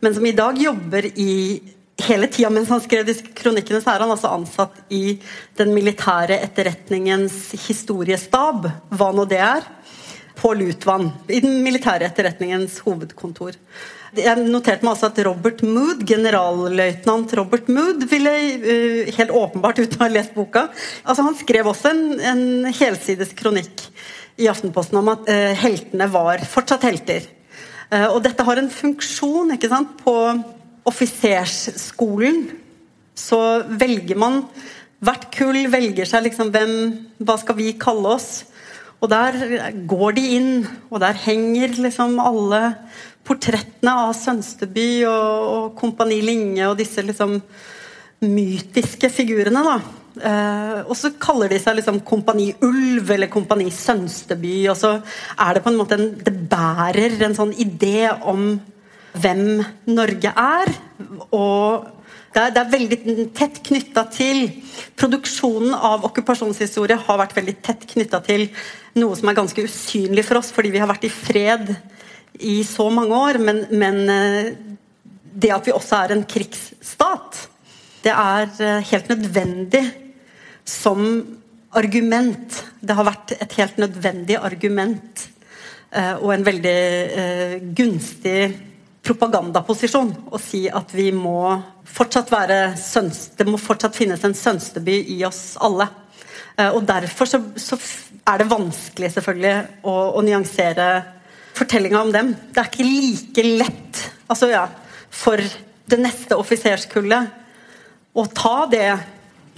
men 0.03 0.15
som 0.15 0.25
i 0.27 0.35
dag 0.35 0.59
jobber 0.59 1.07
i 1.15 1.61
hele 2.03 2.27
tida 2.27 2.49
mens 2.51 2.71
han 2.73 2.81
skrev 2.83 3.05
disse 3.07 3.31
kronikkene, 3.37 3.79
så 3.81 3.93
er 3.93 4.03
han 4.03 4.11
altså 4.11 4.33
ansatt 4.33 4.81
i 4.93 5.19
den 5.59 5.71
militære 5.75 6.41
etterretningens 6.43 7.53
historiestab, 7.67 8.67
hva 8.91 9.09
nå 9.15 9.27
det 9.29 9.39
er, 9.43 9.67
på 10.35 10.51
Lutvann. 10.57 11.11
I 11.29 11.39
den 11.43 11.61
militære 11.63 12.09
etterretningens 12.09 12.79
hovedkontor. 12.83 13.55
Jeg 14.13 14.45
noterte 14.45 14.85
meg 14.85 14.93
også 14.93 15.07
at 15.09 15.19
Robert 15.25 15.63
Mood, 15.65 16.03
generalløytnant 16.05 17.31
Robert 17.39 17.69
Mood 17.73 18.03
ville 18.11 18.33
uh, 18.61 19.09
helt 19.17 19.33
åpenbart 19.33 19.79
uten 19.81 19.97
å 19.97 20.03
ha 20.03 20.09
lest 20.11 20.35
boka 20.37 20.67
altså 21.01 21.25
Han 21.25 21.37
skrev 21.39 21.69
også 21.71 21.89
en, 21.89 22.03
en 22.21 22.43
helsides 22.69 23.33
kronikk 23.37 23.81
i 24.37 24.49
Aftenposten 24.51 24.99
om 25.01 25.09
at 25.15 25.25
uh, 25.25 25.53
heltene 25.57 26.05
var 26.13 26.43
fortsatt 26.45 26.85
helter. 26.85 27.25
Uh, 27.89 28.11
og 28.11 28.19
dette 28.27 28.45
har 28.45 28.61
en 28.61 28.69
funksjon 28.69 29.55
ikke 29.55 29.71
sant, 29.71 29.97
på 30.05 30.15
offisersskolen 30.89 32.45
så 33.17 33.41
velger 33.65 34.19
man 34.19 34.43
Hvert 35.03 35.25
kull 35.35 35.65
velger 35.73 36.07
seg 36.07 36.27
liksom 36.29 36.53
hvem 36.53 36.75
Hva 37.25 37.39
skal 37.41 37.57
vi 37.57 37.73
kalle 37.81 38.13
oss? 38.13 38.43
Og 39.03 39.09
der 39.11 39.73
går 39.89 40.15
de 40.15 40.21
inn, 40.37 40.51
og 40.87 41.01
der 41.03 41.17
henger 41.25 41.73
liksom 41.75 42.15
alle 42.23 42.61
portrettene 43.27 43.93
av 44.07 44.13
Sønsteby 44.17 44.87
og, 45.07 45.49
og 45.53 45.67
Kompani 45.79 46.19
Linge 46.25 46.67
og 46.69 46.79
disse 46.79 47.03
liksom 47.05 47.39
mytiske 48.23 49.09
figurene. 49.11 49.63
da. 49.63 49.77
Eh, 50.13 50.81
og 50.85 50.93
så 50.97 51.09
kaller 51.21 51.49
de 51.49 51.57
seg 51.61 51.79
liksom 51.79 52.03
Kompani 52.05 52.51
Ulv 52.63 53.09
eller 53.15 53.31
Kompani 53.33 53.69
Sønsteby. 53.73 54.67
Og 54.71 54.77
så 54.79 54.97
er 55.37 55.55
det 55.55 55.63
på 55.63 55.73
en 55.73 55.79
måte 55.79 55.97
en, 55.97 56.13
Det 56.19 56.35
bærer 56.51 57.17
en 57.23 57.35
sånn 57.37 57.55
idé 57.55 58.11
om 58.21 58.53
hvem 59.13 59.63
Norge 59.89 60.33
er. 60.35 60.73
Og 61.31 61.89
det 62.33 62.41
er, 62.41 62.53
det 62.53 62.61
er 62.61 62.71
veldig 62.73 63.27
tett 63.37 63.59
knytta 63.65 64.07
til 64.13 64.47
Produksjonen 64.97 65.73
av 65.75 66.05
okkupasjonshistorie 66.07 66.97
har 67.05 67.19
vært 67.21 67.35
veldig 67.37 67.55
tett 67.65 67.85
knytta 67.91 68.23
til 68.25 68.47
noe 68.97 69.17
som 69.17 69.29
er 69.29 69.37
ganske 69.37 69.65
usynlig 69.65 70.25
for 70.25 70.39
oss, 70.39 70.51
fordi 70.53 70.71
vi 70.73 70.81
har 70.81 70.89
vært 70.89 71.05
i 71.07 71.13
fred 71.13 71.73
i 72.39 72.63
så 72.63 72.89
mange 72.89 73.15
år. 73.15 73.39
Men, 73.39 73.65
men 73.71 74.09
eh, 74.09 74.53
det 75.33 75.53
at 75.53 75.67
vi 75.67 75.75
også 75.75 76.03
er 76.03 76.15
en 76.15 76.25
krigsstat, 76.29 77.45
det 78.03 78.13
er 78.13 78.49
eh, 78.59 78.89
helt 78.91 79.13
nødvendig 79.13 79.83
som 80.65 81.05
argument. 81.73 82.59
Det 82.79 82.97
har 82.97 83.07
vært 83.07 83.35
et 83.39 83.57
helt 83.59 83.79
nødvendig 83.81 84.37
argument 84.37 85.27
eh, 85.91 86.13
og 86.19 86.33
en 86.33 86.45
veldig 86.45 86.77
gunstig 87.75 88.37
propagandaposisjon 89.03 90.13
å 90.31 90.39
si 90.39 90.67
at 90.71 90.93
vi 90.95 91.09
må 91.11 91.57
fortsatt 91.93 92.29
være 92.31 92.59
det 93.37 93.47
må 93.49 93.59
fortsatt 93.59 93.97
finnes 93.97 94.21
en 94.23 94.37
Sønsteby 94.37 95.01
i 95.11 95.17
oss 95.27 95.57
alle. 95.59 95.89
Og 96.71 96.85
Derfor 96.87 97.27
så, 97.27 97.39
så 97.59 97.75
er 98.29 98.39
det 98.39 98.47
vanskelig 98.47 99.09
selvfølgelig 99.15 99.83
å, 99.89 99.93
å 100.15 100.23
nyansere 100.23 100.87
fortellinga 101.53 102.01
om 102.01 102.11
dem. 102.13 102.33
Det 102.53 102.61
er 102.61 102.71
ikke 102.71 102.87
like 102.87 103.47
lett 103.61 104.03
altså 104.31 104.49
ja, 104.49 104.67
for 105.13 105.41
det 105.91 105.99
neste 106.01 106.37
offiserskullet 106.39 108.13
å 108.13 108.25
ta 108.33 108.63
det 108.71 108.87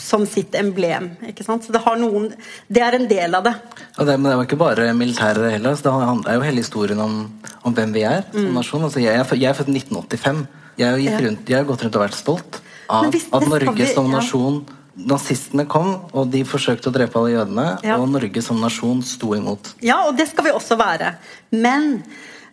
som 0.01 0.25
sitt 0.27 0.55
emblem. 0.59 1.13
ikke 1.27 1.45
sant? 1.45 1.63
Så 1.63 1.71
Det 1.71 1.81
har 1.85 1.95
noen, 1.99 2.29
det 2.67 2.81
er 2.83 2.97
en 2.97 3.07
del 3.07 3.35
av 3.37 3.45
det. 3.47 3.53
Ja, 3.95 4.03
det, 4.03 4.17
men 4.17 4.29
det 4.29 4.35
var 4.35 4.47
ikke 4.47 4.59
bare 4.59 4.89
militæret 4.93 5.55
heller. 5.55 5.75
Det 5.79 5.91
er 5.91 6.39
jo 6.39 6.43
hele 6.43 6.63
historien 6.63 6.99
om, 6.99 7.19
om 7.63 7.75
hvem 7.75 7.93
vi 7.95 8.03
er 8.03 8.25
som 8.31 8.49
mm. 8.49 8.53
nasjon. 8.57 8.83
Altså, 8.87 8.99
jeg, 9.03 9.15
er, 9.15 9.35
jeg 9.39 9.49
er 9.51 9.57
født 9.57 9.71
i 9.71 9.77
1985. 9.79 10.45
Jeg 10.75 10.91
har, 10.91 11.21
rundt, 11.23 11.49
jeg 11.49 11.57
har, 11.57 11.67
gått 11.67 11.85
rundt 11.85 11.95
og 11.95 12.03
vært 12.03 12.17
stolt 12.17 12.59
av 12.91 13.07
at 13.07 13.47
Norge 13.47 13.77
vi, 13.77 13.87
som 13.87 14.11
nasjon 14.11 14.59
ja. 14.59 14.81
Nazistene 14.95 15.65
kom, 15.67 15.89
og 16.15 16.29
de 16.31 16.45
forsøkte 16.47 16.87
å 16.91 16.95
drepe 16.95 17.19
alle 17.19 17.33
jødene. 17.33 17.65
Ja. 17.83 17.97
Og 17.99 18.07
Norge 18.13 18.43
som 18.45 18.61
nasjon 18.63 19.03
sto 19.05 19.33
imot. 19.35 19.73
Ja, 19.83 20.05
og 20.07 20.15
det 20.19 20.29
skal 20.31 20.47
vi 20.47 20.55
også 20.55 20.77
være. 20.79 21.17
Men 21.51 21.99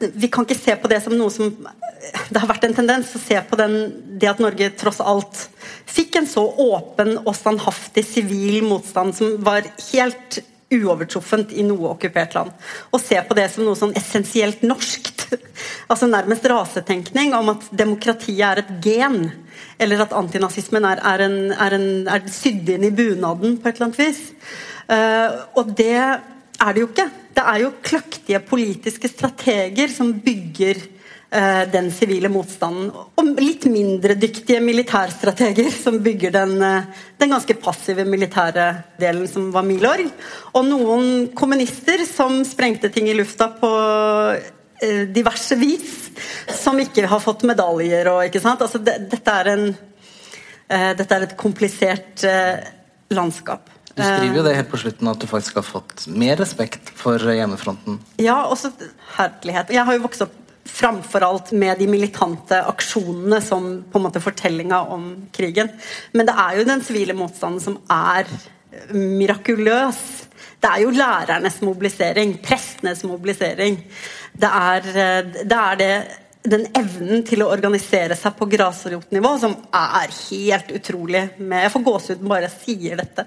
vi 0.03 0.31
kan 0.33 0.47
ikke 0.47 0.59
se 0.59 0.75
på 0.77 0.91
det 0.91 0.99
som 1.05 1.15
noe 1.15 1.31
som 1.31 1.53
Det 2.33 2.41
har 2.41 2.49
vært 2.51 2.65
en 2.67 2.75
tendens 2.75 3.13
å 3.15 3.21
se 3.23 3.39
på 3.47 3.57
den, 3.61 3.77
det 4.19 4.27
at 4.27 4.41
Norge 4.43 4.73
tross 4.75 4.99
alt 4.99 5.45
fikk 5.87 6.17
en 6.19 6.27
så 6.27 6.43
åpen 6.43 7.15
og 7.21 7.35
standhaftig 7.37 8.03
sivil 8.09 8.65
motstand 8.67 9.15
som 9.15 9.37
var 9.45 9.69
helt 9.93 10.41
uovertruffent 10.73 11.53
i 11.55 11.65
noe 11.67 11.93
okkupert 11.93 12.35
land. 12.35 12.53
Og 12.91 13.03
se 13.03 13.19
på 13.23 13.37
det 13.39 13.49
som 13.53 13.67
noe 13.67 13.79
sånn 13.79 13.95
essensielt 13.99 14.65
norskt. 14.67 15.29
altså 15.91 16.09
Nærmest 16.11 16.49
rasetenkning 16.51 17.37
om 17.39 17.53
at 17.55 17.69
demokratiet 17.71 18.45
er 18.49 18.63
et 18.65 18.73
gen. 18.85 19.21
Eller 19.83 20.05
at 20.05 20.15
antinazismen 20.17 20.87
er, 20.87 21.03
er, 21.03 21.25
en, 21.27 21.39
er, 21.53 21.77
en, 21.79 21.89
er 22.07 22.29
sydd 22.31 22.71
inn 22.71 22.87
i 22.87 22.95
bunaden 22.95 23.59
på 23.59 23.69
et 23.69 23.77
eller 23.77 23.91
annet 23.91 24.01
vis. 24.03 24.23
Uh, 24.87 25.43
og 25.59 25.75
det 25.79 25.97
er 25.99 26.75
det 26.75 26.83
jo 26.85 26.89
ikke. 26.91 27.11
Det 27.33 27.45
er 27.49 27.63
jo 27.63 27.77
kløktige 27.83 28.43
politiske 28.45 29.09
strateger 29.09 29.91
som 29.91 30.13
bygger 30.23 30.79
uh, 31.33 31.65
den 31.73 31.91
sivile 31.95 32.31
motstanden. 32.33 32.93
Og 32.93 33.33
litt 33.41 33.67
mindre 33.73 34.15
dyktige 34.21 34.61
militærstrateger 34.63 35.73
som 35.75 35.99
bygger 36.05 36.35
den, 36.39 36.57
uh, 36.63 37.07
den 37.19 37.35
ganske 37.35 37.57
passive 37.63 38.07
militære 38.07 38.69
delen 39.01 39.27
som 39.31 39.51
var 39.55 39.67
Milorg. 39.67 40.13
Og 40.55 40.67
noen 40.69 41.31
kommunister 41.39 42.05
som 42.09 42.43
sprengte 42.47 42.93
ting 42.93 43.11
i 43.11 43.17
lufta 43.19 43.51
på 43.59 43.73
diverse 45.15 45.57
vis. 45.61 45.99
Som 46.63 46.81
ikke 46.83 47.07
har 47.09 47.23
fått 47.23 47.45
medaljer 47.49 48.11
og 48.13 48.25
ikke 48.27 48.43
sant. 48.43 48.65
Altså, 48.65 48.81
det, 48.83 48.99
dette, 49.13 49.37
er 49.43 49.53
en, 49.53 49.69
dette 50.99 51.17
er 51.17 51.27
et 51.29 51.37
komplisert 51.41 52.25
landskap. 53.13 53.71
Du 53.93 54.01
skriver 54.01 54.39
jo 54.39 54.45
det 54.47 54.55
helt 54.57 54.71
på 54.73 54.81
slutten 54.81 55.11
at 55.11 55.21
du 55.21 55.27
faktisk 55.29 55.59
har 55.61 55.67
fått 55.67 56.07
mer 56.09 56.39
respekt 56.41 56.93
for 56.97 57.21
hjemmefronten. 57.21 57.99
Ja, 58.23 58.39
også 58.49 58.73
herlighet. 59.19 59.73
Jeg 59.75 59.85
har 59.85 59.99
jo 59.99 60.05
vokst 60.07 60.25
opp 60.25 60.39
framfor 60.65 61.25
alt 61.27 61.51
med 61.59 61.81
de 61.83 61.89
militante 61.91 62.61
aksjonene 62.71 63.41
som 63.45 63.69
på 63.91 63.99
en 63.99 64.07
måte 64.07 64.23
fortellinga 64.23 64.79
om 64.95 65.09
krigen. 65.35 65.73
Men 66.17 66.29
det 66.29 66.37
er 66.39 66.59
jo 66.59 66.69
den 66.69 66.85
sivile 66.87 67.17
motstanden 67.19 67.61
som 67.61 67.79
er 67.93 68.31
mirakuløs. 68.95 69.99
Det 70.63 70.71
er 70.71 70.83
jo 70.85 70.93
lærernes 70.95 71.59
mobilisering, 71.65 72.37
prestenes 72.45 73.03
mobilisering. 73.05 73.81
Det 74.39 74.51
er 74.51 74.85
det, 74.87 75.59
er 75.59 75.79
det 75.81 75.95
den 76.43 76.69
evnen 76.79 77.23
til 77.27 77.43
å 77.45 77.51
organisere 77.51 78.17
seg 78.19 78.35
på 78.39 78.49
grasrotnivå 78.51 79.33
som 79.43 79.57
er 79.75 80.15
helt 80.31 80.73
utrolig. 80.75 81.25
Med, 81.39 81.65
jeg 81.67 81.75
får 81.75 81.85
gåsehud 81.89 82.25
bare 82.27 82.49
jeg 82.49 82.57
sier 82.61 83.03
dette. 83.03 83.27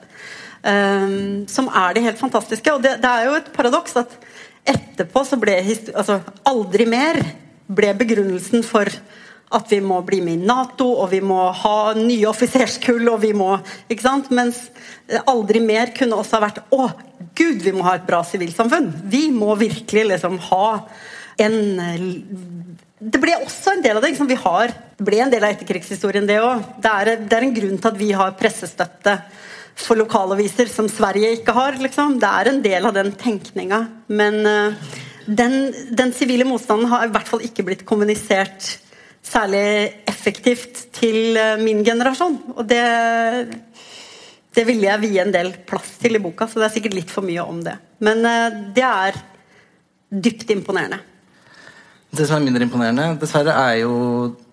Um, 0.65 1.45
som 1.51 1.67
er 1.69 1.95
det 1.95 2.05
helt 2.07 2.19
fantastiske. 2.19 2.73
Og 2.73 2.83
det, 2.83 2.97
det, 3.03 3.11
er 3.11 3.29
jo 3.29 3.37
et 3.39 3.51
paradoks 3.55 3.99
at 4.01 4.15
etterpå 4.65 5.23
så 5.27 5.37
ble 5.39 5.59
altså, 5.93 6.19
aldri 6.47 6.87
mer 6.89 7.21
ble 7.65 7.91
begrunnelsen 7.97 8.65
for 8.65 8.89
at 9.53 9.69
vi 9.69 9.79
må 9.83 9.99
bli 10.05 10.21
med 10.25 10.39
i 10.39 10.47
Nato, 10.47 10.87
og 11.03 11.11
vi 11.11 11.21
må 11.21 11.37
ha 11.53 11.93
nye 11.97 12.25
offiserskull, 12.31 13.05
og 13.11 13.21
vi 13.21 13.31
må 13.37 13.51
ikke 13.91 14.05
sant? 14.07 14.31
Mens 14.33 14.65
aldri 15.29 15.61
mer 15.61 15.93
kunne 15.95 16.17
også 16.17 16.39
ha 16.39 16.47
vært 16.47 16.63
Å, 16.73 16.87
gud, 17.37 17.61
vi 17.61 17.73
må 17.75 17.85
ha 17.85 17.97
et 17.99 18.07
bra 18.07 18.23
sivilsamfunn! 18.25 18.89
Vi 19.11 19.27
må 19.33 19.53
virkelig 19.59 20.07
liksom 20.15 20.39
ha 20.49 20.67
en 21.41 21.59
det 23.05 23.19
ble 23.21 23.35
også 23.43 23.75
en 23.75 23.83
del 23.83 23.97
av 23.97 24.01
det. 24.01 24.13
Liksom. 24.13 24.29
Vi 24.29 24.37
har, 24.39 24.71
det 24.97 25.05
ble 25.05 25.19
en 25.21 25.29
del 25.29 25.43
av 25.43 25.51
etterkrigshistorien, 25.51 26.25
det 26.25 26.39
òg. 26.41 26.63
Det, 26.81 26.93
det, 27.27 27.35
er 27.35 27.43
en 27.45 27.53
grunn 27.53 27.75
til 27.77 27.89
at 27.91 27.99
vi 27.99 28.07
har 28.15 28.37
pressestøtte 28.39 29.17
for 29.75 29.99
lokalaviser 29.99 30.71
som 30.71 30.87
Sverige 30.89 31.33
ikke 31.35 31.53
har. 31.53 31.77
Liksom. 31.83 32.15
Det 32.23 32.31
er 32.31 32.49
en 32.49 32.61
del 32.63 32.87
av 32.87 32.95
den 32.95 33.11
tenkninga. 33.19 33.81
Men 34.07 34.39
den, 35.27 35.59
den 35.91 36.15
sivile 36.15 36.47
motstanden 36.47 36.89
har 36.89 37.05
i 37.05 37.13
hvert 37.13 37.29
fall 37.29 37.43
ikke 37.45 37.67
blitt 37.67 37.85
kommunisert 37.85 38.77
særlig 39.25 39.65
effektivt 40.07 40.85
til 40.95 41.37
uh, 41.37 41.55
min 41.61 41.83
generasjon. 41.85 42.37
Og 42.55 42.63
det, 42.69 42.83
det 44.55 44.65
ville 44.67 44.87
jeg 44.87 45.03
vie 45.03 45.23
en 45.23 45.33
del 45.33 45.51
plass 45.67 45.97
til 46.01 46.17
i 46.17 46.23
boka, 46.23 46.47
så 46.47 46.61
det 46.61 46.69
er 46.69 46.75
sikkert 46.77 46.99
litt 46.99 47.13
for 47.13 47.25
mye 47.25 47.43
om 47.43 47.63
det. 47.65 47.75
Men 48.05 48.23
uh, 48.25 48.61
det 48.75 48.85
er 48.85 49.19
dypt 50.09 50.53
imponerende. 50.53 51.01
Det 52.15 52.29
som 52.29 52.37
er 52.37 52.45
mindre 52.45 52.63
imponerende, 52.63 53.09
dessverre, 53.19 53.51
er 53.51 53.81
jo 53.81 53.95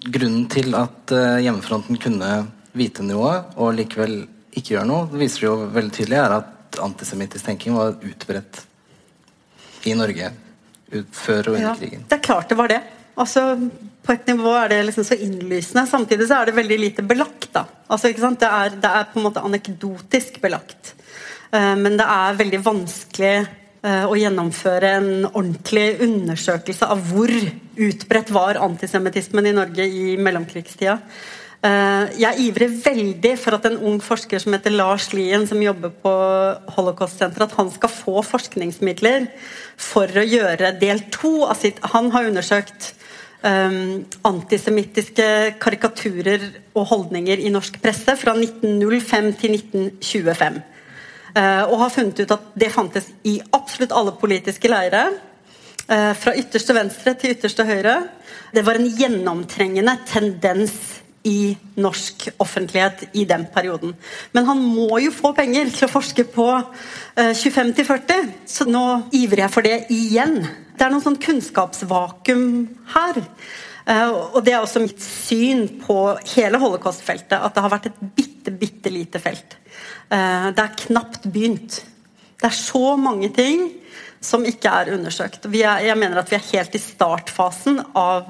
grunnen 0.03 0.49
til 0.51 0.73
at 0.75 1.13
hjemmefronten 1.45 2.01
kunne 2.03 2.31
vite 2.75 3.05
noe 3.07 3.37
og 3.55 3.77
likevel 3.77 4.17
ikke 4.53 4.75
gjøre 4.75 4.89
noe, 4.89 5.07
det 5.13 5.21
viser 5.21 5.47
jo 5.47 5.53
veldig 5.73 5.95
tydelig, 5.95 6.19
er 6.19 6.35
at 6.41 6.81
antisemittisk 6.83 7.47
tenking 7.47 7.77
var 7.77 7.95
utbredt 8.03 8.65
i 9.89 9.95
Norge 9.99 10.33
før 11.13 11.53
og 11.53 11.57
under 11.57 11.69
ja, 11.71 11.77
krigen. 11.79 12.05
Det 12.09 12.19
er 12.19 12.25
klart 12.25 12.51
det 12.53 12.59
var 12.59 12.73
det. 12.73 12.81
Altså, 13.21 13.45
på 14.03 14.15
et 14.15 14.29
nivå 14.33 14.53
er 14.59 14.73
det 14.73 14.81
liksom 14.89 15.07
så 15.07 15.19
innlysende. 15.19 15.87
Samtidig 15.87 16.27
så 16.29 16.41
er 16.41 16.51
det 16.51 16.57
veldig 16.59 16.79
lite 16.81 17.05
belagt. 17.07 17.55
Altså, 17.87 18.11
det 18.11 18.49
er, 18.49 18.75
det, 18.75 18.91
er, 18.91 19.11
på 19.13 19.21
en 19.21 19.27
måte 19.29 19.45
anekdotisk 19.45 20.41
belagt. 20.43 20.95
Eh, 21.53 21.75
men 21.79 21.99
det 22.01 22.07
er 22.09 22.41
veldig 22.41 22.63
vanskelig 22.65 23.35
eh, 23.39 24.07
å 24.09 24.17
gjennomføre 24.19 24.97
en 24.99 25.13
ordentlig 25.29 26.01
undersøkelse 26.03 26.89
av 26.91 27.05
hvor 27.13 27.31
utbredt 27.33 28.33
var 28.35 28.59
antisemittismen 28.65 29.53
i 29.53 29.55
Norge 29.57 29.87
i 29.87 30.17
mellomkrigstida. 30.19 30.99
Uh, 31.63 32.11
jeg 32.19 32.43
ivrer 32.43 32.73
veldig 32.75 33.37
for 33.39 33.55
at 33.55 33.69
en 33.69 33.77
ung 33.87 34.01
forsker 34.03 34.41
som 34.43 34.51
heter 34.51 34.73
Lars 34.75 35.13
Lien, 35.15 35.45
som 35.47 35.61
jobber 35.63 35.93
på 36.03 36.15
Holocaust-senteret, 36.75 37.53
at 37.53 37.55
han 37.55 37.71
skal 37.71 37.93
få 37.93 38.25
forskningsmidler 38.27 39.29
for 39.79 40.11
å 40.11 40.25
gjøre 40.27 40.73
del 40.81 41.05
to 41.15 41.45
av 41.47 41.61
sitt 41.61 41.79
Han 41.95 42.11
har 42.11 42.27
undersøkt 42.33 42.89
um, 43.43 44.05
antisemittiske 44.29 45.27
karikaturer 45.63 46.45
og 46.75 46.87
holdninger 46.93 47.43
i 47.43 47.51
norsk 47.53 47.79
presse 47.83 48.15
fra 48.19 48.35
1905 48.39 49.33
til 49.41 49.57
1925. 49.59 50.63
Uh, 51.33 51.65
og 51.73 51.79
har 51.85 51.93
funnet 51.95 52.25
ut 52.25 52.35
at 52.37 52.49
det 52.61 52.73
fantes 52.73 53.09
i 53.29 53.39
absolutt 53.57 53.95
alle 53.97 54.15
politiske 54.21 54.71
leire. 54.71 55.07
Uh, 55.89 56.13
fra 56.15 56.35
ytterste 56.39 56.77
venstre 56.77 57.15
til 57.19 57.37
ytterste 57.37 57.67
høyre. 57.67 57.97
Det 58.55 58.65
var 58.67 58.79
en 58.79 58.91
gjennomtrengende 58.99 59.97
tendens 60.09 61.02
i 61.23 61.57
norsk 61.79 62.29
offentlighet 62.43 63.05
i 63.13 63.25
den 63.29 63.45
perioden. 63.55 63.95
Men 64.35 64.47
han 64.49 64.63
må 64.63 64.99
jo 65.03 65.13
få 65.15 65.33
penger 65.37 65.71
til 65.71 65.87
å 65.87 65.93
forske 65.93 66.25
på 66.35 66.47
uh, 66.59 67.33
25 67.39 67.75
40, 67.87 68.31
så 68.49 68.67
nå 68.69 68.85
ivrer 69.15 69.45
jeg 69.45 69.55
for 69.55 69.67
det 69.67 69.77
igjen. 69.95 70.41
Det 70.75 70.87
er 70.87 70.95
noe 70.95 71.05
sånn 71.05 71.21
kunnskapsvakuum 71.23 72.49
her. 72.95 73.21
Uh, 73.87 74.11
og 74.35 74.41
det 74.47 74.55
er 74.55 74.63
også 74.63 74.83
mitt 74.83 75.03
syn 75.03 75.67
på 75.83 75.99
hele 76.35 76.61
holocaust-feltet, 76.63 77.39
at 77.39 77.55
det 77.55 77.65
har 77.65 77.73
vært 77.73 77.91
et 77.93 78.03
bitte, 78.17 78.55
bitte 78.55 78.93
lite 78.95 79.23
felt. 79.23 79.59
Uh, 80.11 80.51
det 80.51 80.65
er 80.65 80.81
knapt 80.87 81.29
begynt. 81.31 81.83
Det 82.43 82.51
er 82.51 82.59
så 82.59 82.97
mange 82.99 83.31
ting 83.35 83.69
som 84.23 84.43
ikke 84.47 84.71
er 84.71 84.93
undersøkt. 84.95 85.47
Er, 85.51 85.83
jeg 85.87 85.99
mener 85.99 86.19
at 86.19 86.31
vi 86.31 86.39
er 86.39 86.51
helt 86.53 86.75
i 86.79 86.83
startfasen 86.83 87.81
av 87.99 88.29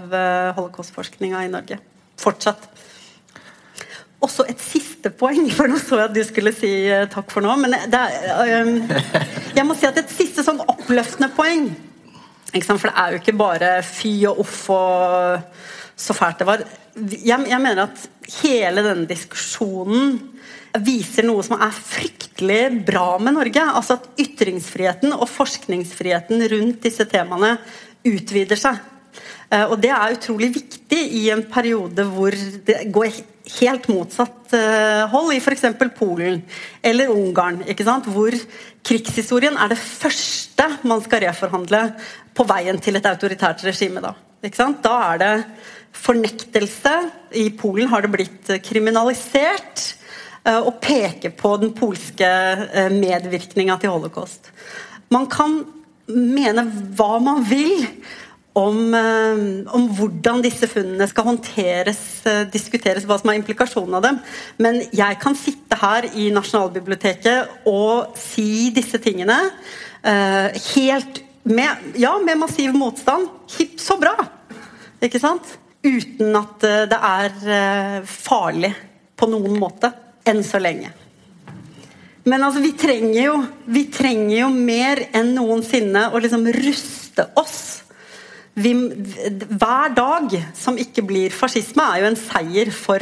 holocaust-forskninga 0.57 1.43
i 1.45 1.51
Norge. 1.53 1.77
Fortsatt. 2.21 2.69
Også 4.23 4.47
et 4.47 4.61
siste 4.63 5.11
poeng, 5.19 5.49
for 5.57 5.71
nå 5.71 5.79
så 5.83 5.99
jeg 5.99 6.11
at 6.11 6.17
du 6.17 6.23
skulle 6.27 6.53
si 6.55 6.73
uh, 6.91 7.07
takk 7.11 7.31
for 7.33 7.45
nå. 7.45 7.55
Men 7.63 7.75
er, 7.79 8.19
um, 8.63 8.77
jeg 9.57 9.67
må 9.67 9.77
si 9.79 9.89
at 9.89 9.99
et 9.99 10.13
siste 10.13 10.45
sånn 10.47 10.63
oppløftende 10.63 11.33
poeng 11.37 11.71
For 12.53 12.89
det 12.91 12.97
er 13.01 13.15
jo 13.15 13.23
ikke 13.23 13.39
bare 13.39 13.69
fy 13.87 14.13
og 14.29 14.43
uff 14.45 14.67
og 14.75 15.63
så 16.03 16.15
fælt 16.17 16.43
det 16.43 16.49
var. 16.49 16.63
Jeg, 16.95 17.39
jeg 17.49 17.61
mener 17.63 17.87
at 17.87 18.03
hele 18.43 18.85
denne 18.85 19.09
diskusjonen 19.09 20.19
viser 20.81 21.27
noe 21.27 21.45
som 21.45 21.61
er 21.61 21.73
fryktelig 21.75 22.85
bra 22.87 23.19
med 23.23 23.37
Norge. 23.37 23.65
Altså 23.65 23.99
at 23.99 24.09
ytringsfriheten 24.23 25.15
og 25.17 25.29
forskningsfriheten 25.31 26.45
rundt 26.53 26.83
disse 26.87 27.07
temaene 27.11 27.57
utvider 28.09 28.59
seg. 28.59 28.81
Eh, 29.53 29.67
og 29.67 29.77
det 29.83 29.93
er 29.93 30.17
utrolig 30.17 30.53
viktig 30.57 31.03
i 31.21 31.27
en 31.33 31.45
periode 31.53 32.07
hvor 32.09 32.37
det 32.67 32.81
går 32.95 33.21
helt 33.59 33.89
motsatt 33.91 34.55
eh, 34.57 35.03
hold, 35.11 35.33
i 35.35 35.41
f.eks. 35.41 35.65
Polen 35.97 36.43
eller 36.83 37.11
Ungarn. 37.13 37.63
Hvor 38.07 38.37
krigshistorien 38.87 39.59
er 39.59 39.73
det 39.73 39.81
første 39.81 40.69
man 40.87 41.03
skal 41.05 41.25
reforhandle 41.27 41.83
på 42.37 42.47
veien 42.49 42.79
til 42.83 42.99
et 42.99 43.09
autoritært 43.11 43.65
regime. 43.67 44.03
Da, 44.03 44.15
da 44.43 44.95
er 45.13 45.23
det 45.23 45.35
fornektelse. 46.03 46.95
I 47.39 47.51
Polen 47.59 47.91
har 47.93 48.05
det 48.05 48.13
blitt 48.15 48.55
kriminalisert 48.65 49.85
eh, 50.47 50.59
å 50.59 50.73
peke 50.83 51.35
på 51.37 51.57
den 51.63 51.75
polske 51.77 52.33
medvirkninga 52.95 53.79
til 53.83 53.95
holocaust. 53.95 54.53
Man 55.13 55.29
kan 55.31 55.61
mene 56.13 56.65
hva 56.97 57.17
man 57.23 57.43
vil 57.47 57.87
om, 58.53 58.95
eh, 58.95 59.73
om, 59.75 59.87
hvordan 59.97 60.43
disse 60.45 60.69
funnene 60.69 61.07
skal 61.09 61.25
håndteres, 61.31 62.03
eh, 62.29 62.43
diskuteres, 62.53 63.07
hva 63.09 63.19
som 63.21 63.31
er 63.31 63.41
implikasjonen 63.41 63.97
av 63.97 64.03
dem. 64.03 64.21
Men 64.59 64.83
jeg 64.93 65.19
kan 65.21 65.37
sitte 65.39 65.79
her 65.81 66.09
i 66.13 66.31
Nasjonalbiblioteket 66.35 67.67
og 67.67 68.17
si 68.21 68.71
disse 68.75 69.01
tingene 69.03 69.39
uh, 70.05 70.49
helt 70.75 71.23
med, 71.45 71.93
ja, 71.97 72.13
med 72.19 72.41
massiv 72.41 72.75
motstand. 72.77 73.29
Hipp 73.57 73.81
så 73.81 73.97
bra! 74.01 74.15
Ikke 75.03 75.21
sant? 75.23 75.57
Uten 75.83 76.37
at 76.39 76.63
det 76.63 76.99
er 76.99 78.05
farlig 78.07 78.71
på 79.19 79.27
noen 79.31 79.57
måte. 79.59 79.91
Enn 80.29 80.45
så 80.47 80.61
lenge. 80.63 80.93
Men 82.23 82.45
altså, 82.47 82.61
vi 82.63 82.71
trenger 82.79 83.19
jo, 83.25 83.39
vi 83.67 83.89
trenger 83.91 84.37
jo 84.45 84.51
mer 84.55 85.09
enn 85.11 85.33
noensinne 85.35 86.05
å 86.15 86.21
liksom 86.23 86.47
ruste 86.55 87.27
oss 87.39 87.82
vi, 88.55 88.73
hver 89.49 89.95
dag 89.97 90.35
som 90.57 90.77
ikke 90.81 91.05
blir 91.09 91.33
fascisme, 91.33 91.85
er 91.85 92.03
jo 92.03 92.11
en 92.11 92.19
seier 92.21 92.73
for 92.75 93.01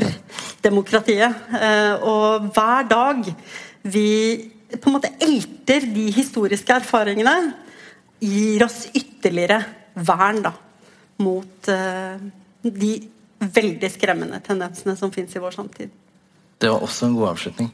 demokratiet. 0.63 1.51
Eh, 1.59 1.95
og 2.07 2.51
hver 2.55 2.87
dag 2.91 3.27
vi 3.83 4.07
på 4.71 4.87
en 4.87 4.95
måte 4.95 5.11
elter 5.19 5.87
de 5.91 6.07
historiske 6.15 6.77
erfaringene, 6.77 7.35
gir 8.21 8.63
oss 8.63 8.85
ytterligere 8.95 9.63
vern 10.07 10.43
da, 10.45 10.53
mot 11.25 11.71
uh, 11.73 12.21
de 12.63 12.91
veldig 13.41 13.91
skremmende 13.91 14.39
tendensene 14.45 14.95
som 15.01 15.13
fins 15.13 15.35
i 15.35 15.43
vår 15.43 15.57
samtid. 15.57 15.91
Det 16.61 16.71
var 16.71 16.85
også 16.85 17.09
en 17.09 17.17
god 17.17 17.33
avslutning. 17.33 17.73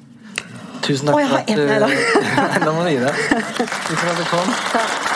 Tusen 0.87 1.11
takk 1.11 1.18
for 1.27 1.43
at 1.43 1.51
du 1.51 2.64
Nå 2.66 2.77
må 2.79 2.87
du 2.87 2.93
gi 2.95 3.03
deg. 3.03 3.20
Tusen 3.27 3.61
takk 3.61 4.01
for 4.01 4.14
at 4.14 4.22
du 4.22 4.27
kom. 4.31 4.57
Takk. 4.72 5.16